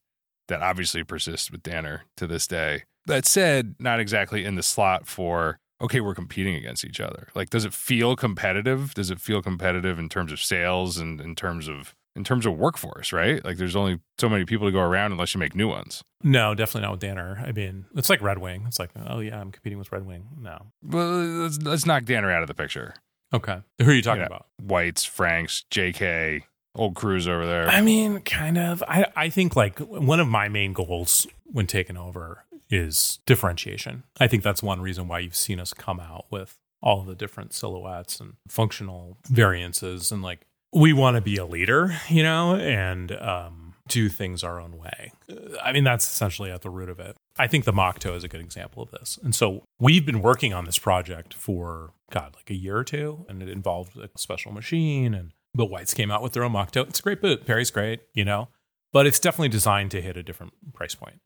that 0.49 0.63
obviously 0.63 1.05
persists 1.05 1.51
with 1.51 1.63
Danner 1.63 2.05
to 2.17 2.27
this 2.27 2.47
day. 2.47 2.85
That 3.07 3.27
said, 3.27 3.75
not 3.79 4.01
exactly 4.01 4.45
in 4.45 4.55
the 4.55 4.63
slot 4.63 5.07
for 5.07 5.59
okay, 5.83 6.01
we're 6.01 6.15
competing 6.15 6.55
against 6.55 6.85
each 6.85 7.01
other. 7.01 7.29
Like, 7.35 7.51
does 7.51 7.65
it 7.65 7.73
feel 7.73 8.15
competitive? 8.15 8.93
Does 8.95 9.11
it 9.11 9.21
feel 9.21 9.41
competitive 9.41 9.99
in 9.99 10.09
terms 10.09 10.31
of 10.31 10.41
sales 10.41 10.99
and 10.99 11.21
in 11.21 11.35
terms 11.35 11.69
of 11.69 11.95
in 12.21 12.25
terms 12.25 12.47
of 12.47 12.57
workforce? 12.59 13.13
Right? 13.13 13.45
Like, 13.45 13.57
there's 13.57 13.75
only 13.77 14.01
so 14.19 14.29
many 14.29 14.45
people 14.45 14.67
to 14.69 14.73
go 14.73 14.81
around 14.81 15.13
unless 15.13 15.35
you 15.35 15.39
make 15.41 15.55
new 15.55 15.69
ones. 15.69 16.05
No, 16.23 16.55
definitely 16.55 16.83
not 16.83 16.91
with 16.93 17.01
Danner. 17.01 17.43
I 17.45 17.53
mean, 17.53 17.87
it's 17.97 18.11
like 18.11 18.21
Red 18.23 18.39
Wing. 18.39 18.65
It's 18.67 18.79
like, 18.79 18.91
oh 19.07 19.21
yeah, 19.21 19.41
I'm 19.41 19.51
competing 19.51 19.79
with 19.79 19.91
Red 19.91 20.07
Wing. 20.07 20.29
No. 20.39 20.67
Well, 20.83 21.09
let's, 21.09 21.59
let's 21.63 21.87
knock 21.87 22.05
Danner 22.05 22.31
out 22.31 22.43
of 22.43 22.49
the 22.49 22.55
picture. 22.55 22.95
Okay. 23.33 23.61
Who 23.81 23.91
are 23.91 23.95
you 23.95 24.03
talking 24.03 24.21
Yeah. 24.21 24.27
about? 24.27 24.47
Whites, 24.63 25.05
Franks, 25.05 25.65
JK, 25.71 26.43
old 26.75 26.95
Cruz 26.95 27.27
over 27.29 27.47
there. 27.47 27.69
I 27.69 27.81
mean, 27.81 28.21
kind 28.21 28.59
of. 28.59 28.83
I, 28.87 29.07
I 29.17 29.31
think 29.31 29.57
like 29.57 29.79
one 29.79 30.21
of 30.21 30.29
my 30.29 30.49
main 30.49 30.73
goals 30.73 31.27
when 31.47 31.67
taking 31.67 31.97
over 31.97 32.45
is 32.69 33.19
differentiation. 33.27 34.03
I 34.21 34.27
think 34.29 34.43
that's 34.43 34.63
one 34.63 34.81
reason 34.81 35.09
why 35.09 35.21
you've 35.21 35.35
seen 35.37 35.59
us 35.59 35.73
come 35.73 35.99
out 36.01 36.27
with 36.31 36.57
all 36.83 37.03
the 37.03 37.15
different 37.15 37.53
silhouettes 37.53 38.21
and 38.21 38.35
functional 38.49 39.19
variances 39.29 40.11
and 40.13 40.23
like 40.23 40.47
we 40.73 40.93
want 40.93 41.17
to 41.17 41.21
be 41.21 41.37
a 41.37 41.45
leader, 41.45 41.97
you 42.09 42.23
know, 42.23 42.55
and 42.55 43.13
um, 43.13 43.75
do 43.89 44.09
things 44.09 44.45
our 44.45 44.61
own 44.61 44.79
way. 44.79 45.13
I 45.63 45.73
mean, 45.73 45.85
that's 45.85 46.05
essentially 46.05 46.51
at 46.51 46.63
the 46.63 46.71
root 46.71 46.89
of 46.89 47.01
it. 47.01 47.17
I 47.37 47.47
think 47.47 47.65
the 47.65 47.73
mock 47.73 47.99
toe 47.99 48.15
is 48.15 48.25
a 48.25 48.29
good 48.29 48.41
example 48.41 48.83
of 48.83 48.91
this. 48.91 49.19
And 49.23 49.35
so 49.35 49.65
we've 49.79 50.07
been 50.07 50.23
working 50.23 50.55
on 50.55 50.65
this 50.65 50.79
project 50.79 51.35
for, 51.35 51.93
God, 52.11 52.35
like 52.37 52.51
a 52.51 52.55
year 52.55 52.77
or 52.77 52.85
two, 52.85 53.25
and 53.29 53.43
it 53.43 53.49
involved 53.49 53.97
a 53.97 54.09
special 54.17 54.53
machine. 54.53 55.13
And 55.15 55.33
the 55.55 55.67
Whites 55.67 55.95
came 55.95 56.11
out 56.11 56.23
with 56.23 56.33
their 56.33 56.45
own 56.45 56.53
mock 56.53 56.71
toe. 56.71 56.83
It's 56.83 57.01
a 57.01 57.03
great 57.03 57.21
boot. 57.21 57.47
Perry's 57.47 57.71
great, 57.71 58.01
you 58.15 58.25
know, 58.25 58.49
but 58.93 59.07
it's 59.07 59.19
definitely 59.19 59.49
designed 59.49 59.91
to 59.93 60.03
hit 60.03 60.17
a 60.17 60.23
different 60.23 60.53
price 60.73 60.95
point. 60.95 61.21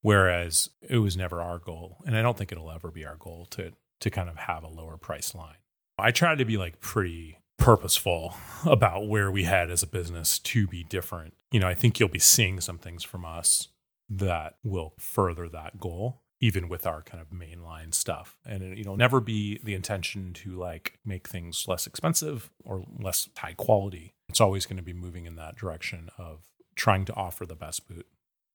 Whereas 0.00 0.70
it 0.88 0.98
was 0.98 1.16
never 1.16 1.40
our 1.40 1.58
goal. 1.58 1.98
And 2.06 2.16
I 2.16 2.22
don't 2.22 2.36
think 2.36 2.52
it'll 2.52 2.70
ever 2.70 2.90
be 2.90 3.04
our 3.04 3.16
goal 3.16 3.46
to, 3.50 3.72
to 4.00 4.10
kind 4.10 4.28
of 4.28 4.36
have 4.36 4.62
a 4.62 4.68
lower 4.68 4.96
price 4.96 5.34
line. 5.34 5.56
I 5.98 6.12
try 6.12 6.34
to 6.34 6.44
be 6.44 6.56
like 6.56 6.80
pretty 6.80 7.38
purposeful 7.68 8.34
about 8.64 9.06
where 9.06 9.30
we 9.30 9.44
head 9.44 9.70
as 9.70 9.82
a 9.82 9.86
business 9.86 10.38
to 10.38 10.66
be 10.66 10.82
different. 10.84 11.34
You 11.52 11.60
know, 11.60 11.68
I 11.68 11.74
think 11.74 12.00
you'll 12.00 12.08
be 12.08 12.18
seeing 12.18 12.62
some 12.62 12.78
things 12.78 13.04
from 13.04 13.26
us 13.26 13.68
that 14.08 14.54
will 14.64 14.94
further 14.98 15.50
that 15.50 15.78
goal, 15.78 16.22
even 16.40 16.70
with 16.70 16.86
our 16.86 17.02
kind 17.02 17.20
of 17.20 17.28
mainline 17.28 17.92
stuff. 17.92 18.38
And 18.46 18.62
it, 18.62 18.78
you 18.78 18.84
know, 18.84 18.96
never 18.96 19.20
be 19.20 19.60
the 19.62 19.74
intention 19.74 20.32
to 20.32 20.52
like 20.52 20.98
make 21.04 21.28
things 21.28 21.66
less 21.68 21.86
expensive 21.86 22.48
or 22.64 22.86
less 22.98 23.28
high 23.36 23.52
quality. 23.52 24.14
It's 24.30 24.40
always 24.40 24.64
going 24.64 24.78
to 24.78 24.82
be 24.82 24.94
moving 24.94 25.26
in 25.26 25.36
that 25.36 25.56
direction 25.56 26.08
of 26.16 26.38
trying 26.74 27.04
to 27.04 27.14
offer 27.16 27.44
the 27.44 27.54
best 27.54 27.86
boot. 27.86 28.06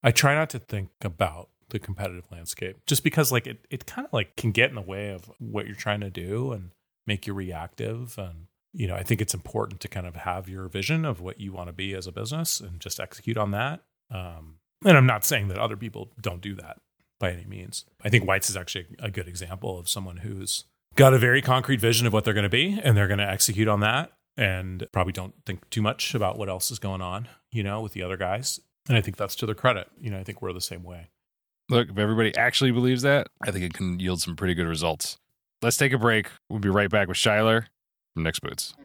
I 0.01 0.09
try 0.09 0.33
not 0.33 0.49
to 0.49 0.59
think 0.59 0.89
about 1.01 1.49
the 1.69 1.77
competitive 1.77 2.31
landscape 2.31 2.77
just 2.87 3.03
because 3.03 3.31
like 3.31 3.45
it, 3.45 3.67
it 3.69 3.85
kind 3.85 4.07
of 4.07 4.11
like 4.11 4.35
can 4.37 4.49
get 4.49 4.69
in 4.69 4.75
the 4.75 4.81
way 4.81 5.11
of 5.11 5.31
what 5.37 5.67
you're 5.67 5.75
trying 5.75 6.01
to 6.01 6.09
do 6.09 6.51
and 6.51 6.71
make 7.05 7.27
you 7.27 7.35
reactive 7.35 8.17
and 8.17 8.47
you 8.73 8.87
know 8.87 8.95
i 8.95 9.03
think 9.03 9.21
it's 9.21 9.33
important 9.33 9.79
to 9.79 9.87
kind 9.87 10.05
of 10.07 10.15
have 10.15 10.49
your 10.49 10.67
vision 10.67 11.05
of 11.05 11.21
what 11.21 11.39
you 11.39 11.53
want 11.53 11.67
to 11.67 11.73
be 11.73 11.93
as 11.93 12.07
a 12.07 12.11
business 12.11 12.59
and 12.59 12.79
just 12.79 12.99
execute 12.99 13.37
on 13.37 13.51
that. 13.51 13.81
Um, 14.11 14.57
and 14.85 14.97
i'm 14.97 15.05
not 15.05 15.25
saying 15.25 15.47
that 15.47 15.57
other 15.57 15.77
people 15.77 16.11
don't 16.19 16.41
do 16.41 16.55
that 16.55 16.77
by 17.19 17.31
any 17.31 17.45
means. 17.45 17.85
I 18.03 18.09
think 18.09 18.27
whites 18.27 18.49
is 18.49 18.57
actually 18.57 18.87
a 18.99 19.09
good 19.09 19.27
example 19.27 19.79
of 19.79 19.87
someone 19.87 20.17
who's 20.17 20.65
got 20.95 21.13
a 21.13 21.17
very 21.17 21.41
concrete 21.41 21.79
vision 21.79 22.05
of 22.05 22.13
what 22.13 22.25
they're 22.25 22.33
going 22.33 22.43
to 22.43 22.49
be 22.49 22.79
and 22.83 22.97
they're 22.97 23.07
going 23.07 23.19
to 23.19 23.29
execute 23.29 23.67
on 23.67 23.79
that 23.79 24.11
and 24.35 24.85
probably 24.91 25.13
don't 25.13 25.33
think 25.45 25.69
too 25.69 25.81
much 25.81 26.13
about 26.13 26.37
what 26.37 26.49
else 26.49 26.69
is 26.69 26.79
going 26.79 27.01
on 27.01 27.27
you 27.51 27.63
know 27.63 27.81
with 27.81 27.93
the 27.93 28.03
other 28.03 28.17
guys. 28.17 28.59
And 28.89 28.97
i 28.97 29.01
think 29.01 29.17
that's 29.17 29.35
to 29.37 29.45
their 29.45 29.55
credit. 29.55 29.87
You 29.99 30.09
know 30.09 30.19
i 30.19 30.23
think 30.23 30.41
we're 30.41 30.53
the 30.53 30.61
same 30.61 30.83
way. 30.83 31.09
Look, 31.69 31.89
if 31.89 31.97
everybody 31.97 32.35
actually 32.35 32.71
believes 32.71 33.03
that, 33.03 33.27
I 33.41 33.51
think 33.51 33.63
it 33.63 33.73
can 33.73 33.97
yield 33.97 34.21
some 34.21 34.35
pretty 34.35 34.53
good 34.53 34.67
results. 34.67 35.17
Let's 35.61 35.77
take 35.77 35.93
a 35.93 35.97
break. 35.97 36.27
We'll 36.49 36.59
be 36.59 36.69
right 36.69 36.89
back 36.89 37.07
with 37.07 37.15
Shuyler 37.15 37.67
Nicks 38.15 38.39
Boots. 38.39 38.75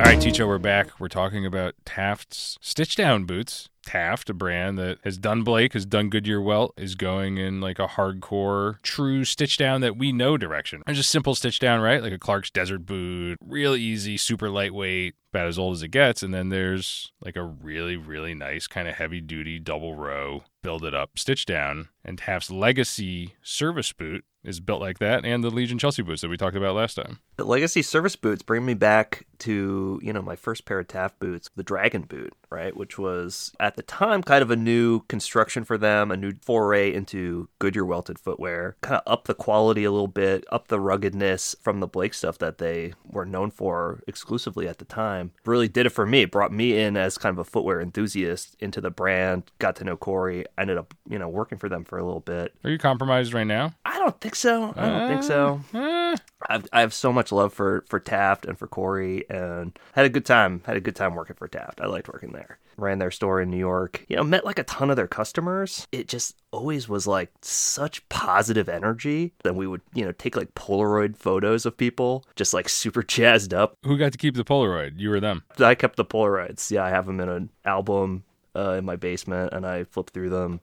All 0.00 0.06
right, 0.06 0.18
Ticho, 0.18 0.46
we're 0.46 0.58
back. 0.58 0.98
We're 0.98 1.08
talking 1.08 1.44
about 1.44 1.74
Taft's 1.84 2.56
stitch 2.60 2.96
down 2.96 3.24
boots. 3.24 3.68
Taft, 3.84 4.30
a 4.30 4.34
brand 4.34 4.78
that 4.78 4.98
has 5.04 5.18
done 5.18 5.42
Blake, 5.42 5.72
has 5.72 5.84
done 5.84 6.10
Goodyear 6.10 6.40
well, 6.40 6.72
is 6.76 6.94
going 6.94 7.38
in 7.38 7.60
like 7.60 7.78
a 7.78 7.86
hardcore, 7.86 8.80
true 8.82 9.24
stitch 9.24 9.56
down 9.56 9.80
that 9.80 9.96
we 9.96 10.12
know 10.12 10.36
direction. 10.36 10.82
There's 10.86 10.98
just 10.98 11.10
simple 11.10 11.34
stitch 11.34 11.58
down, 11.58 11.80
right? 11.80 12.02
Like 12.02 12.12
a 12.12 12.18
Clarks 12.18 12.50
Desert 12.50 12.86
boot, 12.86 13.38
real 13.44 13.74
easy, 13.74 14.16
super 14.16 14.48
lightweight, 14.48 15.14
about 15.32 15.48
as 15.48 15.58
old 15.58 15.74
as 15.74 15.82
it 15.82 15.88
gets. 15.88 16.22
And 16.22 16.32
then 16.32 16.48
there's 16.48 17.12
like 17.20 17.36
a 17.36 17.42
really, 17.42 17.96
really 17.96 18.34
nice 18.34 18.66
kind 18.66 18.88
of 18.88 18.94
heavy 18.94 19.20
duty 19.20 19.58
double 19.58 19.96
row, 19.96 20.44
build 20.62 20.84
it 20.84 20.94
up, 20.94 21.18
stitch 21.18 21.44
down. 21.44 21.88
And 22.04 22.18
Taft's 22.18 22.50
legacy 22.50 23.34
service 23.42 23.92
boot 23.92 24.24
is 24.42 24.60
built 24.60 24.80
like 24.80 24.98
that, 24.98 25.24
and 25.24 25.44
the 25.44 25.50
Legion 25.50 25.78
Chelsea 25.78 26.02
boots 26.02 26.22
that 26.22 26.28
we 26.28 26.36
talked 26.36 26.56
about 26.56 26.74
last 26.74 26.94
time. 26.94 27.18
The 27.36 27.44
legacy 27.44 27.82
service 27.82 28.16
boots 28.16 28.42
bring 28.42 28.64
me 28.64 28.74
back 28.74 29.26
to, 29.40 30.00
you 30.02 30.12
know, 30.12 30.22
my 30.22 30.36
first 30.36 30.64
pair 30.64 30.78
of 30.78 30.88
Taft 30.88 31.18
boots, 31.18 31.50
the 31.56 31.62
Dragon 31.62 32.02
boot, 32.02 32.32
right? 32.50 32.76
Which 32.76 32.98
was 32.98 33.52
at 33.60 33.76
the 33.76 33.82
time 33.82 34.22
kind 34.22 34.42
of 34.42 34.50
a 34.50 34.56
new 34.56 35.00
construction 35.08 35.64
for 35.64 35.78
them, 35.78 36.10
a 36.10 36.16
new 36.16 36.32
foray 36.42 36.92
into 36.92 37.48
Goodyear 37.58 37.84
welted 37.84 38.18
footwear, 38.18 38.76
kind 38.80 39.00
of 39.04 39.12
up 39.12 39.24
the 39.26 39.34
quality 39.34 39.84
a 39.84 39.90
little 39.90 40.08
bit, 40.08 40.44
up 40.50 40.68
the 40.68 40.80
ruggedness 40.80 41.56
from 41.60 41.80
the 41.80 41.86
Blake 41.86 42.14
stuff 42.14 42.38
that 42.38 42.58
they 42.58 42.94
were 43.04 43.26
known 43.26 43.50
for 43.50 44.02
exclusively 44.06 44.68
at 44.68 44.78
the 44.78 44.84
time. 44.84 45.32
Really 45.44 45.68
did 45.68 45.86
it 45.86 45.90
for 45.90 46.06
me. 46.06 46.22
It 46.22 46.30
brought 46.30 46.52
me 46.52 46.78
in 46.78 46.96
as 46.96 47.18
kind 47.18 47.32
of 47.32 47.38
a 47.38 47.44
footwear 47.44 47.80
enthusiast 47.80 48.56
into 48.60 48.80
the 48.80 48.90
brand, 48.90 49.50
got 49.58 49.76
to 49.76 49.84
know 49.84 49.96
Corey, 49.96 50.44
ended 50.58 50.78
up, 50.78 50.94
you 51.08 51.18
know, 51.18 51.28
working 51.28 51.58
for 51.58 51.68
them 51.68 51.84
for 51.84 51.98
a 51.98 52.04
little 52.04 52.20
bit. 52.20 52.54
Are 52.64 52.70
you 52.70 52.78
compromised 52.78 53.32
right 53.32 53.46
now? 53.46 53.74
I 53.84 53.98
don't 53.98 54.20
think 54.20 54.34
so. 54.34 54.72
I 54.76 54.88
don't 54.88 55.08
think 55.08 55.22
so. 55.22 55.60
Eh, 55.74 56.16
I've, 56.48 56.66
I 56.72 56.80
have 56.80 56.94
so 56.94 57.12
much 57.12 57.32
love 57.32 57.52
for 57.52 57.84
for 57.88 58.00
Taft 58.00 58.46
and 58.46 58.58
for 58.58 58.66
Corey, 58.66 59.24
and 59.28 59.78
had 59.92 60.06
a 60.06 60.10
good 60.10 60.24
time. 60.24 60.62
Had 60.64 60.76
a 60.76 60.80
good 60.80 60.96
time 60.96 61.14
working 61.14 61.36
for 61.36 61.48
Taft. 61.48 61.80
I 61.80 61.86
liked 61.86 62.08
working 62.08 62.32
there. 62.32 62.58
Ran 62.76 62.98
their 62.98 63.10
store 63.10 63.42
in 63.42 63.50
New 63.50 63.58
York. 63.58 64.04
You 64.08 64.16
know, 64.16 64.24
met 64.24 64.44
like 64.44 64.58
a 64.58 64.64
ton 64.64 64.90
of 64.90 64.96
their 64.96 65.06
customers. 65.06 65.86
It 65.92 66.08
just 66.08 66.36
always 66.50 66.88
was 66.88 67.06
like 67.06 67.30
such 67.42 68.08
positive 68.08 68.68
energy. 68.68 69.32
Then 69.44 69.56
we 69.56 69.66
would 69.66 69.82
you 69.94 70.04
know 70.04 70.12
take 70.12 70.36
like 70.36 70.54
Polaroid 70.54 71.16
photos 71.16 71.66
of 71.66 71.76
people, 71.76 72.24
just 72.36 72.54
like 72.54 72.68
super 72.68 73.02
jazzed 73.02 73.52
up. 73.52 73.76
who 73.84 73.98
got 73.98 74.12
to 74.12 74.18
keep 74.18 74.36
the 74.36 74.44
Polaroid? 74.44 74.98
You 74.98 75.12
or 75.12 75.20
them? 75.20 75.44
I 75.58 75.74
kept 75.74 75.96
the 75.96 76.04
Polaroids. 76.04 76.70
Yeah, 76.70 76.84
I 76.84 76.90
have 76.90 77.06
them 77.06 77.20
in 77.20 77.28
an 77.28 77.50
album 77.64 78.24
uh, 78.56 78.72
in 78.72 78.84
my 78.84 78.96
basement, 78.96 79.52
and 79.52 79.66
I 79.66 79.84
flip 79.84 80.10
through 80.10 80.30
them 80.30 80.60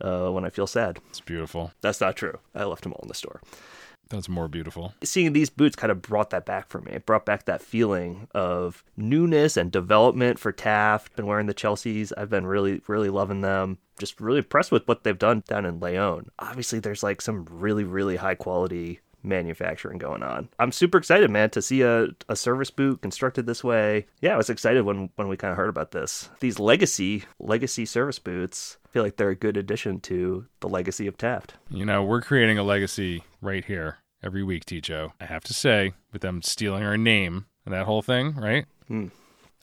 uh, 0.00 0.28
when 0.30 0.44
I 0.44 0.50
feel 0.50 0.66
sad. 0.66 0.98
It's 1.10 1.20
beautiful. 1.20 1.72
That's 1.80 2.00
not 2.00 2.16
true. 2.16 2.38
I 2.54 2.64
left 2.64 2.82
them 2.82 2.92
all 2.92 3.00
in 3.02 3.08
the 3.08 3.14
store. 3.14 3.40
That's 4.10 4.28
more 4.28 4.48
beautiful. 4.48 4.94
seeing 5.02 5.32
these 5.32 5.50
boots 5.50 5.76
kind 5.76 5.90
of 5.90 6.00
brought 6.00 6.30
that 6.30 6.46
back 6.46 6.68
for 6.68 6.80
me. 6.80 6.92
It 6.92 7.06
brought 7.06 7.26
back 7.26 7.44
that 7.44 7.62
feeling 7.62 8.28
of 8.34 8.84
newness 8.96 9.56
and 9.56 9.70
development 9.70 10.38
for 10.38 10.52
Taft. 10.52 11.14
Been 11.16 11.26
wearing 11.26 11.46
the 11.46 11.54
Chelseas. 11.54 12.12
I've 12.16 12.30
been 12.30 12.46
really, 12.46 12.80
really 12.86 13.10
loving 13.10 13.42
them. 13.42 13.78
Just 13.98 14.20
really 14.20 14.38
impressed 14.38 14.72
with 14.72 14.86
what 14.88 15.04
they've 15.04 15.18
done 15.18 15.42
down 15.46 15.66
in 15.66 15.80
Leon. 15.80 16.30
Obviously, 16.38 16.78
there's 16.78 17.02
like 17.02 17.20
some 17.20 17.46
really, 17.50 17.84
really 17.84 18.16
high 18.16 18.36
quality 18.36 19.00
manufacturing 19.22 19.98
going 19.98 20.22
on. 20.22 20.48
I'm 20.58 20.72
super 20.72 20.98
excited, 20.98 21.30
man, 21.30 21.50
to 21.50 21.62
see 21.62 21.82
a, 21.82 22.08
a 22.28 22.36
service 22.36 22.70
boot 22.70 23.02
constructed 23.02 23.46
this 23.46 23.64
way. 23.64 24.06
Yeah, 24.20 24.34
I 24.34 24.36
was 24.36 24.50
excited 24.50 24.84
when 24.84 25.10
when 25.16 25.28
we 25.28 25.36
kind 25.36 25.50
of 25.50 25.56
heard 25.56 25.68
about 25.68 25.92
this. 25.92 26.30
These 26.40 26.58
legacy 26.58 27.24
legacy 27.38 27.84
service 27.84 28.18
boots 28.18 28.78
I 28.88 28.90
feel 28.90 29.02
like 29.02 29.16
they're 29.16 29.28
a 29.28 29.36
good 29.36 29.58
addition 29.58 30.00
to 30.00 30.46
the 30.60 30.68
legacy 30.68 31.06
of 31.06 31.18
Taft. 31.18 31.54
You 31.68 31.84
know, 31.84 32.02
we're 32.02 32.22
creating 32.22 32.56
a 32.56 32.62
legacy 32.62 33.22
right 33.42 33.64
here 33.64 33.98
every 34.22 34.42
week, 34.42 34.64
Ticho. 34.64 35.12
I 35.20 35.26
have 35.26 35.44
to 35.44 35.54
say, 35.54 35.92
with 36.10 36.22
them 36.22 36.40
stealing 36.40 36.84
our 36.84 36.96
name 36.96 37.44
and 37.66 37.74
that 37.74 37.84
whole 37.84 38.00
thing, 38.00 38.34
right? 38.36 38.64
Hmm. 38.86 39.08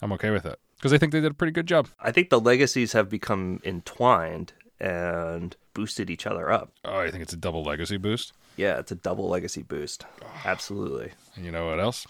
I'm 0.01 0.11
okay 0.13 0.29
with 0.29 0.45
it 0.45 0.59
because 0.77 0.93
I 0.93 0.99
think 0.99 1.11
they 1.11 1.21
did 1.21 1.31
a 1.31 1.35
pretty 1.35 1.53
good 1.53 1.65
job. 1.65 1.87
I 1.99 2.11
think 2.11 2.29
the 2.29 2.39
legacies 2.39 2.93
have 2.93 3.09
become 3.09 3.61
entwined 3.65 4.53
and 4.79 5.55
boosted 5.73 6.11
each 6.11 6.27
other 6.27 6.51
up. 6.51 6.71
Oh, 6.83 6.99
I 6.99 7.09
think 7.09 7.23
it's 7.23 7.33
a 7.33 7.37
double 7.37 7.63
legacy 7.63 7.97
boost. 7.97 8.33
Yeah, 8.57 8.79
it's 8.79 8.91
a 8.91 8.95
double 8.95 9.27
legacy 9.29 9.63
boost. 9.63 10.05
Absolutely. 10.45 11.11
And 11.35 11.45
you 11.45 11.51
know 11.51 11.67
what 11.67 11.79
else? 11.79 12.07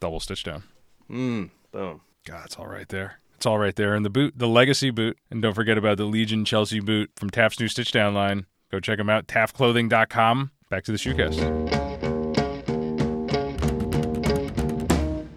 Double 0.00 0.20
stitch 0.20 0.44
down. 0.44 0.62
Mm, 1.10 1.50
boom. 1.72 2.00
God, 2.26 2.46
it's 2.46 2.58
all 2.58 2.66
right 2.66 2.88
there. 2.88 3.18
It's 3.36 3.46
all 3.46 3.58
right 3.58 3.76
there. 3.76 3.94
And 3.94 4.04
the 4.04 4.10
boot, 4.10 4.34
the 4.36 4.48
legacy 4.48 4.90
boot. 4.90 5.18
And 5.30 5.42
don't 5.42 5.54
forget 5.54 5.76
about 5.76 5.98
the 5.98 6.04
Legion 6.06 6.44
Chelsea 6.44 6.80
boot 6.80 7.10
from 7.16 7.30
Taft's 7.30 7.60
new 7.60 7.68
stitch 7.68 7.92
down 7.92 8.14
line. 8.14 8.46
Go 8.70 8.80
check 8.80 8.98
them 8.98 9.10
out, 9.10 9.26
taftclothing.com. 9.26 10.50
Back 10.70 10.84
to 10.84 10.92
the 10.92 10.98
shoecast. 10.98 11.42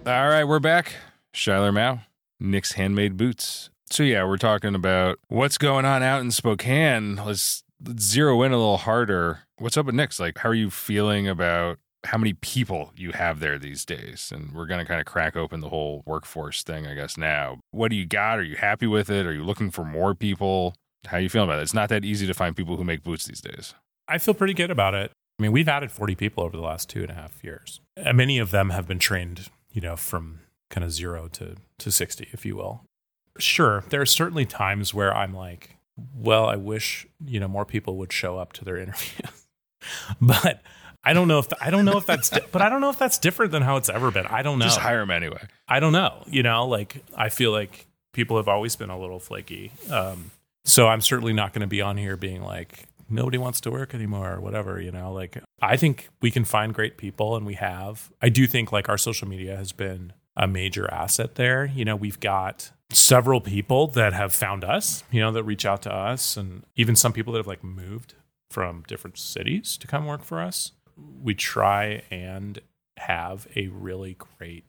All 0.08 0.30
right, 0.30 0.45
we're 0.45 0.60
back. 0.60 0.93
Shuyler 1.34 1.74
Mowe, 1.74 2.00
Nicks 2.39 2.72
Handmade 2.74 3.18
Boots. 3.18 3.70
So, 3.89 4.04
yeah, 4.04 4.24
we're 4.26 4.38
talking 4.38 4.74
about 4.74 5.20
what's 5.28 5.58
going 5.58 5.86
on 5.86 6.02
out 6.02 6.22
in 6.22 6.32
Spokane. 6.32 7.18
Let's, 7.18 7.64
zero 7.99 8.41
in 8.43 8.51
a 8.51 8.57
little 8.57 8.78
harder. 8.78 9.39
What's 9.57 9.78
up 9.78 9.86
with 9.86 9.95
Nicks? 9.95 10.19
Like, 10.19 10.38
how 10.39 10.49
are 10.49 10.55
you 10.55 10.69
feeling 10.69 11.28
about 11.28 11.80
how 12.05 12.17
many 12.17 12.34
people 12.34 12.91
you 12.95 13.11
have 13.11 13.39
there 13.39 13.57
these 13.57 13.86
days? 13.86 14.32
And 14.34 14.53
we're 14.53 14.65
going 14.65 14.80
to 14.80 14.86
kind 14.86 14.99
of 14.99 15.05
crack 15.05 15.36
open 15.36 15.59
the 15.59 15.69
whole 15.69 16.03
workforce 16.05 16.63
thing, 16.63 16.88
I 16.88 16.93
guess, 16.93 17.17
now. 17.17 17.59
What 17.71 17.89
do 17.89 17.95
you 17.95 18.05
got? 18.05 18.39
Are 18.39 18.43
you 18.43 18.55
happy 18.55 18.88
with 18.88 19.09
it? 19.09 19.25
Are 19.25 19.34
you 19.34 19.43
looking 19.43 19.71
for 19.71 19.84
more 19.84 20.15
people? 20.15 20.75
How 21.07 21.17
are 21.17 21.21
you 21.21 21.30
feeling 21.30 21.49
about 21.49 21.59
it? 21.59 21.63
It's 21.63 21.73
not 21.73 21.89
that 21.89 22.05
easy 22.05 22.28
to 22.28 22.34
find 22.34 22.55
people 22.55 22.78
who 22.78 22.84
make 22.84 23.03
boots 23.03 23.25
these 23.25 23.41
days. 23.41 23.73
I 24.07 24.17
feel 24.17 24.34
pretty 24.34 24.53
good 24.53 24.71
about 24.71 24.93
it. 24.93 25.11
I 25.39 25.43
mean, 25.43 25.51
we've 25.51 25.69
added 25.69 25.91
40 25.91 26.15
people 26.15 26.43
over 26.43 26.57
the 26.57 26.63
last 26.63 26.89
two 26.89 27.01
and 27.01 27.11
a 27.11 27.13
half 27.13 27.43
years. 27.43 27.80
And 27.95 28.17
many 28.17 28.39
of 28.39 28.51
them 28.51 28.71
have 28.71 28.88
been 28.88 28.99
trained, 28.99 29.49
you 29.71 29.82
know, 29.82 29.95
from 29.95 30.39
kind 30.69 30.84
of 30.84 30.91
zero 30.91 31.28
to, 31.30 31.55
to 31.80 31.91
60, 31.91 32.30
if 32.32 32.45
you 32.45 32.55
will. 32.55 32.84
Sure, 33.38 33.84
there 33.89 34.01
are 34.01 34.05
certainly 34.05 34.45
times 34.45 34.93
where 34.93 35.15
I'm 35.15 35.34
like, 35.34 35.76
well, 36.16 36.45
I 36.45 36.56
wish, 36.56 37.08
you 37.26 37.39
know, 37.39 37.48
more 37.48 37.66
people 37.66 37.98
would 37.98 38.14
show 38.14 38.38
up 38.38 38.54
to 38.54 38.66
their 38.66 38.78
interviews. 38.84 39.45
but 40.22 40.62
I 41.04 41.14
don't 41.14 41.28
know 41.28 41.39
if 41.39 41.48
I 41.62 41.70
don't 41.70 41.86
know 41.86 41.98
if 41.98 42.06
that's 42.06 42.30
di- 42.30 42.41
but 42.52 42.62
I 42.62 42.70
don't 42.70 42.82
know 42.82 42.89
if 42.89 42.98
that's 43.00 43.18
different 43.18 43.52
than 43.52 43.64
how 43.64 43.78
it's 43.78 43.89
ever 43.89 44.12
been. 44.12 44.26
I 44.28 44.41
don't 44.41 44.60
know. 44.60 44.66
Just 44.66 44.80
hire 44.80 45.00
them 45.00 45.12
anyway. 45.12 45.41
I 45.68 45.80
don't 45.80 45.93
know. 45.93 46.24
You 46.28 46.43
know, 46.43 46.68
like 46.68 47.04
I 47.16 47.30
feel 47.30 47.52
like 47.52 47.88
people 48.14 48.38
have 48.38 48.48
always 48.48 48.76
been 48.76 48.89
a 48.89 49.00
little 49.00 49.20
flaky. 49.20 49.72
Um, 49.89 50.32
so 50.66 50.88
I'm 50.88 51.02
certainly 51.02 51.34
not 51.34 51.54
going 51.54 51.62
to 51.62 51.68
be 51.68 51.82
on 51.82 51.98
here 51.98 52.18
being 52.18 52.41
like 52.41 52.88
nobody 53.10 53.38
wants 53.38 53.62
to 53.62 53.72
work 53.72 53.95
anymore 53.95 54.34
or 54.34 54.41
whatever. 54.41 54.82
You 54.82 54.91
know, 54.91 55.14
like 55.14 55.38
I 55.62 55.78
think 55.78 56.10
we 56.22 56.30
can 56.30 56.43
find 56.43 56.74
great 56.74 56.98
people, 56.98 57.36
and 57.38 57.45
we 57.45 57.54
have. 57.54 58.12
I 58.22 58.30
do 58.30 58.45
think 58.48 58.72
like 58.72 58.89
our 58.89 58.98
social 58.98 59.28
media 59.28 59.56
has 59.56 59.72
been 59.72 60.12
a 60.38 60.48
major 60.48 60.90
asset 60.94 61.36
there. 61.36 61.66
You 61.66 61.84
know, 61.84 61.96
we've 61.96 62.20
got 62.20 62.72
several 62.92 63.42
people 63.42 63.88
that 63.88 64.14
have 64.14 64.32
found 64.32 64.64
us. 64.64 65.04
You 65.12 65.20
know, 65.20 65.32
that 65.32 65.44
reach 65.44 65.66
out 65.66 65.82
to 65.82 65.94
us, 65.94 66.38
and 66.38 66.64
even 66.78 66.96
some 66.96 67.12
people 67.12 67.34
that 67.34 67.40
have 67.40 67.48
like 67.48 67.64
moved 67.64 68.14
from 68.50 68.84
different 68.88 69.18
cities 69.18 69.78
to 69.78 69.88
come 69.88 70.06
work 70.06 70.24
for 70.24 70.40
us. 70.40 70.72
We 71.22 71.34
try 71.34 72.04
and 72.10 72.60
have 72.98 73.48
a 73.56 73.68
really 73.68 74.16
great 74.38 74.64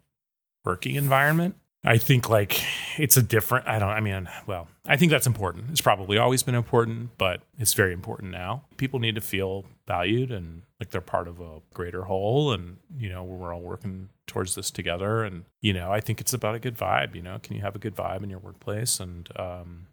working 0.65 0.97
environment. 0.97 1.57
I 1.85 1.97
think 1.97 2.29
like 2.29 2.61
it's 2.99 3.17
a 3.17 3.23
different 3.23 3.69
I 3.69 3.79
don't 3.79 3.89
I 3.89 4.01
mean 4.01 4.29
well, 4.47 4.69
I 4.87 4.97
think 4.97 5.11
that's 5.11 5.27
important. 5.27 5.67
It's 5.71 5.81
probably 5.81 6.19
always 6.19 6.43
been 6.43 6.55
important, 6.55 7.17
but 7.19 7.43
it's 7.59 7.75
very 7.75 7.93
important 7.93 8.33
now. 8.33 8.65
People 8.77 8.99
need 8.99 9.15
to 9.15 9.21
feel 9.21 9.65
valued 9.87 10.33
and 10.33 10.63
like 10.89 10.93
they're 10.93 11.01
part 11.03 11.29
of 11.29 11.41
a 11.41 11.61
greater 11.75 12.05
whole 12.05 12.53
and 12.53 12.79
you 12.97 13.11
know, 13.11 13.23
we're 13.23 13.55
all 13.55 13.61
working 13.61 14.09
towards 14.27 14.55
this 14.55 14.71
together 14.71 15.23
and 15.23 15.45
you 15.61 15.73
know, 15.73 15.93
I 15.93 16.01
think 16.01 16.21
it's 16.21 16.33
about 16.33 16.55
a 16.55 16.59
good 16.59 16.77
vibe, 16.77 17.15
you 17.15 17.23
know. 17.23 17.39
Can 17.43 17.57
you 17.57 17.63
have 17.63 17.77
a 17.77 17.79
good 17.79 17.95
vibe 17.95 18.23
in 18.23 18.31
your 18.31 18.39
workplace 18.39 19.01
and 19.01 19.29
um 19.37 19.87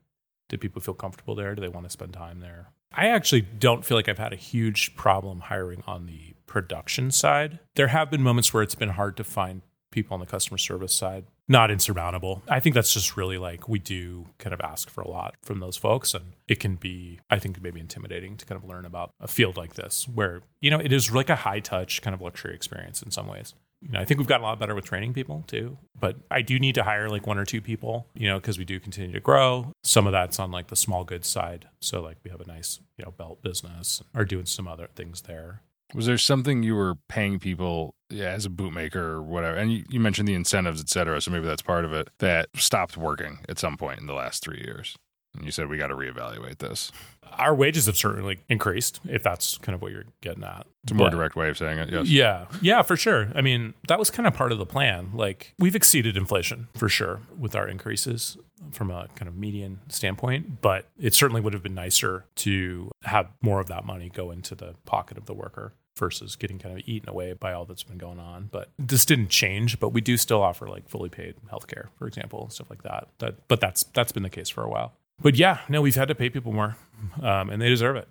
do 0.48 0.58
people 0.58 0.82
feel 0.82 0.94
comfortable 0.94 1.36
there? 1.36 1.56
Do 1.56 1.62
they 1.62 1.68
want 1.68 1.86
to 1.86 1.90
spend 1.90 2.14
time 2.14 2.40
there? 2.40 2.72
I 2.94 3.08
actually 3.08 3.42
don't 3.42 3.84
feel 3.84 3.98
like 3.98 4.08
I've 4.08 4.20
had 4.20 4.32
a 4.32 4.38
huge 4.38 4.96
problem 4.96 5.42
hiring 5.42 5.84
on 5.86 6.06
the 6.06 6.36
production 6.46 7.12
side. 7.12 7.60
There 7.76 7.88
have 7.88 8.10
been 8.10 8.22
moments 8.22 8.54
where 8.54 8.64
it's 8.64 8.76
been 8.76 8.90
hard 8.90 9.18
to 9.18 9.24
find 9.24 9.64
people 9.96 10.14
on 10.14 10.20
the 10.20 10.28
customer 10.28 10.60
service 10.60 10.94
side. 10.94 11.26
Not 11.48 11.72
insurmountable. 11.72 12.44
I 12.48 12.60
think 12.60 12.76
that's 12.76 12.94
just 12.94 13.18
really 13.18 13.38
like 13.38 13.68
we 13.68 13.80
do 13.80 14.28
kind 14.38 14.54
of 14.54 14.62
ask 14.62 14.90
for 14.90 15.02
a 15.02 15.08
lot 15.08 15.36
from 15.42 15.60
those 15.60 15.78
folks. 15.78 16.14
And 16.14 16.34
it 16.48 16.60
can 16.60 16.76
be, 16.76 17.20
I 17.30 17.40
think, 17.40 17.62
maybe 17.62 17.80
intimidating 17.80 18.38
to 18.38 18.46
kind 18.46 18.62
of 18.62 18.70
learn 18.70 18.86
about 18.86 19.12
a 19.20 19.28
field 19.28 19.58
like 19.58 19.74
this 19.74 20.08
where, 20.08 20.42
you 20.62 20.70
know, 20.70 20.80
it 20.80 20.92
is 20.94 21.12
like 21.12 21.30
a 21.30 21.36
high 21.36 21.60
touch 21.60 22.02
kind 22.04 22.14
of 22.14 22.22
luxury 22.22 22.54
experience 22.54 23.02
in 23.02 23.10
some 23.10 23.28
ways 23.28 23.56
you 23.86 23.92
know, 23.92 24.00
I 24.00 24.06
think 24.06 24.20
we've 24.20 24.28
gotten 24.28 24.44
a 24.44 24.48
lot 24.48 24.60
better 24.60 24.74
with 24.74 24.86
training 24.86 25.14
people 25.14 25.44
too. 25.48 25.78
But 26.00 26.18
I 26.32 26.42
do 26.42 26.60
need 26.60 26.76
to 26.76 26.84
hire 26.84 27.08
like 27.08 27.28
one 27.28 27.38
or 27.38 27.46
two 27.46 27.62
people, 27.62 28.08
you 28.16 28.28
know, 28.28 28.40
because 28.40 28.58
we 28.58 28.66
do 28.66 28.80
continue 28.80 29.12
to 29.12 29.20
grow. 29.20 29.72
Some 29.84 30.08
of 30.08 30.14
that's 30.14 30.40
on 30.40 30.52
like 30.52 30.68
the 30.68 30.76
small 30.76 31.04
goods 31.04 31.28
side. 31.28 31.68
So 31.82 32.02
like 32.02 32.18
we 32.24 32.32
have 32.32 32.42
a 32.42 32.48
nice, 32.48 32.80
you 32.98 33.06
know, 33.06 33.12
belt 33.12 33.44
business 33.44 34.02
or 34.16 34.26
doing 34.26 34.46
some 34.46 34.68
other 34.68 34.90
things 34.96 35.22
there. 35.22 35.62
Was 35.94 36.08
there 36.08 36.18
something 36.18 36.64
you 36.64 36.76
were 36.76 36.96
paying 37.08 37.40
people 37.40 37.96
yeah, 38.10 38.30
as 38.30 38.46
a 38.46 38.50
bootmaker 38.50 38.96
or 38.96 39.22
whatever? 39.22 39.56
And 39.56 39.72
you, 39.72 39.84
you 39.90 40.00
mentioned 40.00 40.28
the 40.28 40.34
incentives, 40.34 40.82
et 40.82 40.90
cetera. 40.90 41.22
So 41.22 41.32
maybe 41.32 41.46
that's 41.46 41.62
part 41.62 41.86
of 41.86 41.94
it 41.94 42.10
that 42.20 42.50
stopped 42.56 42.98
working 42.98 43.40
at 43.48 43.60
some 43.60 43.78
point 43.78 44.00
in 44.00 44.08
the 44.08 44.14
last 44.14 44.44
three 44.44 44.62
years. 44.64 44.96
And 45.36 45.46
you 45.46 45.52
said 45.52 45.68
we 45.70 45.78
got 45.78 45.88
to 45.88 45.96
reevaluate 45.96 46.58
this. 46.60 46.92
Our 47.38 47.54
wages 47.56 47.88
have 47.88 47.98
certainly 47.98 48.40
increased, 48.50 49.00
if 49.10 49.22
that's 49.24 49.58
kind 49.58 49.76
of 49.76 49.82
what 49.82 49.92
you're 49.92 50.06
getting 50.22 50.44
at. 50.44 50.68
It's 50.84 50.92
a 50.92 50.96
more 50.96 51.08
But- 51.08 51.16
direct 51.18 51.36
way 51.36 51.50
of 51.50 51.58
saying 51.58 51.78
it. 51.80 51.90
Yes. 51.90 52.08
Yeah, 52.08 52.46
yeah, 52.62 52.82
for 52.82 52.96
sure. 52.96 53.30
I 53.36 53.42
mean, 53.42 53.74
that 53.88 54.00
was 54.00 54.10
kind 54.10 54.28
of 54.28 54.34
part 54.34 54.52
of 54.52 54.58
the 54.58 54.66
plan. 54.66 55.10
Like, 55.14 55.54
we've 55.60 55.76
exceeded 55.76 56.16
inflation 56.16 56.68
for 56.76 56.88
sure 56.88 57.22
with 57.38 57.56
our 57.56 57.68
increases 57.68 58.38
from 58.72 58.90
a 58.92 59.08
kind 59.16 59.28
of 59.28 59.36
median 59.36 59.80
standpoint, 59.90 60.62
but 60.62 60.88
it 60.98 61.14
certainly 61.14 61.42
would 61.42 61.54
have 61.54 61.64
been 61.64 61.76
nicer 61.76 62.26
to 62.36 62.90
have 63.04 63.28
more 63.42 63.60
of 63.60 63.68
that 63.68 63.86
money 63.86 64.10
go 64.10 64.32
into 64.32 64.56
the 64.56 64.76
pocket 64.86 65.18
of 65.18 65.26
the 65.26 65.34
worker 65.34 65.74
versus 65.98 66.36
getting 66.36 66.60
kind 66.60 66.78
of 66.78 66.84
eaten 66.88 67.08
away 67.10 67.34
by 67.34 67.54
all 67.54 67.66
that's 67.66 67.84
been 67.84 67.98
going 67.98 68.20
on. 68.20 68.50
But 68.52 68.70
this 68.78 69.06
didn't 69.06 69.30
change, 69.30 69.80
but 69.80 69.90
we 69.90 70.02
do 70.02 70.18
still 70.18 70.42
offer 70.42 70.68
like 70.68 70.88
fully 70.90 71.10
paid 71.10 71.36
healthcare, 71.52 71.88
for 71.98 72.08
example, 72.08 72.44
and 72.44 72.52
stuff 72.54 72.70
like 72.70 72.84
that. 72.84 73.08
That 73.20 73.48
but 73.48 73.60
that's 73.62 73.84
that's 73.94 74.12
been 74.12 74.24
the 74.24 74.30
case 74.30 74.50
for 74.50 74.64
a 74.64 74.70
while. 74.70 74.94
But 75.22 75.36
yeah, 75.36 75.60
no, 75.70 75.82
we've 75.82 75.96
had 75.96 76.08
to 76.10 76.16
pay 76.16 76.30
people 76.30 76.52
more, 76.52 76.76
um, 77.22 77.50
and 77.50 77.62
they 77.62 77.70
deserve 77.70 77.96
it. 77.96 78.08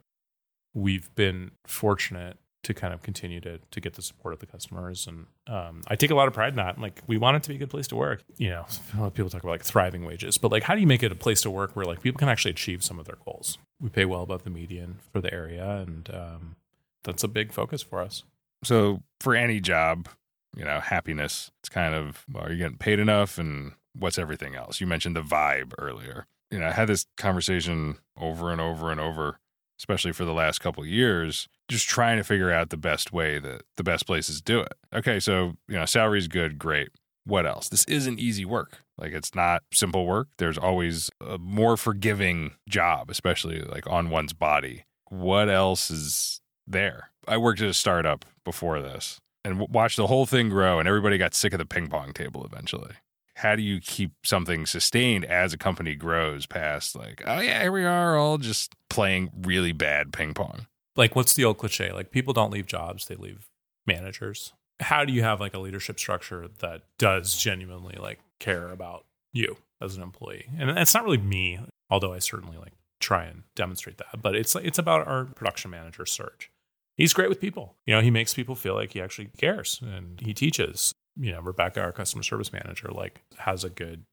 We've 0.73 1.15
been 1.15 1.53
fortunate 1.67 2.39
to 2.63 2.73
kind 2.73 2.95
of 2.95 3.03
continue 3.03 3.41
to 3.43 3.59
to 3.71 3.81
get 3.81 3.95
the 3.95 4.03
support 4.03 4.33
of 4.33 4.41
the 4.41 4.47
customers, 4.47 5.07
and 5.07 5.27
um, 5.47 5.83
I 5.87 5.97
take 5.97 6.11
a 6.11 6.15
lot 6.15 6.29
of 6.29 6.35
pride 6.35 6.51
in 6.51 6.57
that. 6.57 6.81
Like, 6.81 7.03
we 7.07 7.19
want 7.19 7.37
it 7.37 7.43
to 7.45 7.51
be 7.51 7.57
a 7.57 7.59
good 7.59 7.71
place 7.71 7.87
to 7.89 7.97
work. 7.97 8.23
You 8.39 8.51
know, 8.51 8.67
a 8.97 9.01
lot 9.01 9.07
of 9.09 9.15
people 9.15 9.31
talk 9.31 9.43
about 9.43 9.53
like 9.53 9.65
thriving 9.65 10.05
wages, 10.05 10.39
but 10.39 10.51
like, 10.51 10.63
how 10.63 10.75
do 10.75 10.81
you 10.81 10.87
make 10.87 11.03
it 11.03 11.13
a 11.13 11.17
place 11.17 11.43
to 11.43 11.51
work 11.51 11.77
where 11.77 11.85
like 11.85 12.01
people 12.01 12.19
can 12.19 12.29
actually 12.29 12.53
achieve 12.53 12.83
some 12.83 12.99
of 12.99 13.07
their 13.07 13.19
goals? 13.25 13.59
We 13.81 13.91
pay 13.91 14.07
well 14.07 14.23
above 14.23 14.45
the 14.45 14.51
median 14.51 14.99
for 15.13 15.21
the 15.21 15.33
area, 15.33 15.85
and 15.87 16.09
um, 16.13 16.57
that's 17.05 17.23
a 17.23 17.29
big 17.29 17.53
focus 17.53 17.83
for 17.83 18.01
us. 18.01 18.25
So 18.65 19.03
for 19.21 19.35
any 19.37 19.61
job, 19.61 20.09
you 20.57 20.65
know, 20.65 20.81
happiness, 20.81 21.51
it's 21.61 21.69
kind 21.69 21.95
of, 21.95 22.25
well, 22.33 22.45
are 22.45 22.53
you 22.53 22.59
getting 22.59 22.79
paid 22.79 22.99
enough 22.99 23.39
and 23.39 23.73
what's 23.95 24.19
everything 24.19 24.55
else? 24.55 24.81
You 24.81 24.87
mentioned 24.87 25.17
the 25.17 25.23
vibe 25.23 25.75
earlier. 25.79 26.27
You 26.55 26.61
know, 26.61 26.69
I 26.69 26.71
had 26.73 26.87
this 26.87 27.05
conversation 27.17 27.97
over 28.17 28.53
and 28.53 28.61
over 28.61 28.93
and 28.93 29.01
over, 29.01 29.41
especially 29.77 30.13
for 30.13 30.25
the 30.25 30.33
last 30.33 30.61
couple 30.61 30.87
years, 30.87 31.49
just 31.69 31.89
trying 31.89 32.17
to 32.17 32.23
figure 32.23 32.53
out 32.53 32.71
the 32.71 32.77
best 32.77 33.13
way 33.13 33.41
that 33.41 33.63
the 33.77 33.83
best 33.83 34.07
places 34.07 34.41
do 34.41 34.61
it. 34.61 34.75
Okay, 34.95 35.19
so, 35.19 35.57
you 35.67 35.75
know, 35.75 35.85
salary's 35.85 36.29
good, 36.29 36.57
great. 36.57 36.91
What 37.25 37.45
else? 37.45 37.69
This 37.69 37.85
isn't 37.87 38.21
easy 38.21 38.45
work. 38.45 38.79
Like 38.97 39.11
it's 39.11 39.35
not 39.35 39.65
simple 39.73 40.07
work. 40.07 40.29
There's 40.39 40.57
always 40.57 41.11
a 41.21 41.39
more 41.39 41.77
forgiving 41.77 42.53
job, 42.69 43.11
especially 43.11 43.61
like 43.63 43.89
on 43.89 44.09
one's 44.11 44.33
body. 44.33 44.85
What 45.09 45.49
else 45.49 45.91
is 45.91 46.41
there? 46.69 47.11
I 47.27 47.37
worked 47.37 47.61
at 47.63 47.69
a 47.69 47.75
startup 47.75 48.25
before 48.45 48.81
this 48.81 49.19
and 49.45 49.59
watched 49.59 49.97
the 49.97 50.07
whole 50.07 50.25
thing 50.25 50.51
grow, 50.51 50.79
and 50.79 50.87
everybody 50.87 51.19
got 51.19 51.35
sick 51.35 51.53
of 51.53 51.59
the 51.59 51.67
ping 51.67 51.89
pong 51.89 52.13
table 52.13 52.45
eventually. 52.45 52.93
How 53.37 53.57
do 53.57 53.63
you 53.63 53.81
keep 53.81 54.13
something 54.25 54.65
sustained 54.65 55.25
as 55.25 55.53
a 55.53 55.59
company 55.59 55.95
grows 55.95 56.47
past 56.47 56.95
like, 56.95 57.23
oh 57.27 57.41
yeah, 57.41 57.63
here 57.63 57.73
we 57.73 57.85
are 57.85 58.17
all 58.17 58.39
just 58.39 58.75
playing 58.89 59.31
really 59.43 59.73
bad 59.73 60.13
ping 60.13 60.35
pong? 60.35 60.67
like 60.97 61.17
what's 61.17 61.35
the 61.35 61.45
old 61.45 61.59
cliche 61.59 61.93
like 61.93 62.11
people 62.11 62.33
don't 62.33 62.53
leave 62.53 62.67
jobs 62.67 63.07
they 63.07 63.17
leave 63.17 63.49
managers 63.87 64.53
how 64.81 65.05
do 65.05 65.13
you 65.13 65.23
have 65.23 65.41
like 65.41 65.55
a 65.55 65.59
leadership 65.59 65.99
structure 65.99 66.49
that 66.61 66.83
does 66.99 67.37
genuinely 67.37 67.97
like 68.01 68.21
care 68.41 68.69
about 68.69 69.05
you 69.33 69.57
as 69.81 69.97
an 69.97 70.03
employee 70.03 70.47
and 70.59 70.71
it's 70.71 70.95
not 70.95 71.05
really 71.05 71.19
me 71.19 71.59
although 71.91 72.13
i 72.13 72.19
certainly 72.19 72.57
like 72.57 72.73
try 73.01 73.25
and 73.25 73.43
demonstrate 73.55 73.99
that 73.99 74.23
but 74.23 74.35
it's 74.35 74.55
it's 74.57 74.79
about 74.79 75.07
our 75.07 75.25
production 75.25 75.71
manager 75.71 76.07
search 76.07 76.51
he's 76.97 77.13
great 77.13 77.29
with 77.29 77.41
people. 77.41 77.75
You 77.87 77.95
know, 77.95 78.01
he 78.01 78.11
makes 78.11 78.35
people 78.35 78.55
feel 78.55 78.75
like 78.75 78.93
he 78.93 79.01
actually 79.01 79.31
cares 79.37 79.81
and 79.83 80.21
he 80.21 80.33
teaches. 80.33 80.95
You 81.17 81.33
know, 81.33 81.41
Rebecca, 81.41 81.81
our 81.81 81.93
customer 81.93 82.23
service 82.23 82.53
manager, 82.53 82.89
like 82.89 83.23
has 83.39 83.65
a 83.65 83.71
good 83.71 84.05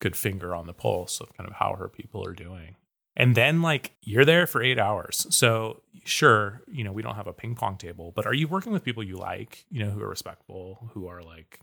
good 0.00 0.16
finger 0.16 0.54
on 0.54 0.66
the 0.66 0.72
pulse 0.72 1.20
of 1.20 1.36
kind 1.36 1.48
of 1.48 1.56
how 1.56 1.74
her 1.76 1.88
people 1.88 2.24
are 2.24 2.32
doing. 2.32 2.76
And 3.16 3.34
then 3.34 3.62
like 3.62 3.96
you're 4.02 4.24
there 4.24 4.46
for 4.46 4.62
8 4.62 4.78
hours. 4.78 5.26
So 5.30 5.82
sure, 6.04 6.62
you 6.68 6.84
know, 6.84 6.92
we 6.92 7.02
don't 7.02 7.16
have 7.16 7.26
a 7.26 7.32
ping 7.32 7.56
pong 7.56 7.76
table, 7.76 8.12
but 8.14 8.26
are 8.26 8.34
you 8.34 8.46
working 8.46 8.72
with 8.72 8.84
people 8.84 9.02
you 9.02 9.16
like, 9.16 9.64
you 9.70 9.84
know, 9.84 9.90
who 9.90 10.00
are 10.02 10.08
respectful, 10.08 10.90
who 10.94 11.08
are 11.08 11.22
like 11.22 11.60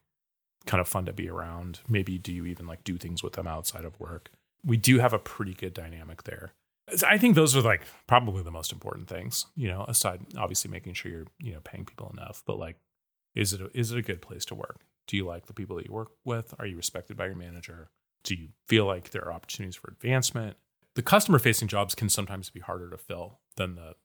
kind 0.66 0.82
of 0.82 0.88
fun 0.88 1.05
to 1.05 1.13
be 1.13 1.30
around? 1.30 1.80
Maybe 1.88 2.18
do 2.18 2.34
you 2.34 2.45
even 2.45 2.68
like 2.68 2.84
do 2.84 2.97
things 2.97 3.24
with 3.24 3.34
them 3.34 3.47
outside 3.47 3.86
of 3.86 3.97
work? 3.99 4.32
We 4.66 4.76
do 4.76 4.99
have 4.99 5.13
a 5.13 5.20
pretty 5.20 5.53
good 5.53 5.74
dynamic 5.74 6.24
there. 6.24 6.51
I 7.07 7.18
think 7.18 7.36
those 7.36 7.55
are 7.55 7.61
like 7.61 7.84
probably 8.05 8.43
the 8.43 8.51
most 8.51 8.72
important 8.72 9.07
things, 9.07 9.45
you 9.55 9.70
know, 9.70 9.86
aside 9.88 10.22
obviously 10.38 10.70
making 10.70 10.93
sure 10.93 11.11
you're, 11.11 11.28
you 11.39 11.53
know, 11.53 11.61
paying 11.63 11.86
people 11.86 12.11
enough, 12.13 12.43
but 12.45 12.59
like 12.59 12.76
is 13.36 13.53
it 13.53 13.61
a, 13.61 13.69
is 13.77 13.91
it 13.91 13.97
a 13.97 14.01
good 14.01 14.21
place 14.21 14.45
to 14.45 14.55
work? 14.55 14.81
Do 15.07 15.17
you 15.17 15.25
like 15.25 15.45
the 15.45 15.53
people 15.53 15.75
that 15.75 15.86
you 15.86 15.93
work 15.93 16.11
with? 16.23 16.53
Are 16.57 16.65
you 16.65 16.77
respected 16.77 17.17
by 17.17 17.27
your 17.27 17.36
manager? 17.36 17.89
Do 18.23 18.36
you 18.36 18.49
feel 18.67 18.86
like 18.86 19.11
there 19.11 19.25
are 19.25 19.33
opportunities 19.33 19.75
for 19.75 19.89
advancement? 19.91 20.57
The 20.95 21.03
customer 21.03 21.39
facing 21.39 21.67
jobs 21.67 21.93
can 21.93 22.09
sometimes 22.09 22.49
be 22.49 22.61
harder 22.61 22.89
to 22.89 22.97
fill 22.97 23.39
than 23.57 23.75
the 23.75 23.95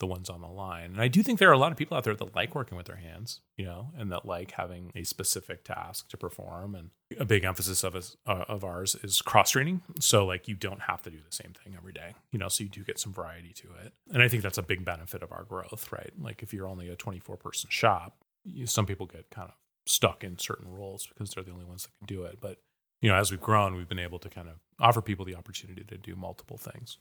the 0.00 0.06
ones 0.06 0.28
on 0.28 0.40
the 0.40 0.48
line. 0.48 0.92
And 0.92 1.00
I 1.00 1.08
do 1.08 1.22
think 1.22 1.38
there 1.38 1.50
are 1.50 1.52
a 1.52 1.58
lot 1.58 1.70
of 1.70 1.78
people 1.78 1.96
out 1.96 2.04
there 2.04 2.14
that 2.14 2.34
like 2.34 2.54
working 2.54 2.76
with 2.76 2.86
their 2.86 2.96
hands, 2.96 3.42
you 3.56 3.66
know, 3.66 3.90
and 3.96 4.10
that 4.10 4.24
like 4.24 4.52
having 4.52 4.90
a 4.96 5.04
specific 5.04 5.62
task 5.62 6.08
to 6.08 6.16
perform. 6.16 6.74
And 6.74 6.90
a 7.18 7.24
big 7.24 7.44
emphasis 7.44 7.84
of 7.84 7.94
us, 7.94 8.16
uh, 8.26 8.44
of 8.48 8.64
ours 8.64 8.96
is 9.02 9.22
cross 9.22 9.50
training. 9.50 9.82
So 10.00 10.26
like 10.26 10.48
you 10.48 10.56
don't 10.56 10.82
have 10.82 11.02
to 11.02 11.10
do 11.10 11.18
the 11.18 11.34
same 11.34 11.52
thing 11.52 11.74
every 11.76 11.92
day, 11.92 12.14
you 12.32 12.38
know, 12.38 12.48
so 12.48 12.64
you 12.64 12.70
do 12.70 12.82
get 12.82 12.98
some 12.98 13.12
variety 13.12 13.52
to 13.52 13.68
it. 13.84 13.92
And 14.12 14.22
I 14.22 14.28
think 14.28 14.42
that's 14.42 14.58
a 14.58 14.62
big 14.62 14.84
benefit 14.84 15.22
of 15.22 15.32
our 15.32 15.44
growth, 15.44 15.92
right? 15.92 16.12
Like 16.18 16.42
if 16.42 16.52
you're 16.52 16.66
only 16.66 16.88
a 16.88 16.96
24 16.96 17.36
person 17.36 17.68
shop, 17.70 18.24
you, 18.54 18.66
some 18.66 18.86
people 18.86 19.06
get 19.06 19.30
kind 19.30 19.48
of 19.48 19.54
stuck 19.86 20.22
in 20.22 20.38
certain 20.38 20.70
roles 20.70 21.06
because 21.08 21.30
they're 21.30 21.44
the 21.44 21.52
only 21.52 21.64
ones 21.64 21.82
that 21.84 21.90
can 21.98 22.06
do 22.06 22.24
it. 22.24 22.38
But 22.40 22.58
you 23.00 23.08
know, 23.08 23.16
as 23.16 23.30
we've 23.30 23.40
grown, 23.40 23.76
we've 23.76 23.88
been 23.88 23.98
able 23.98 24.18
to 24.18 24.28
kind 24.28 24.48
of 24.48 24.56
offer 24.78 25.00
people 25.00 25.24
the 25.24 25.34
opportunity 25.34 25.84
to 25.84 25.96
do 25.96 26.14
multiple 26.14 26.58
things. 26.58 26.98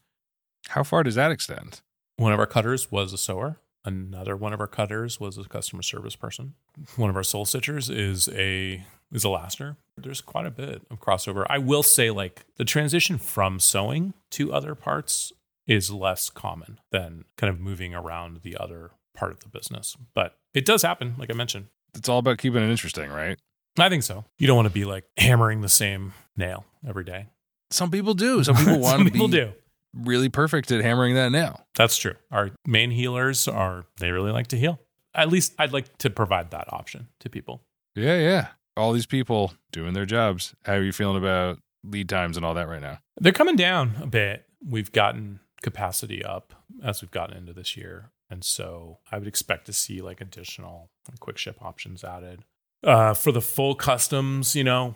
How 0.70 0.84
far 0.84 1.04
does 1.04 1.16
that 1.16 1.32
extend? 1.32 1.82
One 2.18 2.34
of 2.34 2.40
our 2.40 2.46
cutters 2.46 2.92
was 2.92 3.14
a 3.14 3.18
sewer. 3.18 3.58
Another 3.86 4.36
one 4.36 4.54
of 4.54 4.60
our 4.60 4.68
cutters 4.68 5.20
was 5.20 5.38
a 5.38 5.44
customer 5.46 5.82
service 5.82 6.16
person. 6.16 6.56
One 6.98 7.10
of 7.10 7.16
our 7.16 7.24
sole 7.24 7.46
stitchers 7.46 7.94
is 7.94 8.28
a 8.30 8.84
is 9.12 9.24
a 9.24 9.30
laster. 9.30 9.78
There's 9.98 10.22
quite 10.22 10.46
a 10.46 10.52
bit 10.52 10.84
of 10.92 11.00
crossover. 11.00 11.46
I 11.50 11.58
will 11.58 11.84
say, 11.84 12.12
like 12.12 12.46
the 12.58 12.66
transition 12.66 13.18
from 13.18 13.60
sewing 13.60 14.14
to 14.32 14.54
other 14.54 14.76
parts 14.76 15.32
is 15.66 15.92
less 15.92 16.30
common 16.30 16.80
than 16.92 17.26
kind 17.38 17.50
of 17.54 17.60
moving 17.60 17.94
around 17.94 18.42
the 18.44 18.58
other 18.58 18.92
part 19.14 19.32
of 19.32 19.40
the 19.40 19.48
business. 19.48 19.96
But 20.14 20.38
it 20.54 20.66
does 20.66 20.82
happen, 20.82 21.16
like 21.18 21.30
I 21.30 21.34
mentioned. 21.34 21.68
It's 21.96 22.08
all 22.10 22.20
about 22.20 22.38
keeping 22.38 22.64
it 22.64 22.70
interesting, 22.70 23.10
right? 23.10 23.38
I 23.78 23.90
think 23.90 24.04
so. 24.04 24.26
You 24.38 24.48
don't 24.48 24.56
want 24.56 24.68
to 24.68 24.74
be 24.74 24.86
like 24.86 25.06
hammering 25.18 25.62
the 25.62 25.70
same 25.70 26.14
nail 26.36 26.66
every 26.88 27.04
day. 27.04 27.28
Some 27.72 27.92
people 27.92 28.14
do. 28.14 28.44
Some 28.44 28.56
people 28.58 28.80
want 28.80 28.98
Some 28.98 29.06
to 29.06 29.12
people 29.12 29.28
be 29.28 29.38
do. 29.38 29.52
really 29.96 30.30
perfect 30.30 30.72
at 30.72 30.84
hammering 30.84 31.16
that 31.16 31.32
nail. 31.32 31.66
That's 31.76 31.98
true. 31.98 32.16
Our 32.32 32.52
main 32.68 32.92
heelers 32.92 33.52
are 33.52 33.86
they 33.98 34.12
really 34.12 34.32
like 34.32 34.48
to 34.48 34.58
heel. 34.58 34.80
At 35.16 35.30
least 35.30 35.54
I'd 35.58 35.74
like 35.74 35.98
to 36.00 36.10
provide 36.10 36.52
that 36.52 36.72
option 36.72 37.08
to 37.22 37.30
people. 37.30 37.62
Yeah, 37.96 38.18
yeah. 38.20 38.48
All 38.78 38.92
these 38.94 39.06
people 39.08 39.54
doing 39.72 39.94
their 39.94 40.06
jobs. 40.06 40.54
How 40.64 40.74
are 40.74 40.84
you 40.84 40.92
feeling 40.94 41.18
about 41.18 41.60
lead 41.84 42.08
times 42.10 42.38
and 42.38 42.46
all 42.46 42.54
that 42.54 42.68
right 42.68 42.82
now? 42.82 43.00
They're 43.18 43.34
coming 43.34 43.56
down 43.56 43.96
a 44.02 44.08
bit. 44.08 44.46
We've 44.66 44.92
gotten 44.92 45.40
capacity 45.62 46.24
up 46.24 46.54
as 46.84 47.02
we've 47.02 47.12
gotten 47.12 47.36
into 47.38 47.54
this 47.54 47.76
year. 47.76 48.12
And 48.30 48.44
so 48.44 49.00
I 49.12 49.18
would 49.18 49.28
expect 49.28 49.66
to 49.66 49.74
see 49.74 50.02
like 50.02 50.22
additional 50.22 50.90
quick 51.20 51.38
ship 51.38 51.58
options 51.62 52.04
added. 52.04 52.44
Uh, 52.84 53.14
for 53.14 53.32
the 53.32 53.42
full 53.42 53.76
customs, 53.76 54.56
you 54.56 54.64
know, 54.64 54.96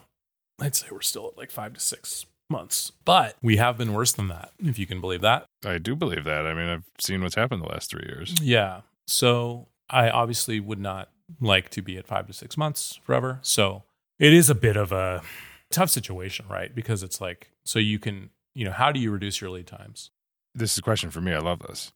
I'd 0.60 0.76
say 0.76 0.88
we're 0.92 1.02
still 1.02 1.28
at 1.28 1.38
like 1.38 1.52
five 1.52 1.74
to 1.74 1.80
six 1.80 2.26
months, 2.50 2.92
but 3.06 3.36
we 3.42 3.58
have 3.58 3.78
been 3.78 3.94
worse 3.94 4.12
than 4.12 4.28
that, 4.28 4.52
if 4.60 4.78
you 4.78 4.86
can 4.86 5.02
believe 5.02 5.22
that. 5.22 5.46
I 5.66 5.80
do 5.80 5.96
believe 5.96 6.24
that. 6.26 6.46
I 6.46 6.54
mean, 6.54 6.68
I've 6.68 6.84
seen 7.00 7.22
what's 7.22 7.36
happened 7.36 7.64
the 7.64 7.70
last 7.70 7.90
three 7.90 8.06
years. 8.06 8.36
Yeah. 8.42 8.82
So 9.08 9.68
I 9.90 10.10
obviously 10.10 10.60
would 10.60 10.80
not 10.80 11.10
like 11.42 11.70
to 11.72 11.82
be 11.82 11.98
at 11.98 12.08
five 12.08 12.28
to 12.28 12.34
six 12.34 12.56
months 12.56 13.00
forever. 13.04 13.40
So 13.42 13.84
it 14.20 14.34
is 14.34 14.50
a 14.50 14.56
bit 14.56 14.78
of 14.78 14.92
a 14.92 15.24
tough 15.72 15.90
situation, 15.90 16.46
right? 16.50 16.74
Because 16.74 17.02
it's 17.04 17.20
like, 17.20 17.50
so 17.66 17.80
you 17.80 17.98
can, 17.98 18.30
you 18.54 18.66
know, 18.66 18.72
how 18.72 18.92
do 18.92 19.00
you 19.00 19.12
reduce 19.12 19.42
your 19.42 19.50
lead 19.50 19.68
times? 19.68 20.12
This 20.54 20.74
is 20.74 20.78
a 20.78 20.84
question 20.84 21.10
for 21.10 21.22
me. 21.22 21.34
I 21.34 21.40
love 21.40 21.60
this. 21.68 21.92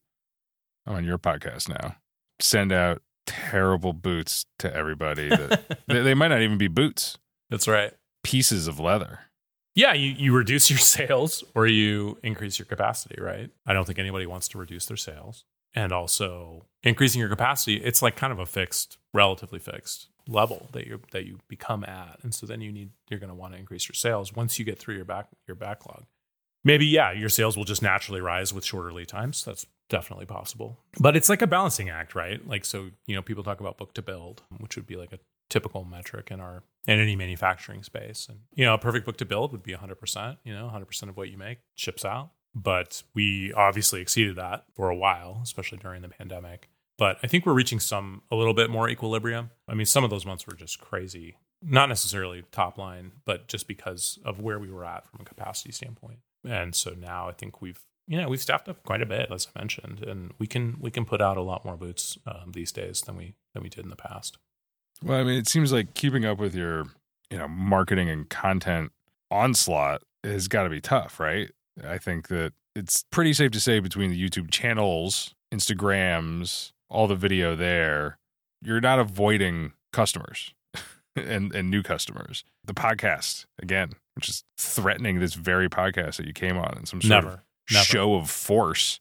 I'm 0.87 0.95
on 0.95 1.03
your 1.03 1.17
podcast 1.17 1.67
now. 1.69 1.97
Send 2.39 2.71
out 2.71 3.01
terrible 3.25 3.93
boots 3.93 4.45
to 4.59 4.73
everybody. 4.73 5.29
That, 5.29 5.79
they, 5.87 6.01
they 6.01 6.13
might 6.13 6.29
not 6.29 6.41
even 6.41 6.57
be 6.57 6.67
boots, 6.67 7.17
That's 7.49 7.67
right. 7.67 7.93
pieces 8.23 8.67
of 8.67 8.79
leather. 8.79 9.19
Yeah, 9.75 9.93
you, 9.93 10.11
you 10.11 10.33
reduce 10.35 10.69
your 10.69 10.79
sales 10.79 11.43
or 11.53 11.67
you 11.67 12.17
increase 12.23 12.57
your 12.57 12.65
capacity, 12.65 13.21
right? 13.21 13.51
I 13.65 13.73
don't 13.73 13.85
think 13.85 13.99
anybody 13.99 14.25
wants 14.25 14.47
to 14.49 14.57
reduce 14.57 14.85
their 14.85 14.97
sales. 14.97 15.43
And 15.75 15.91
also 15.91 16.65
increasing 16.81 17.19
your 17.19 17.29
capacity, 17.29 17.75
it's 17.75 18.01
like 18.01 18.15
kind 18.15 18.33
of 18.33 18.39
a 18.39 18.45
fixed, 18.45 18.97
relatively 19.13 19.59
fixed 19.59 20.07
level 20.27 20.69
that 20.71 20.87
you 20.87 21.01
that 21.11 21.25
you 21.25 21.39
become 21.47 21.83
at. 21.83 22.17
And 22.23 22.33
so 22.33 22.47
then 22.47 22.61
you 22.61 22.71
need 22.71 22.89
you're 23.09 23.19
going 23.19 23.29
to 23.29 23.35
want 23.35 23.53
to 23.53 23.59
increase 23.59 23.87
your 23.87 23.93
sales 23.93 24.33
once 24.33 24.57
you 24.57 24.65
get 24.65 24.79
through 24.79 24.95
your 24.95 25.05
back 25.05 25.27
your 25.47 25.55
backlog. 25.55 26.05
Maybe 26.63 26.85
yeah, 26.85 27.11
your 27.11 27.29
sales 27.29 27.55
will 27.55 27.63
just 27.65 27.81
naturally 27.83 28.21
rise 28.21 28.53
with 28.53 28.65
shorter 28.65 28.91
lead 28.91 29.09
times. 29.09 29.43
That's 29.43 29.67
definitely 29.89 30.25
possible. 30.25 30.79
But 30.99 31.15
it's 31.15 31.29
like 31.29 31.41
a 31.41 31.47
balancing 31.47 31.89
act, 31.89 32.15
right? 32.15 32.45
Like 32.47 32.65
so, 32.65 32.89
you 33.05 33.15
know, 33.15 33.21
people 33.21 33.43
talk 33.43 33.59
about 33.59 33.77
book 33.77 33.93
to 33.95 34.01
build, 34.01 34.43
which 34.57 34.75
would 34.75 34.87
be 34.87 34.95
like 34.95 35.13
a 35.13 35.19
typical 35.49 35.83
metric 35.83 36.29
in 36.31 36.39
our 36.39 36.63
in 36.87 36.99
any 36.99 37.15
manufacturing 37.15 37.83
space. 37.83 38.27
And 38.29 38.39
you 38.53 38.65
know, 38.65 38.73
a 38.73 38.77
perfect 38.77 39.05
book 39.05 39.17
to 39.17 39.25
build 39.25 39.51
would 39.51 39.63
be 39.63 39.73
100%, 39.73 40.37
you 40.43 40.53
know, 40.53 40.69
100% 40.73 41.09
of 41.09 41.17
what 41.17 41.29
you 41.29 41.37
make 41.37 41.59
ships 41.75 42.05
out. 42.05 42.31
But 42.55 43.03
we 43.13 43.53
obviously 43.53 44.01
exceeded 44.01 44.35
that 44.37 44.65
for 44.73 44.89
a 44.89 44.95
while, 44.95 45.41
especially 45.43 45.77
during 45.77 46.01
the 46.01 46.09
pandemic. 46.09 46.69
But 46.97 47.19
I 47.21 47.27
think 47.27 47.45
we're 47.45 47.53
reaching 47.53 47.79
some 47.79 48.23
a 48.31 48.35
little 48.35 48.55
bit 48.55 48.69
more 48.69 48.89
equilibrium. 48.89 49.51
I 49.67 49.75
mean, 49.75 49.85
some 49.85 50.03
of 50.03 50.09
those 50.09 50.25
months 50.25 50.47
were 50.47 50.55
just 50.55 50.81
crazy. 50.81 51.37
Not 51.61 51.89
necessarily 51.89 52.43
top 52.51 52.77
line, 52.77 53.11
but 53.25 53.47
just 53.47 53.67
because 53.67 54.17
of 54.25 54.39
where 54.39 54.57
we 54.57 54.71
were 54.71 54.85
at 54.85 55.07
from 55.07 55.21
a 55.21 55.25
capacity 55.25 55.71
standpoint. 55.71 56.19
And 56.47 56.73
so 56.73 56.91
now 56.91 57.29
I 57.29 57.33
think 57.33 57.61
we've 57.61 57.79
you 58.07 58.17
know 58.17 58.29
we've 58.29 58.41
staffed 58.41 58.69
up 58.69 58.83
quite 58.83 59.01
a 59.01 59.05
bit, 59.05 59.29
as 59.31 59.47
I 59.53 59.59
mentioned, 59.59 60.03
and 60.03 60.33
we 60.39 60.47
can 60.47 60.77
we 60.79 60.91
can 60.91 61.05
put 61.05 61.21
out 61.21 61.37
a 61.37 61.41
lot 61.41 61.65
more 61.65 61.77
boots 61.77 62.17
um, 62.25 62.51
these 62.53 62.71
days 62.71 63.01
than 63.01 63.15
we 63.15 63.35
than 63.53 63.63
we 63.63 63.69
did 63.69 63.83
in 63.83 63.89
the 63.89 63.95
past. 63.95 64.37
Well, 65.03 65.19
I 65.19 65.23
mean, 65.23 65.37
it 65.37 65.47
seems 65.47 65.71
like 65.71 65.93
keeping 65.93 66.25
up 66.25 66.39
with 66.39 66.55
your, 66.55 66.85
you 67.29 67.37
know, 67.37 67.47
marketing 67.47 68.09
and 68.09 68.27
content 68.29 68.91
onslaught 69.29 70.01
has 70.23 70.47
got 70.47 70.63
to 70.63 70.69
be 70.69 70.81
tough, 70.81 71.19
right? 71.19 71.51
I 71.85 71.99
think 71.99 72.29
that 72.29 72.53
it's 72.75 73.03
pretty 73.11 73.33
safe 73.33 73.51
to 73.51 73.59
say 73.59 73.79
between 73.79 74.09
the 74.09 74.29
YouTube 74.29 74.49
channels, 74.49 75.35
Instagrams, 75.53 76.71
all 76.89 77.07
the 77.07 77.15
video 77.15 77.55
there, 77.55 78.17
you're 78.61 78.81
not 78.81 78.97
avoiding 78.97 79.73
customers 79.93 80.53
and 81.15 81.53
and 81.53 81.69
new 81.69 81.83
customers. 81.83 82.43
The 82.65 82.73
podcast 82.73 83.45
again, 83.61 83.91
which 84.15 84.29
is 84.29 84.43
threatening 84.57 85.19
this 85.19 85.33
very 85.33 85.69
podcast 85.69 86.17
that 86.17 86.25
you 86.25 86.33
came 86.33 86.57
on 86.57 86.77
in 86.77 86.85
some 86.85 87.01
sort 87.01 87.23
Never, 87.23 87.33
of 87.35 87.39
show 87.67 88.15
of 88.15 88.29
force. 88.29 88.99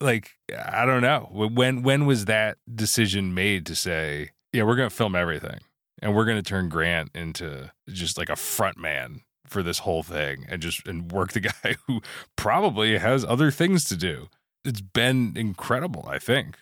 Like 0.00 0.32
I 0.72 0.86
don't 0.86 1.02
know 1.02 1.28
when 1.32 1.82
when 1.82 2.06
was 2.06 2.24
that 2.24 2.58
decision 2.72 3.34
made 3.34 3.66
to 3.66 3.74
say 3.74 4.30
yeah 4.52 4.62
we're 4.62 4.76
gonna 4.76 4.88
film 4.88 5.14
everything 5.14 5.60
and 6.00 6.14
we're 6.14 6.24
gonna 6.24 6.42
turn 6.42 6.68
Grant 6.68 7.10
into 7.14 7.70
just 7.88 8.16
like 8.16 8.30
a 8.30 8.36
front 8.36 8.78
man 8.78 9.20
for 9.46 9.62
this 9.62 9.80
whole 9.80 10.02
thing 10.02 10.46
and 10.48 10.62
just 10.62 10.86
and 10.86 11.12
work 11.12 11.32
the 11.32 11.40
guy 11.62 11.76
who 11.86 12.00
probably 12.36 12.96
has 12.98 13.24
other 13.24 13.50
things 13.50 13.84
to 13.84 13.96
do. 13.96 14.28
It's 14.64 14.80
been 14.80 15.34
incredible, 15.36 16.06
I 16.08 16.18
think. 16.18 16.58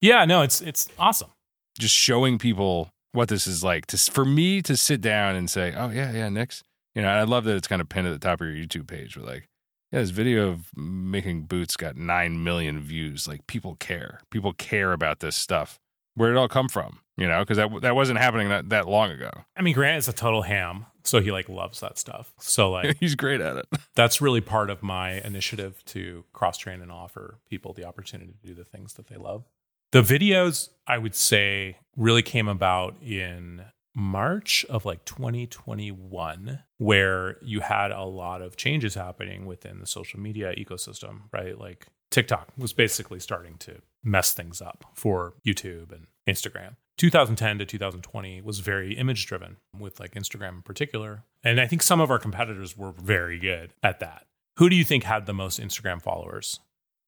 Yeah, 0.00 0.24
no, 0.24 0.42
it's 0.42 0.60
it's 0.60 0.88
awesome. 0.98 1.30
Just 1.78 1.94
showing 1.94 2.38
people 2.38 2.90
what 3.12 3.28
this 3.28 3.46
is 3.46 3.62
like 3.62 3.86
to 3.86 3.96
for 3.96 4.24
me 4.24 4.60
to 4.62 4.76
sit 4.76 5.00
down 5.00 5.36
and 5.36 5.48
say, 5.48 5.72
"Oh 5.76 5.90
yeah, 5.90 6.12
yeah, 6.12 6.28
Nicks." 6.28 6.62
You 6.94 7.02
know, 7.02 7.08
I 7.08 7.22
love 7.22 7.44
that 7.44 7.56
it's 7.56 7.68
kind 7.68 7.80
of 7.80 7.88
pinned 7.88 8.06
at 8.06 8.12
the 8.12 8.18
top 8.18 8.40
of 8.40 8.46
your 8.46 8.56
YouTube 8.56 8.86
page. 8.86 9.14
But 9.14 9.24
like, 9.24 9.48
yeah, 9.92 10.00
this 10.00 10.10
video 10.10 10.48
of 10.48 10.70
making 10.76 11.42
boots 11.42 11.76
got 11.76 11.96
nine 11.96 12.42
million 12.42 12.80
views. 12.80 13.28
Like, 13.28 13.46
people 13.46 13.76
care. 13.76 14.20
People 14.30 14.54
care 14.54 14.92
about 14.92 15.20
this 15.20 15.36
stuff. 15.36 15.78
Where 16.14 16.30
did 16.30 16.36
it 16.36 16.40
all 16.40 16.48
come 16.48 16.68
from? 16.68 17.00
You 17.16 17.28
know, 17.28 17.40
because 17.40 17.58
that 17.58 17.68
that 17.82 17.94
wasn't 17.94 18.18
happening 18.18 18.48
that 18.48 18.70
that 18.70 18.88
long 18.88 19.10
ago. 19.10 19.30
I 19.54 19.62
mean, 19.62 19.74
Grant 19.74 19.98
is 19.98 20.08
a 20.08 20.14
total 20.14 20.42
ham, 20.42 20.86
so 21.04 21.20
he 21.20 21.30
like 21.30 21.48
loves 21.48 21.80
that 21.80 21.98
stuff. 21.98 22.32
So 22.38 22.70
like 22.70 22.96
He's 23.00 23.14
great 23.14 23.40
at 23.40 23.56
it. 23.56 23.66
that's 23.94 24.22
really 24.22 24.40
part 24.40 24.70
of 24.70 24.82
my 24.82 25.20
initiative 25.20 25.82
to 25.86 26.24
cross 26.32 26.56
train 26.56 26.80
and 26.80 26.90
offer 26.90 27.38
people 27.48 27.74
the 27.74 27.84
opportunity 27.84 28.32
to 28.32 28.46
do 28.46 28.54
the 28.54 28.64
things 28.64 28.94
that 28.94 29.08
they 29.08 29.16
love. 29.16 29.44
The 29.92 30.00
videos, 30.00 30.70
I 30.86 30.96
would 30.96 31.14
say, 31.14 31.76
really 31.96 32.22
came 32.22 32.48
about 32.48 32.96
in 33.02 33.62
March 33.94 34.64
of 34.68 34.84
like 34.84 35.04
2021, 35.04 36.60
where 36.78 37.36
you 37.42 37.60
had 37.60 37.90
a 37.90 38.04
lot 38.04 38.42
of 38.42 38.56
changes 38.56 38.94
happening 38.94 39.46
within 39.46 39.80
the 39.80 39.86
social 39.86 40.18
media 40.18 40.54
ecosystem, 40.54 41.22
right? 41.32 41.58
Like 41.58 41.86
TikTok 42.10 42.48
was 42.56 42.72
basically 42.72 43.20
starting 43.20 43.56
to 43.58 43.80
mess 44.02 44.32
things 44.32 44.60
up 44.60 44.84
for 44.94 45.34
YouTube 45.46 45.92
and 45.92 46.06
Instagram. 46.28 46.76
2010 46.98 47.58
to 47.58 47.66
2020 47.66 48.42
was 48.42 48.60
very 48.60 48.94
image 48.94 49.26
driven 49.26 49.56
with 49.78 49.98
like 49.98 50.12
Instagram 50.14 50.56
in 50.56 50.62
particular. 50.62 51.24
And 51.42 51.60
I 51.60 51.66
think 51.66 51.82
some 51.82 52.00
of 52.00 52.10
our 52.10 52.18
competitors 52.18 52.76
were 52.76 52.92
very 52.92 53.38
good 53.38 53.72
at 53.82 54.00
that. 54.00 54.26
Who 54.58 54.68
do 54.68 54.76
you 54.76 54.84
think 54.84 55.04
had 55.04 55.26
the 55.26 55.32
most 55.32 55.58
Instagram 55.58 56.00
followers 56.00 56.60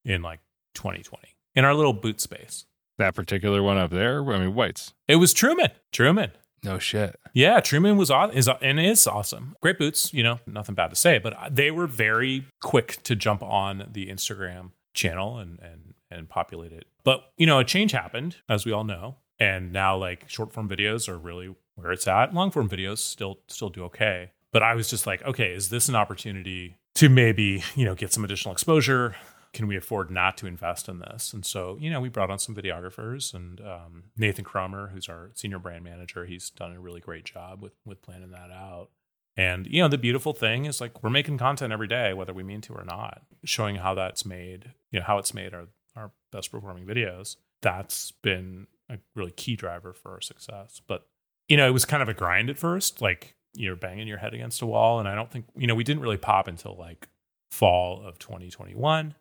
in 0.05 0.23
like 0.23 0.41
2020 0.75 1.29
in 1.55 1.65
our 1.65 1.75
little 1.75 1.93
boot 1.93 2.21
space? 2.21 2.65
That 2.97 3.15
particular 3.15 3.63
one 3.63 3.77
up 3.77 3.91
there, 3.91 4.25
I 4.33 4.39
mean, 4.39 4.55
whites. 4.55 4.95
It 5.09 5.17
was 5.17 5.33
Truman. 5.35 5.71
Truman. 5.93 6.31
No 6.65 6.79
shit. 6.79 7.21
Yeah, 7.33 7.61
Truman 7.61 7.97
was 7.97 8.11
is 8.33 8.49
and 8.61 8.81
is 8.81 9.07
awesome. 9.07 9.57
Great 9.61 9.79
boots, 9.79 10.13
you 10.15 10.23
know, 10.23 10.41
nothing 10.47 10.75
bad 10.75 10.89
to 10.89 10.97
say, 10.97 11.19
but 11.19 11.35
uh, 11.35 11.49
they 11.51 11.71
were 11.71 11.87
very 11.87 12.47
quick 12.63 13.03
to 13.05 13.15
jump 13.15 13.43
on 13.43 13.89
the 13.93 14.07
Instagram 14.07 14.71
channel 14.95 15.39
and 15.39 15.59
and 15.61 15.95
and 16.11 16.29
populate 16.29 16.73
it. 16.73 16.87
But 17.03 17.25
you 17.37 17.47
know, 17.47 17.59
a 17.59 17.65
change 17.65 17.93
happened, 17.93 18.37
as 18.49 18.65
we 18.65 18.73
all 18.73 18.85
know, 18.85 19.17
and 19.39 19.73
now 19.73 19.97
like 19.97 20.29
short 20.29 20.53
form 20.53 20.69
videos 20.69 21.09
are 21.09 21.19
really 21.19 21.55
where 21.75 21.93
it's 21.93 22.09
at. 22.09 22.33
Long 22.33 22.51
form 22.51 22.69
videos 22.69 22.99
still 22.99 23.41
still 23.49 23.69
do 23.69 23.85
okay, 23.85 24.31
but 24.53 24.63
I 24.63 24.75
was 24.75 24.89
just 24.89 25.07
like, 25.07 25.23
okay, 25.23 25.53
is 25.53 25.69
this 25.69 25.89
an 25.89 25.95
opportunity 25.95 26.79
to 26.95 27.09
maybe 27.09 27.63
you 27.75 27.85
know 27.85 27.95
get 27.95 28.13
some 28.13 28.25
additional 28.25 28.53
exposure? 28.53 29.17
Can 29.55 29.67
we 29.67 29.77
afford 29.77 30.11
not 30.11 30.37
to 30.39 30.47
invest 30.47 30.89
in 30.89 30.99
this? 30.99 31.33
And 31.33 31.47
so, 31.47 31.79
you 31.81 31.89
know, 31.89 32.01
we 32.01 32.11
brought 32.11 32.31
on 32.31 32.39
some 32.39 32.55
videographers 32.55 33.33
and 33.33 33.61
um, 33.61 34.05
Nathan 34.17 34.45
Cromer, 34.45 34.89
who's 34.89 35.09
our 35.09 35.31
senior 35.35 35.59
brand 35.59 35.85
manager. 35.85 36.27
He's 36.27 36.51
done 36.51 36.73
a 36.73 36.81
really 36.81 37.01
great 37.01 37.25
job 37.25 37.63
with 37.63 37.73
with 37.85 38.03
planning 38.03 38.33
that 38.33 38.51
out. 38.51 38.91
And 39.37 39.67
you 39.67 39.81
know, 39.81 39.89
the 39.89 39.99
beautiful 39.99 40.33
thing 40.33 40.65
is 40.65 40.81
like 40.81 41.03
we're 41.03 41.11
making 41.11 41.39
content 41.39 41.73
every 41.73 41.89
day, 41.89 42.13
whether 42.13 42.33
we 42.33 42.43
mean 42.43 42.61
to 42.63 42.75
or 42.75 42.85
not, 42.85 43.23
showing 43.45 43.77
how 43.77 43.95
that's 43.95 44.27
made, 44.27 44.73
you 44.91 45.01
know, 45.01 45.05
how 45.07 45.19
it's 45.19 45.35
made 45.35 45.55
our 45.55 45.69
our 45.97 46.11
best 46.33 46.51
performing 46.51 46.85
videos. 46.85 47.37
That's 47.63 48.11
been 48.11 48.67
a 48.91 48.99
really 49.15 49.31
key 49.31 49.57
driver 49.57 49.93
for 49.93 50.13
our 50.13 50.21
success. 50.21 50.81
But 50.87 51.07
you 51.49 51.57
know, 51.57 51.67
it 51.67 51.73
was 51.73 51.85
kind 51.85 52.03
of 52.03 52.09
a 52.09 52.15
grind 52.15 52.51
at 52.51 52.59
first, 52.59 53.01
like 53.01 53.37
you're 53.55 53.77
banging 53.77 54.09
your 54.09 54.19
head 54.19 54.35
against 54.35 54.63
a 54.63 54.67
wall. 54.67 54.99
And 54.99 55.09
I 55.09 55.15
don't 55.15 55.31
think 55.31 55.47
you 55.57 55.67
know 55.67 55.75
we 55.75 55.85
didn't 55.85 56.03
really 56.03 56.17
pop 56.17 56.49
until 56.49 56.77
like 56.77 57.09
fall 57.51 58.07
of 58.07 58.19
2021. 58.19 59.15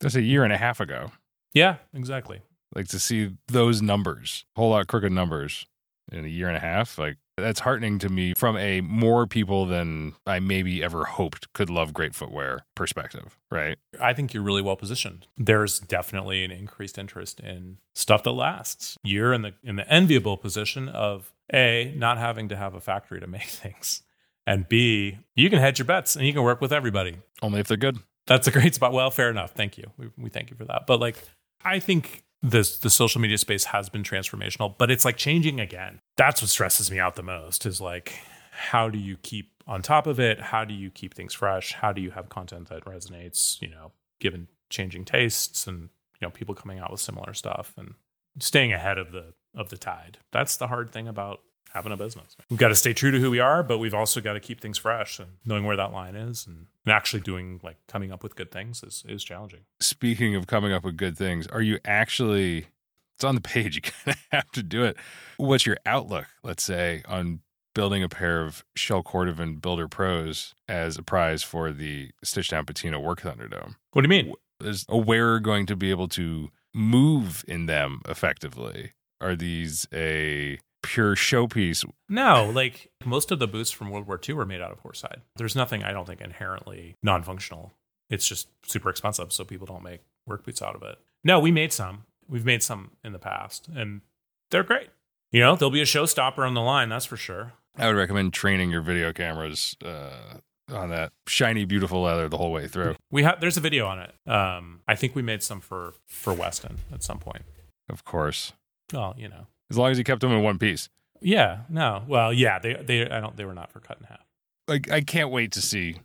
That's 0.00 0.14
a 0.14 0.22
year 0.22 0.44
and 0.44 0.52
a 0.52 0.56
half 0.56 0.80
ago. 0.80 1.12
Yeah, 1.52 1.76
exactly. 1.94 2.42
Like 2.74 2.88
to 2.88 2.98
see 2.98 3.36
those 3.48 3.80
numbers, 3.80 4.44
whole 4.56 4.70
lot 4.70 4.80
of 4.80 4.86
crooked 4.88 5.12
numbers 5.12 5.66
in 6.10 6.24
a 6.24 6.28
year 6.28 6.48
and 6.48 6.56
a 6.56 6.60
half, 6.60 6.98
like 6.98 7.16
that's 7.36 7.60
heartening 7.60 7.98
to 7.98 8.08
me 8.08 8.34
from 8.34 8.56
a 8.56 8.80
more 8.80 9.26
people 9.26 9.66
than 9.66 10.14
I 10.26 10.38
maybe 10.40 10.82
ever 10.82 11.04
hoped 11.04 11.52
could 11.52 11.70
love 11.70 11.92
great 11.92 12.14
footwear 12.14 12.64
perspective, 12.74 13.36
right? 13.50 13.78
I 14.00 14.12
think 14.12 14.32
you're 14.32 14.42
really 14.42 14.62
well 14.62 14.76
positioned. 14.76 15.26
There's 15.36 15.80
definitely 15.80 16.44
an 16.44 16.50
increased 16.50 16.98
interest 16.98 17.40
in 17.40 17.78
stuff 17.94 18.22
that 18.24 18.32
lasts. 18.32 18.96
You're 19.02 19.32
in 19.32 19.42
the 19.42 19.54
in 19.62 19.76
the 19.76 19.88
enviable 19.90 20.36
position 20.36 20.88
of 20.88 21.32
A, 21.52 21.92
not 21.96 22.18
having 22.18 22.48
to 22.50 22.56
have 22.56 22.74
a 22.74 22.80
factory 22.80 23.20
to 23.20 23.26
make 23.26 23.42
things. 23.48 24.02
And 24.46 24.68
B, 24.68 25.18
you 25.34 25.48
can 25.48 25.58
hedge 25.58 25.78
your 25.78 25.86
bets 25.86 26.16
and 26.16 26.26
you 26.26 26.32
can 26.32 26.42
work 26.42 26.60
with 26.60 26.72
everybody. 26.72 27.16
Only 27.42 27.60
if 27.60 27.66
they're 27.66 27.76
good. 27.76 27.98
That's 28.26 28.46
a 28.46 28.50
great 28.50 28.74
spot. 28.74 28.92
Well, 28.92 29.10
fair 29.10 29.30
enough. 29.30 29.52
Thank 29.52 29.78
you. 29.78 29.90
We, 29.96 30.10
we 30.16 30.30
thank 30.30 30.50
you 30.50 30.56
for 30.56 30.64
that. 30.64 30.86
But 30.86 31.00
like 31.00 31.16
I 31.64 31.78
think 31.78 32.24
this 32.42 32.78
the 32.78 32.90
social 32.90 33.20
media 33.20 33.38
space 33.38 33.64
has 33.64 33.88
been 33.88 34.02
transformational, 34.02 34.76
but 34.76 34.90
it's 34.90 35.04
like 35.04 35.16
changing 35.16 35.60
again. 35.60 36.00
That's 36.16 36.42
what 36.42 36.50
stresses 36.50 36.90
me 36.90 36.98
out 36.98 37.16
the 37.16 37.22
most 37.22 37.66
is 37.66 37.80
like 37.80 38.14
how 38.50 38.88
do 38.88 38.98
you 38.98 39.16
keep 39.16 39.50
on 39.66 39.82
top 39.82 40.06
of 40.06 40.20
it? 40.20 40.40
How 40.40 40.64
do 40.64 40.74
you 40.74 40.90
keep 40.90 41.14
things 41.14 41.34
fresh? 41.34 41.72
How 41.72 41.92
do 41.92 42.00
you 42.00 42.12
have 42.12 42.28
content 42.28 42.68
that 42.68 42.84
resonates, 42.84 43.60
you 43.60 43.68
know, 43.68 43.92
given 44.20 44.46
changing 44.70 45.04
tastes 45.04 45.66
and 45.66 45.82
you 46.20 46.26
know 46.26 46.30
people 46.30 46.54
coming 46.54 46.78
out 46.78 46.90
with 46.90 47.00
similar 47.00 47.34
stuff 47.34 47.74
and 47.76 47.94
staying 48.38 48.72
ahead 48.72 48.98
of 48.98 49.12
the 49.12 49.34
of 49.54 49.70
the 49.70 49.76
tide. 49.76 50.18
That's 50.32 50.56
the 50.56 50.66
hard 50.66 50.90
thing 50.90 51.08
about 51.08 51.40
having 51.74 51.92
a 51.92 51.96
business. 51.96 52.36
We've 52.48 52.58
got 52.58 52.68
to 52.68 52.74
stay 52.74 52.92
true 52.92 53.10
to 53.10 53.18
who 53.18 53.30
we 53.30 53.40
are, 53.40 53.62
but 53.62 53.78
we've 53.78 53.94
also 53.94 54.20
got 54.20 54.34
to 54.34 54.40
keep 54.40 54.60
things 54.60 54.78
fresh 54.78 55.18
and 55.18 55.32
knowing 55.44 55.64
where 55.64 55.76
that 55.76 55.92
line 55.92 56.14
is 56.14 56.46
and, 56.46 56.66
and 56.86 56.94
actually 56.94 57.20
doing 57.20 57.60
like 57.62 57.76
coming 57.88 58.12
up 58.12 58.22
with 58.22 58.36
good 58.36 58.50
things 58.50 58.82
is, 58.82 59.04
is 59.08 59.24
challenging. 59.24 59.60
Speaking 59.80 60.36
of 60.36 60.46
coming 60.46 60.72
up 60.72 60.84
with 60.84 60.96
good 60.96 61.18
things, 61.18 61.46
are 61.48 61.62
you 61.62 61.78
actually, 61.84 62.68
it's 63.16 63.24
on 63.24 63.34
the 63.34 63.40
page, 63.40 63.74
you 63.76 63.82
kind 63.82 64.16
of 64.16 64.26
have 64.30 64.50
to 64.52 64.62
do 64.62 64.84
it. 64.84 64.96
What's 65.36 65.66
your 65.66 65.78
outlook, 65.84 66.26
let's 66.42 66.62
say, 66.62 67.02
on 67.08 67.40
building 67.74 68.04
a 68.04 68.08
pair 68.08 68.44
of 68.44 68.64
Shell 68.76 69.02
Cordovan 69.02 69.60
Builder 69.60 69.88
Pros 69.88 70.54
as 70.68 70.96
a 70.96 71.02
prize 71.02 71.42
for 71.42 71.72
the 71.72 72.10
Stitch 72.22 72.48
Down 72.48 72.64
Patina 72.64 73.00
Work 73.00 73.22
Thunderdome? 73.22 73.74
What 73.92 74.02
do 74.02 74.14
you 74.14 74.24
mean? 74.24 74.34
Is 74.60 74.86
uh, 74.88 74.94
a 74.94 74.98
wearer 74.98 75.40
going 75.40 75.66
to 75.66 75.74
be 75.74 75.90
able 75.90 76.08
to 76.08 76.50
move 76.72 77.44
in 77.48 77.66
them 77.66 78.00
effectively? 78.08 78.92
Are 79.20 79.34
these 79.34 79.88
a 79.92 80.58
pure 80.84 81.14
showpiece. 81.14 81.84
No, 82.08 82.50
like 82.50 82.90
most 83.04 83.30
of 83.30 83.38
the 83.38 83.48
boots 83.48 83.70
from 83.70 83.90
World 83.90 84.06
War 84.06 84.20
II 84.26 84.34
were 84.34 84.46
made 84.46 84.60
out 84.60 84.72
of 84.72 84.82
horsehide. 84.82 85.20
There's 85.36 85.56
nothing 85.56 85.82
I 85.82 85.92
don't 85.92 86.06
think 86.06 86.20
inherently 86.20 86.96
non-functional. 87.02 87.72
It's 88.10 88.28
just 88.28 88.48
super 88.66 88.90
expensive, 88.90 89.32
so 89.32 89.44
people 89.44 89.66
don't 89.66 89.82
make 89.82 90.00
work 90.26 90.44
boots 90.44 90.62
out 90.62 90.74
of 90.74 90.82
it. 90.82 90.98
No, 91.22 91.40
we 91.40 91.50
made 91.50 91.72
some. 91.72 92.04
We've 92.28 92.44
made 92.44 92.62
some 92.62 92.92
in 93.02 93.12
the 93.12 93.18
past, 93.18 93.68
and 93.74 94.02
they're 94.50 94.62
great. 94.62 94.88
You 95.32 95.40
know, 95.40 95.56
there'll 95.56 95.70
be 95.70 95.80
a 95.80 95.86
showstopper 95.86 96.46
on 96.46 96.54
the 96.54 96.60
line, 96.60 96.88
that's 96.88 97.06
for 97.06 97.16
sure. 97.16 97.54
I 97.76 97.86
would 97.88 97.96
recommend 97.96 98.32
training 98.32 98.70
your 98.70 98.82
video 98.82 99.12
cameras 99.12 99.76
uh, 99.84 100.38
on 100.72 100.90
that 100.90 101.12
shiny, 101.26 101.64
beautiful 101.64 102.02
leather 102.02 102.28
the 102.28 102.36
whole 102.38 102.52
way 102.52 102.68
through. 102.68 102.94
We 103.10 103.24
have 103.24 103.40
there's 103.40 103.56
a 103.56 103.60
video 103.60 103.86
on 103.86 103.98
it. 103.98 104.14
Um, 104.30 104.80
I 104.86 104.94
think 104.94 105.14
we 105.14 105.22
made 105.22 105.42
some 105.42 105.60
for 105.60 105.94
for 106.06 106.32
Weston 106.32 106.78
at 106.92 107.02
some 107.02 107.18
point. 107.18 107.42
Of 107.88 108.04
course. 108.04 108.52
Well, 108.92 109.14
you 109.18 109.28
know, 109.28 109.46
as 109.70 109.78
long 109.78 109.90
as 109.90 109.98
you 109.98 110.04
kept 110.04 110.20
them 110.20 110.32
in 110.32 110.42
one 110.42 110.58
piece. 110.58 110.88
Yeah. 111.20 111.60
No. 111.68 112.04
Well, 112.06 112.32
yeah. 112.32 112.58
They 112.58 112.74
they 112.74 113.08
I 113.08 113.20
don't 113.20 113.36
they 113.36 113.44
were 113.44 113.54
not 113.54 113.70
for 113.70 113.80
cut 113.80 113.98
in 114.00 114.06
half. 114.06 114.24
Like 114.68 114.90
I 114.90 115.00
can't 115.00 115.30
wait 115.30 115.52
to 115.52 115.62
see 115.62 115.96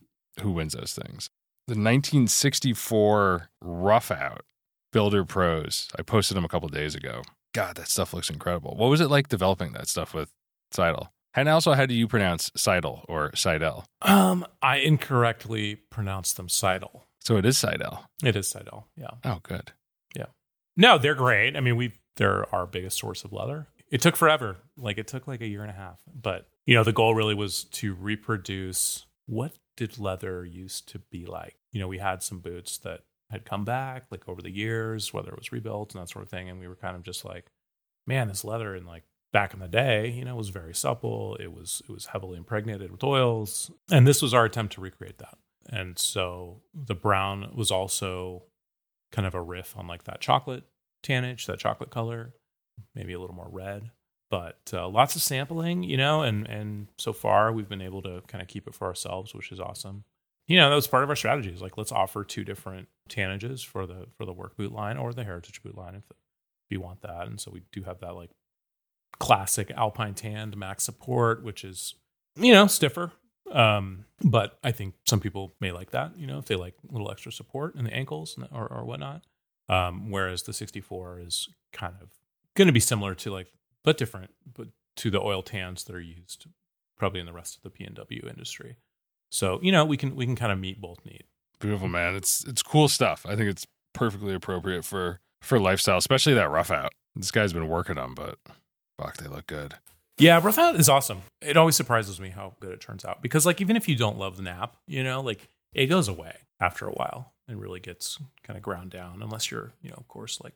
who 0.42 0.52
wins 0.52 0.74
those 0.74 0.94
things. 0.94 1.30
The 1.68 1.74
1964 1.74 3.50
Rough 3.62 4.12
Out 4.12 4.46
Builder 4.92 5.26
Pros. 5.26 5.88
I 5.98 6.02
posted 6.02 6.36
them 6.36 6.46
a 6.46 6.50
couple 6.50 6.68
days 6.70 6.96
ago. 6.96 7.22
God, 7.54 7.76
that 7.78 7.88
stuff 7.90 8.14
looks 8.14 8.30
incredible. 8.30 8.76
What 8.76 8.90
was 8.90 9.02
it 9.02 9.10
like 9.10 9.28
developing 9.28 9.74
that 9.74 9.88
stuff 9.88 10.14
with 10.14 10.32
Seidel? 10.72 11.12
And 11.36 11.48
also, 11.48 11.74
how 11.74 11.86
do 11.86 11.94
you 11.94 12.08
pronounce 12.08 12.52
Seidel 12.56 13.06
or 13.08 13.36
Seidel? 13.36 13.86
Um, 14.02 14.46
I 14.62 14.78
incorrectly 14.78 15.76
pronounced 15.76 16.38
them 16.38 16.50
Seidel. 16.50 17.06
So 17.20 17.38
it 17.38 17.46
is 17.46 17.58
Seidel. 17.58 18.06
It 18.24 18.36
is 18.36 18.50
Seidel. 18.50 18.88
Yeah. 18.96 19.12
Oh, 19.24 19.40
good. 19.44 19.72
Yeah. 20.16 20.26
No, 20.76 20.98
they're 20.98 21.16
great. 21.16 21.56
I 21.56 21.60
mean, 21.60 21.76
we 21.76 21.94
they're 22.20 22.54
our 22.54 22.68
biggest 22.68 23.00
source 23.00 23.24
of 23.24 23.32
leather. 23.34 23.68
It 23.90 24.02
took 24.02 24.16
forever. 24.16 24.58
Like 24.78 25.00
it 25.00 25.08
took 25.08 25.26
like 25.26 25.42
a 25.42 25.48
year 25.48 25.62
and 25.62 25.72
a 25.72 25.74
half. 25.74 26.00
But 26.14 26.48
you 26.66 26.76
know, 26.76 26.84
the 26.84 26.94
goal 26.94 27.16
really 27.16 27.34
was 27.34 27.64
to 27.64 27.96
reproduce 27.96 29.06
what 29.26 29.54
did 29.78 29.98
leather 29.98 30.46
used 30.46 30.90
to 30.90 31.00
be 31.00 31.26
like. 31.26 31.56
You 31.72 31.80
know, 31.80 31.88
we 31.88 31.98
had 31.98 32.22
some 32.22 32.40
boots 32.40 32.78
that 32.80 33.02
had 33.32 33.46
come 33.46 33.64
back 33.64 34.04
like 34.12 34.28
over 34.28 34.42
the 34.42 34.52
years, 34.52 35.14
whether 35.14 35.30
it 35.30 35.40
was 35.40 35.52
rebuilt 35.52 35.96
and 35.96 36.02
that 36.02 36.10
sort 36.10 36.24
of 36.24 36.30
thing. 36.30 36.50
And 36.50 36.60
we 36.60 36.68
were 36.68 36.76
kind 36.76 36.96
of 36.96 37.04
just 37.04 37.24
like, 37.24 37.46
man, 38.06 38.28
this 38.28 38.44
leather 38.44 38.76
in 38.76 38.86
like 38.86 39.04
back 39.32 39.54
in 39.54 39.62
the 39.62 39.68
day, 39.68 40.10
you 40.10 40.26
know, 40.26 40.36
was 40.36 40.50
very 40.50 40.76
supple. 40.76 41.38
It 41.40 41.54
was 41.54 41.82
it 41.88 41.92
was 41.92 42.08
heavily 42.08 42.38
impregnated 42.38 42.92
with 42.92 43.04
oils. 43.04 43.72
And 43.90 44.06
this 44.06 44.22
was 44.22 44.34
our 44.34 44.44
attempt 44.44 44.74
to 44.74 44.82
recreate 44.82 45.20
that. 45.20 45.38
And 45.70 45.98
so 45.98 46.64
the 46.74 46.96
brown 46.96 47.52
was 47.56 47.72
also 47.72 48.44
kind 49.12 49.26
of 49.26 49.34
a 49.34 49.42
riff 49.42 49.78
on 49.78 49.88
like 49.88 50.04
that 50.04 50.20
chocolate 50.20 50.66
tannage, 51.04 51.46
that 51.46 51.60
chocolate 51.60 51.90
color, 51.90 52.34
maybe 52.96 53.14
a 53.14 53.20
little 53.20 53.36
more 53.36 53.50
red. 53.50 53.92
But 54.30 54.72
uh, 54.74 54.88
lots 54.88 55.16
of 55.16 55.24
sampling, 55.24 55.84
you 55.84 55.98
know, 55.98 56.22
and 56.22 56.48
and 56.48 56.88
so 56.98 57.14
far 57.14 57.52
we've 57.52 57.70
been 57.70 57.82
able 57.82 58.02
to 58.04 58.22
kind 58.28 58.42
of 58.42 58.48
keep 58.48 58.68
it 58.68 58.76
for 58.76 58.88
ourselves, 58.88 59.34
which 59.34 59.52
is 59.52 59.60
awesome. 59.60 60.04
You 60.48 60.58
know, 60.58 60.70
that 60.70 60.76
was 60.76 60.88
part 60.88 61.04
of 61.04 61.10
our 61.10 61.16
strategy. 61.16 61.50
Is 61.50 61.62
like 61.62 61.78
let's 61.78 61.92
offer 61.92 62.24
two 62.24 62.44
different 62.44 62.90
tannages 63.10 63.66
for 63.66 63.88
the 63.88 64.08
for 64.18 64.26
the 64.26 64.34
work 64.34 64.56
boot 64.56 64.72
line 64.72 64.98
or 64.98 65.14
the 65.14 65.24
heritage 65.24 65.64
boot 65.64 65.76
line 65.76 65.96
if, 65.96 66.04
if 66.12 66.18
you 66.70 66.80
want 66.80 67.02
that. 67.02 67.28
And 67.28 67.42
so 67.42 67.50
we 67.52 67.64
do 67.72 67.84
have 67.84 68.00
that 68.02 68.14
like 68.14 68.30
classic 69.20 69.72
alpine 69.72 70.14
tanned 70.14 70.56
max 70.56 70.84
support, 70.84 71.44
which 71.44 71.64
is 71.64 71.96
you 72.36 72.54
know 72.54 72.68
stiffer, 72.68 73.12
um, 73.52 74.06
but 74.24 74.58
I 74.64 74.72
think 74.72 74.96
some 75.06 75.20
people 75.20 75.54
may 75.60 75.72
like 75.72 75.92
that. 75.92 76.18
You 76.18 76.28
know, 76.28 76.38
if 76.38 76.46
they 76.46 76.56
like 76.56 76.76
a 76.88 76.92
little 76.92 77.12
extra 77.12 77.32
support 77.32 77.76
in 77.76 77.84
the 77.84 77.94
ankles 77.94 78.38
or, 78.52 78.68
or 78.72 78.86
whatnot. 78.86 79.24
Um, 79.70 80.10
whereas 80.10 80.44
the 80.44 80.54
64 80.54 81.20
is 81.20 81.48
kind 81.72 81.94
of 82.02 82.10
going 82.56 82.68
to 82.68 82.74
be 82.74 82.80
similar 82.80 83.14
to 83.16 83.32
like, 83.32 83.48
but 83.84 83.98
different, 83.98 84.32
but 84.52 84.68
to 84.98 85.12
the 85.12 85.22
oil 85.22 85.44
tans 85.44 85.84
that 85.86 85.96
are 85.96 86.02
used 86.02 86.48
probably 86.98 87.20
in 87.20 87.26
the 87.26 87.34
rest 87.34 87.56
of 87.58 87.64
the 87.64 87.70
PNW 87.70 88.28
industry. 88.28 88.76
So 89.32 89.60
you 89.62 89.72
know 89.72 89.86
we 89.86 89.96
can 89.96 90.16
we 90.16 90.26
can 90.26 90.36
kind 90.36 90.52
of 90.52 90.60
meet 90.60 90.82
both 90.82 91.06
needs. 91.06 91.24
Beautiful 91.60 91.88
man, 91.88 92.16
it's 92.16 92.44
it's 92.46 92.62
cool 92.62 92.88
stuff. 92.88 93.26
I 93.28 93.36
think 93.36 93.50
it's 93.50 93.66
perfectly 93.94 94.34
appropriate 94.34 94.84
for 94.84 95.20
for 95.42 95.60
lifestyle, 95.60 95.98
especially 95.98 96.34
that 96.34 96.50
rough 96.50 96.72
out. 96.72 96.92
This 97.16 97.32
guy's 97.32 97.54
been 97.54 97.68
working 97.68 97.98
on, 97.98 98.14
but 98.14 98.38
fuck, 98.98 99.18
they 99.18 99.28
look 99.28 99.48
good. 99.48 99.76
Yeah, 100.18 100.42
rough 100.44 100.58
out 100.58 100.76
is 100.76 100.90
awesome. 100.90 101.22
It 101.42 101.58
always 101.58 101.76
surprises 101.76 102.20
me 102.20 102.30
how 102.30 102.56
good 102.60 102.72
it 102.72 102.82
turns 102.82 103.06
out 103.06 103.22
because 103.22 103.46
like 103.46 103.62
even 103.62 103.76
if 103.76 103.88
you 103.88 103.96
don't 103.96 104.18
love 104.18 104.36
the 104.36 104.44
nap, 104.44 104.76
you 104.88 105.04
know, 105.04 105.22
like 105.22 105.48
it 105.74 105.86
goes 105.88 106.08
away 106.08 106.36
after 106.60 106.88
a 106.88 106.92
while 106.92 107.34
and 107.48 107.62
really 107.62 107.80
gets 107.80 108.20
kind 108.44 108.58
of 108.58 108.64
ground 108.64 108.92
down 108.92 109.22
unless 109.22 109.50
you're, 109.50 109.72
you 109.82 109.90
know, 109.90 109.98
of 109.98 110.08
course, 110.08 110.40
like 110.44 110.54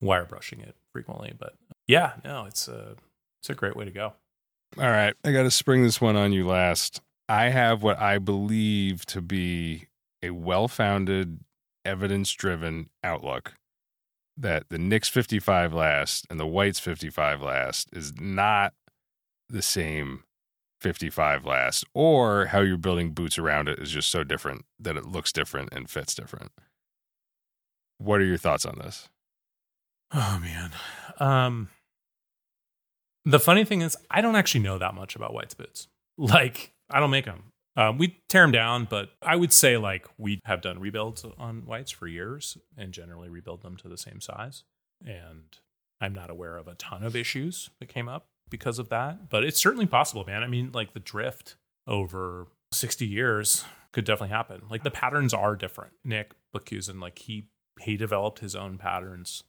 wire 0.00 0.24
brushing 0.24 0.60
it 0.60 0.76
frequently. 0.92 1.32
But 1.38 1.54
yeah, 1.86 2.14
no, 2.24 2.44
it's 2.46 2.68
a 2.68 2.96
it's 3.40 3.50
a 3.50 3.54
great 3.54 3.76
way 3.76 3.84
to 3.84 3.90
go. 3.90 4.14
All 4.78 4.90
right, 4.90 5.14
I 5.24 5.32
got 5.32 5.44
to 5.44 5.50
spring 5.50 5.82
this 5.82 6.00
one 6.00 6.16
on 6.16 6.32
you 6.32 6.46
last. 6.46 7.00
I 7.28 7.50
have 7.50 7.82
what 7.82 7.98
I 7.98 8.18
believe 8.18 9.06
to 9.06 9.20
be 9.20 9.86
a 10.22 10.30
well-founded, 10.30 11.40
evidence-driven 11.84 12.90
outlook 13.04 13.54
that 14.36 14.68
the 14.68 14.78
Nicks 14.78 15.08
55 15.08 15.72
last 15.72 16.26
and 16.28 16.38
the 16.38 16.46
Whites 16.46 16.78
55 16.78 17.40
last 17.42 17.88
is 17.92 18.12
not 18.20 18.74
the 19.48 19.62
same 19.62 20.24
55 20.80 21.44
last, 21.44 21.84
or 21.94 22.46
how 22.46 22.60
you're 22.60 22.76
building 22.76 23.12
boots 23.12 23.38
around 23.38 23.68
it 23.68 23.78
is 23.78 23.90
just 23.90 24.10
so 24.10 24.24
different 24.24 24.64
that 24.78 24.96
it 24.96 25.06
looks 25.06 25.32
different 25.32 25.70
and 25.72 25.88
fits 25.88 26.14
different. 26.14 26.52
What 27.98 28.20
are 28.20 28.24
your 28.24 28.36
thoughts 28.36 28.66
on 28.66 28.78
this? 28.78 29.08
Oh 30.12 30.38
man. 30.40 30.70
Um 31.18 31.68
the 33.24 33.40
funny 33.40 33.64
thing 33.64 33.82
is 33.82 33.96
I 34.10 34.20
don't 34.20 34.36
actually 34.36 34.60
know 34.60 34.78
that 34.78 34.94
much 34.94 35.16
about 35.16 35.34
White's 35.34 35.54
boots. 35.54 35.88
Like 36.18 36.72
I 36.90 37.00
don't 37.00 37.10
make 37.10 37.24
them. 37.26 37.52
Um, 37.76 37.98
we 37.98 38.22
tear 38.30 38.42
them 38.42 38.52
down, 38.52 38.86
but 38.88 39.10
I 39.20 39.36
would 39.36 39.52
say 39.52 39.76
like 39.76 40.06
we 40.16 40.40
have 40.44 40.62
done 40.62 40.78
rebuilds 40.78 41.26
on 41.36 41.66
Whites 41.66 41.90
for 41.90 42.06
years 42.06 42.56
and 42.76 42.92
generally 42.92 43.28
rebuild 43.28 43.62
them 43.62 43.76
to 43.78 43.88
the 43.88 43.98
same 43.98 44.20
size. 44.20 44.64
And 45.04 45.44
I'm 46.00 46.14
not 46.14 46.30
aware 46.30 46.56
of 46.56 46.68
a 46.68 46.74
ton 46.74 47.02
of 47.02 47.14
issues 47.14 47.68
that 47.80 47.88
came 47.88 48.08
up 48.08 48.28
because 48.50 48.78
of 48.78 48.88
that, 48.90 49.28
but 49.28 49.44
it's 49.44 49.60
certainly 49.60 49.86
possible, 49.86 50.24
man. 50.24 50.42
I 50.42 50.46
mean, 50.46 50.70
like 50.72 50.92
the 50.92 51.00
drift 51.00 51.56
over 51.86 52.46
60 52.72 53.06
years 53.06 53.64
could 53.92 54.04
definitely 54.04 54.34
happen. 54.34 54.62
Like 54.70 54.82
the 54.82 54.90
patterns 54.90 55.32
are 55.34 55.56
different. 55.56 55.92
Nick 56.04 56.32
Blacusin, 56.52 57.00
like 57.00 57.18
he 57.18 57.48
he 57.80 57.96
developed 57.96 58.38
his 58.38 58.56
own 58.56 58.78
patterns 58.78 59.42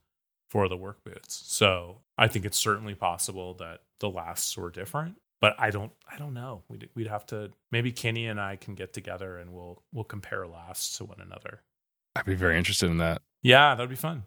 for 0.49 0.67
the 0.67 0.77
work 0.77 1.03
boots. 1.03 1.43
So 1.45 2.01
I 2.17 2.27
think 2.27 2.45
it's 2.45 2.57
certainly 2.57 2.95
possible 2.95 3.53
that 3.55 3.81
the 3.99 4.09
lasts 4.09 4.57
were 4.57 4.69
different, 4.69 5.15
but 5.41 5.55
I 5.59 5.69
don't 5.69 5.91
I 6.11 6.17
don't 6.17 6.33
know. 6.33 6.63
We'd 6.69 6.89
we'd 6.95 7.07
have 7.07 7.25
to 7.27 7.51
maybe 7.71 7.91
Kenny 7.91 8.27
and 8.27 8.39
I 8.39 8.55
can 8.55 8.75
get 8.75 8.93
together 8.93 9.37
and 9.37 9.53
we'll 9.53 9.83
we'll 9.93 10.03
compare 10.03 10.47
lasts 10.47 10.97
to 10.97 11.05
one 11.05 11.19
another. 11.21 11.61
I'd 12.15 12.25
be 12.25 12.35
very 12.35 12.57
interested 12.57 12.89
in 12.89 12.97
that. 12.97 13.21
Yeah, 13.43 13.75
that'd 13.75 13.89
be 13.89 13.95
fun. 13.95 14.23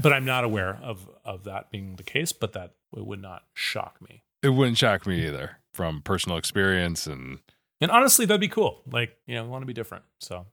But 0.00 0.12
I'm 0.12 0.24
not 0.24 0.44
aware 0.44 0.78
of 0.82 1.08
of 1.24 1.44
that 1.44 1.70
being 1.70 1.96
the 1.96 2.02
case, 2.02 2.32
but 2.32 2.52
that 2.52 2.74
it 2.96 3.06
would 3.06 3.22
not 3.22 3.44
shock 3.54 4.00
me. 4.00 4.22
It 4.42 4.50
wouldn't 4.50 4.78
shock 4.78 5.06
me 5.06 5.26
either 5.26 5.58
from 5.72 6.02
personal 6.02 6.38
experience 6.38 7.06
and 7.06 7.40
And 7.80 7.90
honestly, 7.90 8.26
that'd 8.26 8.40
be 8.40 8.48
cool. 8.48 8.82
Like, 8.90 9.16
you 9.26 9.34
know, 9.34 9.44
we 9.44 9.48
want 9.50 9.62
to 9.62 9.66
be 9.66 9.72
different. 9.72 10.04
So 10.20 10.46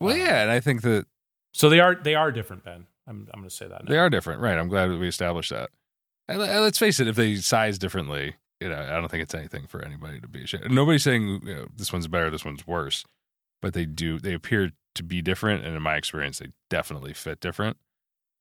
well, 0.00 0.14
um, 0.14 0.20
yeah, 0.20 0.42
and 0.42 0.50
I 0.50 0.60
think 0.60 0.82
that 0.82 1.06
So 1.52 1.68
they 1.68 1.80
are 1.80 1.94
they 1.94 2.14
are 2.14 2.32
different, 2.32 2.64
Ben. 2.64 2.86
I'm 3.06 3.28
I'm 3.32 3.40
going 3.40 3.48
to 3.48 3.54
say 3.54 3.68
that. 3.68 3.84
Now. 3.84 3.90
They 3.90 3.98
are 3.98 4.10
different, 4.10 4.40
right? 4.40 4.58
I'm 4.58 4.68
glad 4.68 4.86
that 4.88 4.98
we 4.98 5.08
established 5.08 5.50
that. 5.50 5.70
And 6.28 6.38
let's 6.38 6.78
face 6.78 7.00
it, 7.00 7.08
if 7.08 7.16
they 7.16 7.36
size 7.36 7.78
differently, 7.78 8.36
you 8.60 8.68
know, 8.68 8.76
I 8.76 8.92
don't 8.92 9.10
think 9.10 9.22
it's 9.24 9.34
anything 9.34 9.66
for 9.66 9.84
anybody 9.84 10.20
to 10.20 10.28
be 10.28 10.44
ashamed. 10.44 10.70
Nobody's 10.70 11.02
saying 11.02 11.42
you 11.44 11.54
know, 11.54 11.66
this 11.76 11.92
one's 11.92 12.06
better, 12.06 12.30
this 12.30 12.44
one's 12.44 12.66
worse, 12.66 13.04
but 13.60 13.74
they 13.74 13.84
do. 13.84 14.18
They 14.18 14.34
appear 14.34 14.70
to 14.94 15.02
be 15.02 15.20
different, 15.20 15.64
and 15.64 15.74
in 15.74 15.82
my 15.82 15.96
experience, 15.96 16.38
they 16.38 16.48
definitely 16.70 17.12
fit 17.12 17.40
different. 17.40 17.76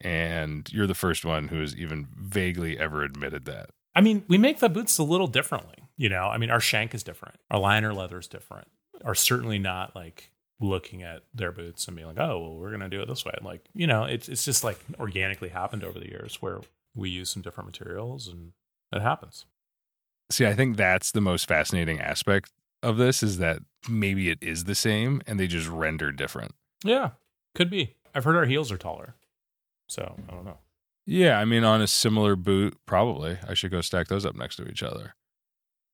And 0.02 0.68
you're 0.72 0.88
the 0.88 0.96
first 0.96 1.24
one 1.26 1.48
who 1.48 1.62
has 1.62 1.76
even 1.76 2.08
vaguely 2.16 2.78
ever 2.80 3.04
admitted 3.04 3.46
that. 3.46 3.70
I 3.96 4.02
mean, 4.02 4.24
we 4.28 4.38
make 4.38 4.60
the 4.60 4.70
boots 4.70 4.98
a 4.98 5.04
little 5.04 5.28
differently. 5.28 5.76
You 5.98 6.10
know, 6.10 6.24
I 6.24 6.38
mean, 6.38 6.50
our 6.50 6.60
shank 6.60 6.94
is 6.96 7.04
different. 7.04 7.36
Our 7.50 7.60
liner 7.60 7.94
leather 7.94 8.20
is 8.20 8.28
different. 8.28 8.68
Are 9.04 9.16
certainly 9.16 9.60
not 9.60 9.96
like 9.96 10.32
looking 10.60 11.04
at 11.04 11.24
their 11.34 11.52
boots 11.52 11.88
and 11.88 11.96
being 11.96 12.08
like, 12.08 12.20
oh, 12.20 12.40
well, 12.40 12.56
we're 12.56 12.72
gonna 12.72 12.90
do 12.90 13.02
it 13.02 13.08
this 13.08 13.26
way. 13.26 13.34
Like, 13.42 13.66
you 13.74 13.88
know, 13.88 14.04
it's 14.06 14.30
it's 14.30 14.46
just 14.46 14.64
like 14.64 14.80
organically 15.00 15.50
happened 15.50 15.84
over 15.84 16.00
the 16.00 16.10
years 16.10 16.42
where 16.42 16.62
we 16.96 17.10
use 17.10 17.30
some 17.30 17.42
different 17.42 17.68
materials 17.68 18.28
and 18.28 18.54
it 18.92 19.02
happens. 19.02 19.46
See, 20.30 20.46
I 20.46 20.54
think 20.54 20.78
that's 20.78 21.12
the 21.12 21.22
most 21.22 21.48
fascinating 21.48 22.00
aspect 22.00 22.52
of 22.84 22.98
this 22.98 23.22
is 23.22 23.38
that 23.40 23.60
maybe 23.90 24.30
it 24.30 24.40
is 24.42 24.64
the 24.64 24.76
same 24.76 25.22
and 25.28 25.40
they 25.40 25.48
just 25.48 25.68
render 25.68 26.12
different. 26.12 26.54
Yeah, 26.84 27.12
could 27.54 27.70
be. 27.70 27.96
I've 28.14 28.24
heard 28.24 28.36
our 28.36 28.46
heels 28.46 28.72
are 28.72 28.78
taller, 28.78 29.16
so 29.92 30.16
I 30.30 30.34
don't 30.34 30.46
know. 30.46 30.58
Yeah, 31.06 31.40
I 31.40 31.46
mean, 31.46 31.64
on 31.64 31.82
a 31.82 31.88
similar 31.88 32.36
boot, 32.36 32.78
probably. 32.86 33.38
I 33.48 33.54
should 33.54 33.72
go 33.72 33.82
stack 33.82 34.08
those 34.08 34.26
up 34.26 34.36
next 34.36 34.56
to 34.58 34.68
each 34.68 34.84
other. 34.84 35.16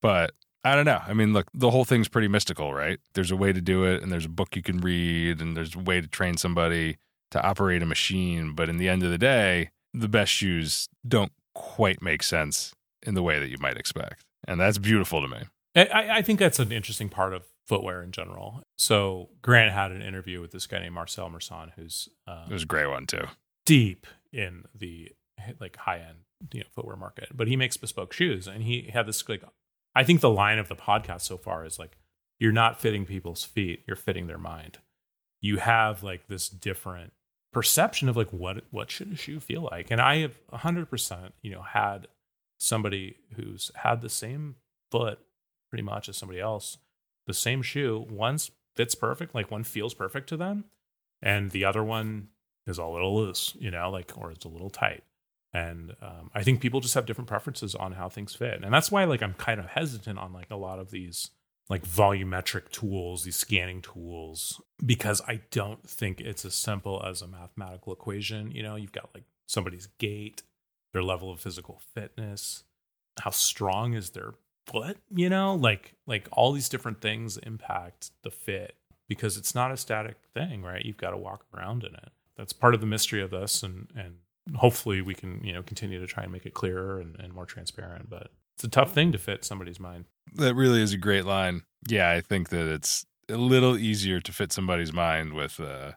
But 0.01 0.31
I 0.63 0.75
don't 0.75 0.85
know. 0.85 1.01
I 1.07 1.13
mean, 1.13 1.33
look, 1.33 1.47
the 1.53 1.71
whole 1.71 1.85
thing's 1.85 2.07
pretty 2.07 2.27
mystical, 2.27 2.73
right? 2.73 2.99
There's 3.13 3.31
a 3.31 3.37
way 3.37 3.53
to 3.53 3.61
do 3.61 3.85
it, 3.85 4.03
and 4.03 4.11
there's 4.11 4.25
a 4.25 4.29
book 4.29 4.55
you 4.55 4.61
can 4.61 4.79
read, 4.79 5.41
and 5.41 5.57
there's 5.57 5.75
a 5.75 5.79
way 5.79 6.01
to 6.01 6.07
train 6.07 6.37
somebody 6.37 6.97
to 7.31 7.41
operate 7.41 7.81
a 7.81 7.85
machine. 7.85 8.53
But 8.53 8.69
in 8.69 8.77
the 8.77 8.89
end 8.89 9.01
of 9.03 9.09
the 9.09 9.17
day, 9.17 9.71
the 9.93 10.09
best 10.09 10.31
shoes 10.31 10.87
don't 11.07 11.31
quite 11.55 12.01
make 12.01 12.21
sense 12.21 12.73
in 13.01 13.15
the 13.15 13.23
way 13.23 13.39
that 13.39 13.49
you 13.49 13.57
might 13.59 13.77
expect. 13.77 14.25
And 14.47 14.59
that's 14.59 14.77
beautiful 14.77 15.21
to 15.21 15.27
me. 15.27 15.43
I, 15.75 16.17
I 16.17 16.21
think 16.21 16.39
that's 16.39 16.59
an 16.59 16.71
interesting 16.71 17.09
part 17.09 17.33
of 17.33 17.43
footwear 17.65 18.01
in 18.03 18.11
general. 18.11 18.61
So 18.77 19.29
Grant 19.41 19.71
had 19.73 19.91
an 19.91 20.01
interview 20.01 20.41
with 20.41 20.51
this 20.51 20.67
guy 20.67 20.79
named 20.79 20.95
Marcell 20.95 21.29
Mrsan, 21.29 21.71
who's 21.75 22.09
um, 22.27 22.45
It 22.49 22.53
was 22.53 22.63
a 22.63 22.67
great 22.67 22.87
one, 22.87 23.05
too. 23.05 23.25
Deep 23.67 24.07
in 24.31 24.63
the 24.73 25.11
like 25.59 25.75
high 25.75 25.99
end 25.99 26.19
you 26.53 26.61
know 26.61 26.65
footwear 26.73 26.95
market, 26.95 27.29
but 27.35 27.47
he 27.47 27.55
makes 27.55 27.77
bespoke 27.77 28.13
shoes, 28.13 28.47
and 28.47 28.63
he 28.63 28.89
had 28.93 29.05
this 29.05 29.27
like 29.27 29.43
I 29.93 30.03
think 30.03 30.21
the 30.21 30.29
line 30.29 30.57
of 30.57 30.69
the 30.69 30.75
podcast 30.75 31.21
so 31.21 31.37
far 31.37 31.65
is 31.65 31.77
like 31.77 31.97
you're 32.39 32.51
not 32.51 32.79
fitting 32.79 33.05
people's 33.05 33.43
feet, 33.43 33.83
you're 33.85 33.95
fitting 33.95 34.27
their 34.27 34.37
mind. 34.37 34.79
You 35.41 35.57
have 35.57 36.01
like 36.01 36.27
this 36.27 36.49
different 36.49 37.13
perception 37.53 38.09
of 38.09 38.17
like 38.17 38.31
what 38.31 38.63
what 38.71 38.89
should 38.89 39.11
a 39.11 39.15
shoe 39.15 39.39
feel 39.39 39.67
like, 39.71 39.91
and 39.91 40.01
I 40.01 40.17
have 40.17 40.39
hundred 40.51 40.89
percent 40.89 41.33
you 41.41 41.51
know 41.51 41.61
had 41.61 42.07
somebody 42.59 43.17
who's 43.35 43.69
had 43.75 44.01
the 44.01 44.09
same 44.09 44.55
foot 44.91 45.19
pretty 45.69 45.83
much 45.83 46.07
as 46.07 46.15
somebody 46.17 46.39
else, 46.39 46.77
the 47.25 47.33
same 47.33 47.61
shoe, 47.61 48.05
one 48.09 48.37
fits 48.75 48.95
perfect, 48.95 49.35
like 49.35 49.51
one 49.51 49.63
feels 49.63 49.93
perfect 49.93 50.29
to 50.29 50.37
them, 50.37 50.65
and 51.21 51.51
the 51.51 51.65
other 51.65 51.83
one 51.83 52.29
is 52.67 52.77
a 52.77 52.85
little 52.85 53.15
loose, 53.15 53.55
you 53.59 53.71
know, 53.71 53.89
like 53.89 54.11
or 54.15 54.31
it's 54.31 54.45
a 54.45 54.49
little 54.49 54.69
tight. 54.69 55.03
And 55.53 55.95
um, 56.01 56.29
I 56.35 56.43
think 56.43 56.61
people 56.61 56.81
just 56.81 56.93
have 56.93 57.05
different 57.05 57.29
preferences 57.29 57.73
on 57.73 57.93
how 57.93 58.09
things 58.09 58.35
fit, 58.35 58.61
and 58.63 58.73
that's 58.73 58.91
why 58.91 59.05
like 59.05 59.23
I'm 59.23 59.33
kind 59.33 59.59
of 59.59 59.67
hesitant 59.67 60.19
on 60.19 60.33
like 60.33 60.51
a 60.51 60.57
lot 60.57 60.79
of 60.79 60.91
these 60.91 61.31
like 61.69 61.85
volumetric 61.85 62.69
tools, 62.69 63.23
these 63.23 63.35
scanning 63.35 63.81
tools, 63.81 64.61
because 64.85 65.21
I 65.27 65.41
don't 65.51 65.87
think 65.89 66.21
it's 66.21 66.45
as 66.45 66.55
simple 66.55 67.03
as 67.05 67.21
a 67.21 67.27
mathematical 67.27 67.93
equation. 67.93 68.51
You 68.51 68.63
know, 68.63 68.75
you've 68.75 68.93
got 68.93 69.09
like 69.13 69.25
somebody's 69.47 69.87
gait, 69.97 70.43
their 70.93 71.03
level 71.03 71.31
of 71.31 71.39
physical 71.39 71.81
fitness, 71.93 72.63
how 73.19 73.31
strong 73.31 73.93
is 73.93 74.11
their 74.11 74.33
foot, 74.65 74.97
you 75.13 75.29
know, 75.29 75.55
like 75.55 75.93
like 76.05 76.27
all 76.31 76.51
these 76.51 76.69
different 76.69 77.01
things 77.01 77.37
impact 77.37 78.11
the 78.23 78.31
fit 78.31 78.75
because 79.07 79.37
it's 79.37 79.55
not 79.55 79.71
a 79.71 79.77
static 79.77 80.17
thing, 80.33 80.61
right? 80.63 80.85
You've 80.85 80.97
got 80.97 81.11
to 81.11 81.17
walk 81.17 81.45
around 81.55 81.83
in 81.83 81.95
it. 81.95 82.09
That's 82.37 82.53
part 82.53 82.75
of 82.75 82.81
the 82.81 82.87
mystery 82.87 83.21
of 83.21 83.31
this 83.31 83.63
and 83.63 83.87
and 83.95 84.15
hopefully 84.55 85.01
we 85.01 85.13
can, 85.13 85.43
you 85.43 85.53
know, 85.53 85.63
continue 85.63 85.99
to 85.99 86.07
try 86.07 86.23
and 86.23 86.31
make 86.31 86.45
it 86.45 86.53
clearer 86.53 86.99
and, 86.99 87.15
and 87.19 87.33
more 87.33 87.45
transparent. 87.45 88.09
But 88.09 88.31
it's 88.55 88.63
a 88.63 88.69
tough 88.69 88.93
thing 88.93 89.11
to 89.11 89.17
fit 89.17 89.43
somebody's 89.43 89.79
mind. 89.79 90.05
That 90.33 90.55
really 90.55 90.81
is 90.81 90.93
a 90.93 90.97
great 90.97 91.25
line. 91.25 91.63
Yeah, 91.87 92.09
I 92.09 92.21
think 92.21 92.49
that 92.49 92.67
it's 92.67 93.05
a 93.29 93.37
little 93.37 93.77
easier 93.77 94.19
to 94.19 94.31
fit 94.31 94.51
somebody's 94.51 94.93
mind 94.93 95.33
with, 95.33 95.59
uh, 95.59 95.93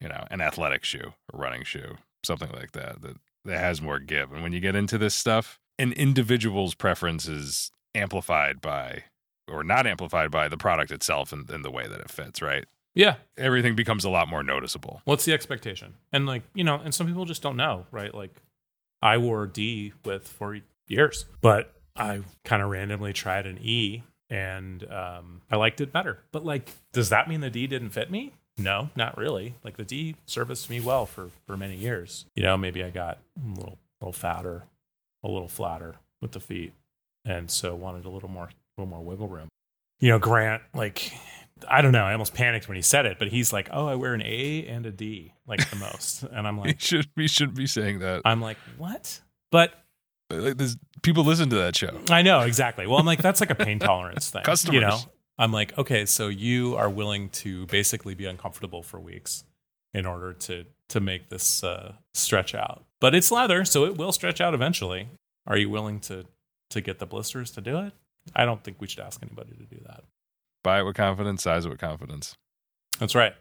you 0.00 0.08
know, 0.08 0.26
an 0.30 0.40
athletic 0.40 0.84
shoe, 0.84 1.12
a 1.32 1.36
running 1.36 1.64
shoe, 1.64 1.96
something 2.24 2.50
like 2.52 2.72
that, 2.72 3.02
that, 3.02 3.16
that 3.44 3.58
has 3.58 3.80
more 3.80 3.98
give. 3.98 4.32
And 4.32 4.42
when 4.42 4.52
you 4.52 4.60
get 4.60 4.74
into 4.74 4.98
this 4.98 5.14
stuff, 5.14 5.58
an 5.78 5.92
individual's 5.92 6.74
preference 6.74 7.28
is 7.28 7.70
amplified 7.94 8.60
by, 8.60 9.04
or 9.48 9.62
not 9.62 9.86
amplified 9.86 10.30
by, 10.30 10.48
the 10.48 10.56
product 10.56 10.90
itself 10.90 11.32
and, 11.32 11.48
and 11.50 11.64
the 11.64 11.70
way 11.70 11.86
that 11.86 12.00
it 12.00 12.10
fits, 12.10 12.42
right? 12.42 12.64
Yeah. 12.94 13.16
Everything 13.36 13.74
becomes 13.74 14.04
a 14.04 14.10
lot 14.10 14.28
more 14.28 14.42
noticeable. 14.42 15.00
What's 15.04 15.24
the 15.24 15.32
expectation? 15.32 15.94
And 16.12 16.26
like, 16.26 16.42
you 16.54 16.64
know, 16.64 16.80
and 16.82 16.94
some 16.94 17.06
people 17.06 17.24
just 17.24 17.42
don't 17.42 17.56
know, 17.56 17.86
right? 17.90 18.14
Like 18.14 18.34
I 19.00 19.18
wore 19.18 19.46
D 19.46 19.92
with 20.04 20.28
for 20.28 20.58
years, 20.86 21.24
but 21.40 21.72
I 21.96 22.20
kind 22.44 22.62
of 22.62 22.70
randomly 22.70 23.12
tried 23.12 23.46
an 23.46 23.58
E 23.60 24.02
and 24.30 24.90
um, 24.90 25.42
I 25.50 25.56
liked 25.56 25.80
it 25.80 25.92
better. 25.92 26.20
But 26.32 26.44
like, 26.44 26.70
does 26.92 27.10
that 27.10 27.28
mean 27.28 27.40
the 27.40 27.50
D 27.50 27.66
didn't 27.66 27.90
fit 27.90 28.10
me? 28.10 28.32
No, 28.58 28.90
not 28.96 29.16
really. 29.16 29.54
Like 29.64 29.76
the 29.76 29.84
D 29.84 30.16
serviced 30.26 30.68
me 30.70 30.80
well 30.80 31.06
for 31.06 31.30
for 31.46 31.56
many 31.56 31.76
years. 31.76 32.26
You 32.34 32.42
know, 32.42 32.56
maybe 32.56 32.82
I 32.84 32.90
got 32.90 33.18
a 33.38 33.48
little 33.54 33.78
little 34.00 34.12
fatter, 34.12 34.64
a 35.22 35.28
little 35.28 35.48
flatter 35.48 35.96
with 36.20 36.32
the 36.32 36.40
feet, 36.40 36.72
and 37.24 37.50
so 37.50 37.74
wanted 37.74 38.04
a 38.04 38.10
little 38.10 38.28
more 38.28 38.44
a 38.44 38.80
little 38.80 38.90
more 38.90 39.02
wiggle 39.02 39.28
room. 39.28 39.48
You 40.00 40.10
know, 40.10 40.18
Grant, 40.18 40.62
like 40.74 41.12
I 41.68 41.82
don't 41.82 41.92
know, 41.92 42.04
I 42.04 42.12
almost 42.12 42.34
panicked 42.34 42.68
when 42.68 42.76
he 42.76 42.82
said 42.82 43.06
it, 43.06 43.18
but 43.18 43.28
he's 43.28 43.52
like, 43.52 43.68
"Oh, 43.72 43.86
I 43.86 43.94
wear 43.94 44.14
an 44.14 44.22
A 44.22 44.66
and 44.66 44.86
a 44.86 44.90
D, 44.90 45.32
like 45.46 45.68
the 45.70 45.76
most," 45.76 46.22
and 46.22 46.46
I'm 46.46 46.58
like, 46.60 46.80
should 46.80 47.08
we 47.16 47.28
shouldn't 47.28 47.56
be 47.56 47.66
saying 47.66 48.00
that. 48.00 48.22
I'm 48.24 48.40
like, 48.40 48.56
what? 48.78 49.20
But 49.50 49.74
Like, 50.30 50.56
there's, 50.56 50.76
people 51.02 51.24
listen 51.24 51.50
to 51.50 51.56
that 51.56 51.76
show. 51.76 51.98
I 52.10 52.22
know 52.22 52.40
exactly. 52.40 52.86
Well, 52.86 52.98
I'm 52.98 53.06
like, 53.06 53.20
that's 53.20 53.40
like 53.40 53.50
a 53.50 53.54
pain 53.54 53.78
tolerance 53.78 54.30
thing. 54.30 54.42
Customers. 54.44 54.74
You 54.74 54.80
know, 54.80 54.98
I'm 55.38 55.52
like, 55.52 55.76
okay, 55.78 56.06
so 56.06 56.28
you 56.28 56.76
are 56.76 56.88
willing 56.88 57.28
to 57.30 57.66
basically 57.66 58.14
be 58.14 58.26
uncomfortable 58.26 58.82
for 58.82 58.98
weeks 59.00 59.44
in 59.94 60.06
order 60.06 60.32
to 60.32 60.64
to 60.88 61.00
make 61.00 61.28
this 61.28 61.64
uh, 61.64 61.92
stretch 62.14 62.54
out. 62.54 62.84
But 63.00 63.14
it's 63.14 63.30
leather, 63.30 63.64
so 63.64 63.84
it 63.84 63.96
will 63.96 64.12
stretch 64.12 64.40
out 64.40 64.54
eventually. 64.54 65.08
Are 65.46 65.56
you 65.56 65.68
willing 65.70 66.00
to 66.00 66.24
to 66.70 66.80
get 66.80 66.98
the 66.98 67.06
blisters 67.06 67.50
to 67.52 67.60
do 67.60 67.78
it? 67.80 67.92
I 68.34 68.44
don't 68.44 68.62
think 68.62 68.80
we 68.80 68.86
should 68.86 69.00
ask 69.00 69.20
anybody 69.22 69.50
to 69.56 69.64
do 69.64 69.82
that. 69.86 70.04
Buy 70.62 70.80
it 70.80 70.84
with 70.84 70.96
confidence, 70.96 71.42
size 71.42 71.66
it 71.66 71.70
with 71.70 71.80
confidence. 71.80 72.36
That's 72.98 73.14
right. 73.14 73.34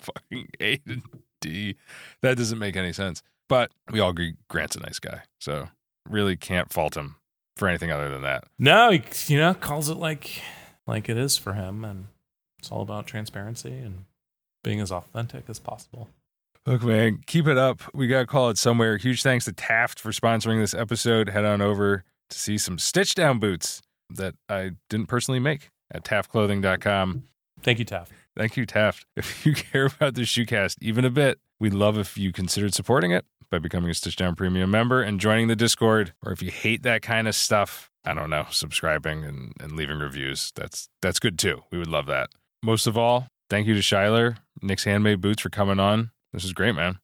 Fucking 0.00 0.48
A 0.60 0.76
to 0.78 1.02
D. 1.40 1.76
That 2.22 2.36
doesn't 2.36 2.58
make 2.58 2.76
any 2.76 2.92
sense. 2.92 3.22
But 3.48 3.70
we 3.90 4.00
all 4.00 4.10
agree 4.10 4.34
Grant's 4.48 4.76
a 4.76 4.80
nice 4.80 4.98
guy. 4.98 5.22
So 5.40 5.68
really 6.08 6.36
can't 6.36 6.72
fault 6.72 6.96
him 6.96 7.16
for 7.56 7.68
anything 7.68 7.90
other 7.90 8.08
than 8.08 8.22
that. 8.22 8.44
No, 8.58 8.90
he, 8.90 9.02
you 9.28 9.38
know, 9.38 9.54
calls 9.54 9.88
it 9.88 9.96
like 9.96 10.42
like 10.86 11.08
it 11.08 11.16
is 11.16 11.36
for 11.36 11.54
him, 11.54 11.84
and 11.84 12.06
it's 12.58 12.70
all 12.70 12.82
about 12.82 13.06
transparency 13.06 13.72
and 13.72 14.04
being 14.62 14.80
as 14.80 14.92
authentic 14.92 15.44
as 15.48 15.58
possible. 15.58 16.08
Look, 16.66 16.82
man, 16.82 17.20
keep 17.26 17.46
it 17.46 17.56
up. 17.56 17.82
We 17.94 18.08
got 18.08 18.20
to 18.20 18.26
call 18.26 18.50
it 18.50 18.58
somewhere. 18.58 18.96
Huge 18.96 19.22
thanks 19.22 19.44
to 19.44 19.52
Taft 19.52 20.00
for 20.00 20.10
sponsoring 20.10 20.60
this 20.60 20.74
episode. 20.74 21.28
Head 21.28 21.44
on 21.44 21.62
over 21.62 22.02
to 22.28 22.38
see 22.38 22.58
some 22.58 22.78
stitch 22.78 23.14
down 23.14 23.38
boots 23.38 23.82
that 24.10 24.34
I 24.48 24.72
didn't 24.90 25.06
personally 25.06 25.38
make 25.38 25.70
at 25.90 26.04
taftclothing.com. 26.04 27.24
Thank 27.62 27.78
you, 27.78 27.84
Taft. 27.84 28.12
Thank 28.36 28.56
you, 28.56 28.66
Taft. 28.66 29.06
If 29.16 29.46
you 29.46 29.54
care 29.54 29.86
about 29.86 30.14
the 30.14 30.22
Shoecast 30.22 30.76
even 30.80 31.04
a 31.04 31.10
bit, 31.10 31.38
we'd 31.58 31.74
love 31.74 31.98
if 31.98 32.18
you 32.18 32.32
considered 32.32 32.74
supporting 32.74 33.10
it 33.10 33.24
by 33.50 33.58
becoming 33.58 33.90
a 33.90 33.94
Stitchdown 33.94 34.36
Premium 34.36 34.70
member 34.70 35.02
and 35.02 35.20
joining 35.20 35.48
the 35.48 35.56
Discord. 35.56 36.12
Or 36.24 36.32
if 36.32 36.42
you 36.42 36.50
hate 36.50 36.82
that 36.82 37.02
kind 37.02 37.28
of 37.28 37.34
stuff, 37.34 37.90
I 38.04 38.14
don't 38.14 38.30
know, 38.30 38.46
subscribing 38.50 39.24
and, 39.24 39.52
and 39.60 39.72
leaving 39.72 39.98
reviews. 39.98 40.52
That's 40.54 40.88
that's 41.00 41.18
good 41.18 41.38
too. 41.38 41.62
We 41.70 41.78
would 41.78 41.88
love 41.88 42.06
that. 42.06 42.30
Most 42.62 42.86
of 42.86 42.96
all, 42.98 43.28
thank 43.48 43.66
you 43.66 43.74
to 43.74 43.80
Shuyler, 43.80 44.38
Nicks 44.62 44.84
Handmade 44.84 45.20
Boots 45.20 45.42
for 45.42 45.50
coming 45.50 45.80
on. 45.80 46.10
This 46.32 46.44
is 46.44 46.52
great, 46.52 46.74
man. 46.74 46.98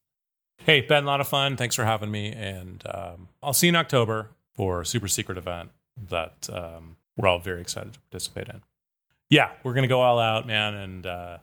Hey, 0.59 0.81
been 0.81 1.05
a 1.05 1.07
lot 1.07 1.21
of 1.21 1.27
fun. 1.27 1.57
Thanks 1.57 1.75
for 1.75 1.85
having 1.85 2.11
me, 2.11 2.33
and 2.33 2.85
um, 2.89 3.29
I'll 3.43 3.53
see 3.53 3.67
you 3.67 3.71
in 3.71 3.77
October 3.77 4.29
for 4.55 4.83
a 4.83 4.87
super 4.87 5.09
secret 5.09 5.37
event 5.37 5.71
that 6.09 6.49
um, 6.53 6.97
we're 7.17 7.29
all 7.29 7.41
very 7.41 7.61
excited 7.61 7.95
to 7.95 8.01
participate 8.01 8.49
in. 8.49 8.63
Yeah, 9.33 9.49
we're 9.63 9.73
gonna 9.73 9.89
go 9.89 10.03
all 10.03 10.19
out, 10.19 10.47
man, 10.47 10.75
and 10.75 11.07
uh, 11.07 11.39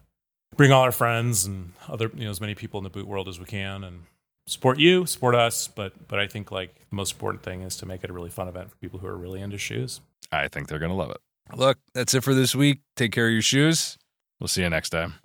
bring 0.56 0.72
all 0.72 0.84
our 0.84 0.92
friends 0.92 1.48
and 1.48 1.74
other 1.88 2.12
you 2.14 2.26
know 2.26 2.30
as 2.30 2.40
many 2.40 2.54
people 2.54 2.78
in 2.78 2.84
the 2.84 2.92
boot 2.92 3.08
world 3.08 3.28
as 3.28 3.40
we 3.40 3.46
can, 3.46 3.84
and 3.84 4.04
support 4.46 4.78
you, 4.78 5.08
support 5.08 5.34
us. 5.34 5.68
But 5.68 6.08
but 6.08 6.20
I 6.20 6.28
think 6.28 6.52
like 6.52 6.76
the 6.92 6.96
most 6.96 7.14
important 7.14 7.42
thing 7.42 7.64
is 7.64 7.76
to 7.78 7.88
make 7.88 8.04
it 8.04 8.12
a 8.12 8.14
really 8.14 8.30
fun 8.30 8.48
event 8.48 8.70
for 8.70 8.76
people 8.76 9.00
who 9.00 9.08
are 9.08 9.18
really 9.18 9.42
into 9.42 9.58
shoes. 9.58 10.02
I 10.32 10.50
think 10.50 10.68
they're 10.68 10.78
going 10.78 10.92
to 10.92 10.96
love 10.96 11.10
it. 11.10 11.18
Look, 11.56 11.80
that's 11.96 12.14
it 12.14 12.24
for 12.24 12.36
this 12.36 12.54
week. 12.54 12.82
Take 12.96 13.12
care 13.12 13.26
of 13.26 13.34
your 13.34 13.42
shoes. 13.42 13.98
We'll 14.40 14.50
see 14.50 14.62
you 14.62 14.70
next 14.70 14.92
time. 14.92 15.16